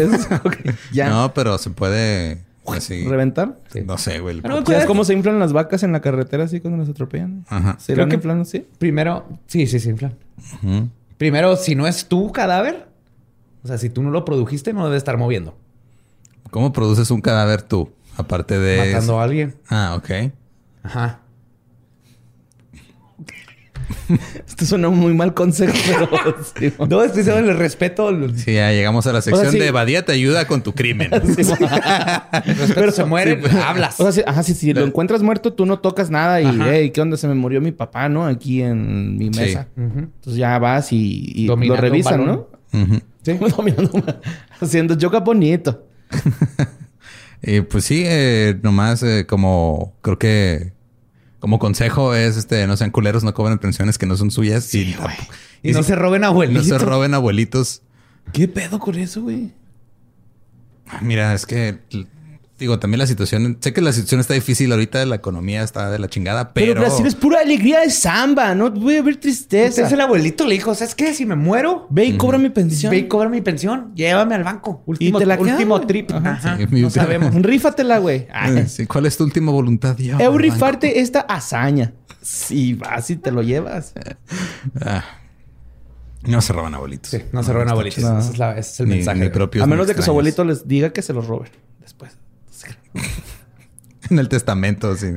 [0.64, 1.10] Que ya.
[1.10, 3.06] No, pero se puede así.
[3.06, 3.60] ¿Reventar?
[3.85, 4.41] No sé, güey.
[4.41, 7.45] Pero- ¿Sabes cómo se inflan las vacas en la carretera así cuando las atropellan?
[7.49, 7.76] Ajá.
[7.80, 8.65] ¿Se Creo que- inflando así?
[8.80, 10.15] Primero, sí, sí, sí, inflan.
[10.64, 10.88] Ujú.
[11.18, 12.88] Primero, si no es tu cadáver,
[13.64, 15.56] o sea, si tú no lo produjiste, no lo debe estar moviendo.
[16.52, 17.91] ¿Cómo produces un cadáver tú?
[18.18, 18.91] Aparte de.
[18.91, 19.56] Matando a alguien.
[19.69, 20.31] Ah, ok.
[20.84, 21.19] Ajá.
[24.48, 26.73] Esto suena un muy mal consejo, pero sí.
[26.90, 28.10] No, estoy diciendo el respeto.
[28.35, 29.60] Sí, ya llegamos a la sección sí.
[29.60, 31.10] de Badía te ayuda con tu crimen.
[31.11, 33.99] respeto se muere, pues, hablas.
[33.99, 36.73] O sea, si, ajá, si, si lo encuentras muerto, tú no tocas nada y, Ajá.
[36.73, 37.18] hey, ¿qué onda?
[37.18, 38.26] Se me murió mi papá, ¿no?
[38.26, 39.40] Aquí en mi Sí.
[39.40, 39.68] mesa.
[39.76, 39.99] Ujú.
[39.99, 42.26] Entonces ya vas y, y lo revisan.
[42.26, 42.48] ¿no?
[42.73, 42.99] Ujú.
[43.23, 43.39] Sí.
[44.61, 45.87] Haciendo yoga bonito.
[47.41, 50.73] Y pues sí, eh, nomás eh, como creo que
[51.39, 54.95] como consejo es este no sean culeros, no cobren pensiones que no son suyas y,
[55.63, 56.67] Y, no si- se roben no abuelitos.
[56.67, 57.81] se roben abuelitos.
[58.31, 59.51] ¿Qué pedo con eso, güey?
[60.87, 61.79] Ah, Mira, es que
[62.64, 65.99] digo, también la situación, sé que la situación está difícil ahorita, la economía está de
[65.99, 69.68] la chingada, Pero, pero, Brasil es pura alegría de samba, no voy a ver tristeza.
[69.68, 71.14] Entonces el abuelito le dijo, ¿sabes qué?
[71.14, 72.90] Si me muero, Ve y cobra mi pensión.
[72.91, 73.91] ve y cobra mi pensión.
[73.95, 74.81] Llévame al banco.
[74.85, 75.88] Último, te la quedas, último güey.
[75.88, 76.11] trip.
[76.11, 76.57] Ajá.
[76.57, 77.34] Sí, no sabemos.
[77.41, 78.27] Rífatela, güey.
[78.53, 79.98] Eh, sí, ¿cuál es tu última voluntad?
[79.98, 81.94] Yo, Eu rifarte esta hazaña.
[82.22, 83.94] Si vas y te lo llevas.
[84.81, 85.03] Ah.
[86.26, 87.11] No se roban abuelitos.
[87.11, 88.03] Sí, no se roben está abuelitos.
[88.03, 89.19] Ese es, la- ese es el Ni- mensaje.
[89.56, 92.18] ni A menos de que su abuelito les diga que se los roben después.
[94.14, 95.07] En el testamento, así.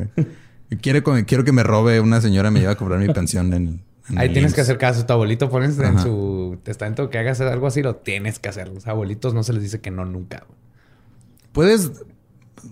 [0.81, 4.19] Quiero, quiero que me robe una señora me lleva a cobrar mi pensión en, en
[4.19, 5.05] Ahí tienes que hacer caso.
[5.05, 8.69] Tu abuelito pones en su testamento que hagas algo así, lo tienes que hacer.
[8.69, 10.45] Los abuelitos no se les dice que no nunca.
[11.53, 11.93] Puedes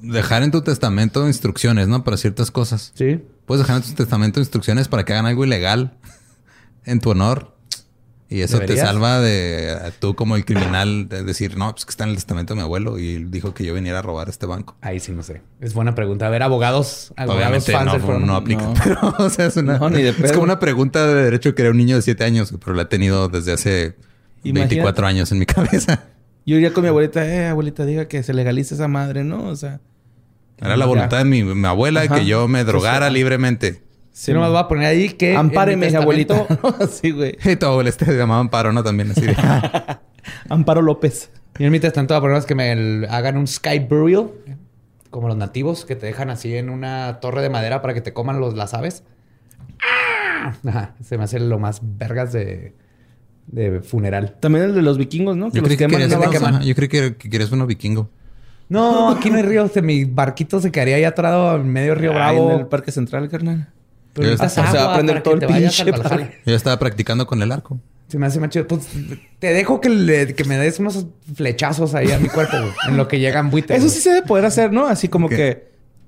[0.03, 2.05] dejar en tu testamento instrucciones, ¿no?
[2.05, 2.93] Para ciertas cosas.
[2.95, 3.23] Sí.
[3.47, 5.97] Puedes dejar en tu testamento instrucciones para que hagan algo ilegal
[6.85, 7.53] en tu honor.
[8.35, 12.02] Y eso te salva de tú como el criminal de decir, no, pues que está
[12.02, 14.77] en el testamento de mi abuelo y dijo que yo viniera a robar este banco.
[14.81, 15.40] Ahí sí no sé.
[15.61, 16.27] Es buena pregunta.
[16.27, 18.62] A ver, abogados, abogados Obviamente fans no, del no aplica.
[18.62, 18.74] No.
[18.82, 21.62] Pero, o sea, es, una, No, ni de es como una pregunta de derecho que
[21.62, 23.94] era un niño de 7 años, pero la he tenido desde hace
[24.43, 24.74] Imagínate.
[24.74, 26.02] 24 años en mi cabeza.
[26.44, 29.44] Yo iría con mi abuelita, eh, abuelita, diga que se legalice esa madre, ¿no?
[29.47, 29.81] O sea.
[30.59, 32.16] Era la voluntad de mi, mi abuela Ajá.
[32.16, 33.85] que yo me drogara libremente.
[34.16, 35.35] Sí, nomás voy a poner ahí que.
[35.35, 36.47] Ampáreme, testamento-
[36.81, 37.36] Así, güey.
[37.45, 38.85] Y tu abuela este se llamaba Amparo, ¿no?
[38.85, 39.35] También así de...
[40.49, 41.31] Amparo López.
[41.59, 44.31] Y en mi testamento voy a poner es que me el- hagan un sky burial,
[45.11, 48.12] como los nativos, que te dejan así en una torre de madera para que te
[48.12, 49.03] coman los, las aves.
[49.82, 50.55] ¡Ah!
[50.65, 52.73] Ajá, se me hace lo más vergas de,
[53.49, 54.36] de funeral.
[54.39, 55.51] También el de los vikingos, ¿no?
[55.51, 58.11] Yo creí que querías yo que, que querías uno vikingo.
[58.69, 59.66] No, aquí no hay río.
[59.69, 62.53] Se- mi barquito se quedaría ahí atorado en medio río Ahí Bravo.
[62.53, 63.69] en el Parque Central, carnal.
[64.15, 65.85] Pero Yo- necesitas sea, va a prender todo el pinche.
[66.47, 67.78] Yo estaba practicando con el arco.
[68.09, 68.66] Se me hace más chido.
[68.66, 68.86] Pues
[69.41, 72.97] te dejo que, le- que me des unos flechazos ahí a mi cuerpo, güey, en
[72.97, 73.78] lo que llegan buitres.
[73.78, 74.86] Eso sí se debe poder hacer, ¿no?
[74.86, 75.36] Así como ¿Qué?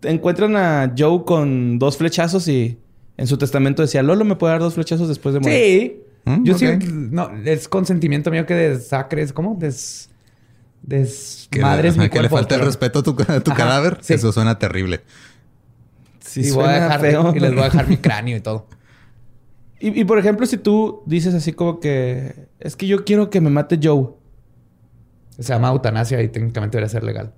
[0.03, 2.79] que encuentran a Joe con dos flechazos y
[3.17, 5.57] en su testamento decía, Lolo me puede dar dos flechazos después de morir.
[5.57, 6.03] Sí.
[6.31, 6.67] Mm, Yo sí.
[7.11, 9.33] No, es consentimiento mío que desacres.
[9.33, 9.57] ¿Cómo?
[9.59, 10.11] Des.
[10.83, 11.49] Des.
[11.51, 13.99] Que, madres ajá, mi que le falta el respeto a tu, a tu cadáver.
[14.03, 14.15] sí.
[14.15, 15.01] Eso suena terrible.
[16.43, 17.33] Sí, y, voy a suena dejar, feo.
[17.35, 18.67] y les voy a dejar mi cráneo y todo.
[19.81, 23.41] Y, y, por ejemplo, si tú dices así como que es que yo quiero que
[23.41, 24.09] me mate Joe,
[25.39, 27.33] Se llama eutanasia y técnicamente debería ser legal.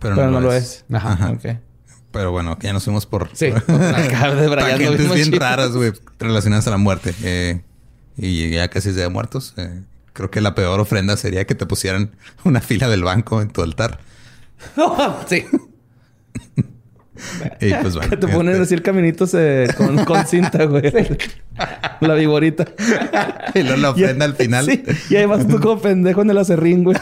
[0.00, 0.84] Pero, pero no, lo es.
[0.92, 1.12] Ajá.
[1.12, 1.30] Ajá.
[1.30, 1.58] Ok.
[2.10, 3.46] Pero bueno, que ya nos fuimos por Sí.
[3.66, 7.14] De bien raras, güey, relacionadas a la muerte.
[7.22, 7.62] Eh,
[8.16, 9.52] y ya casi es Día de Muertos.
[9.56, 9.82] Eh,
[10.12, 12.14] creo que la peor ofrenda sería que te pusieran
[12.44, 13.98] una fila del banco en tu altar.
[15.28, 15.44] sí.
[17.60, 18.10] Y pues bueno.
[18.10, 20.92] Que te ponen este, así el caminito se- con, con cinta, güey.
[22.00, 22.64] La viborita.
[23.54, 24.66] Y luego la ofrenda al final.
[24.66, 24.82] Sí.
[25.10, 26.96] Y ahí vas tú como pendejo en el acerrín, güey.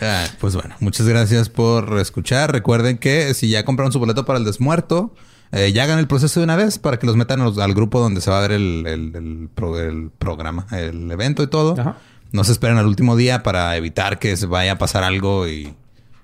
[0.00, 2.52] Ah, pues bueno, muchas gracias por escuchar.
[2.52, 5.14] Recuerden que si ya compraron su boleto para el desmuerto,
[5.52, 8.00] eh, ya hagan el proceso de una vez para que los metan los- al grupo
[8.00, 11.80] donde se va a ver el, el- el pro- el programa, el evento y todo.
[11.80, 11.96] Ajá.
[12.30, 15.74] No se esperen al último día para evitar que se vaya a pasar algo y,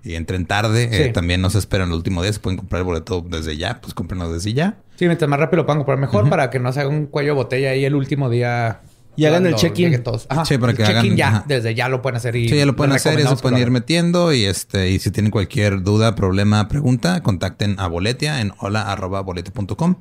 [0.04, 0.88] y entren tarde.
[0.92, 1.02] Sí.
[1.04, 2.32] Eh, también no se esperan al último día.
[2.32, 3.80] Se pueden comprar el boleto desde ya.
[3.80, 4.76] Pues cómprenlo desde ya.
[4.96, 7.30] Sí, mientras más rápido lo puedan comprar mejor para que no se haga un cuello
[7.30, 8.80] de botella ahí el último día.
[9.16, 10.02] Y hagan el check-in.
[10.44, 11.28] Sí, para el que check-in hagan- ya.
[11.28, 11.44] ajá.
[11.46, 12.34] Desde ya lo pueden hacer.
[12.36, 15.10] Y Sí, ya lo pueden hacer, ya se pueden ir metiendo y este y si
[15.12, 19.94] tienen cualquier duda, problema, pregunta, contacten a Boletia en hola@boletia.com.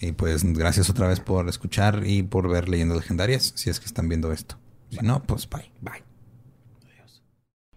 [0.00, 3.86] Y pues gracias otra vez por escuchar y por ver leyendas legendarias, si es que
[3.86, 4.56] están viendo esto.
[4.90, 5.70] Si no, pues bye.
[5.80, 6.15] Bye.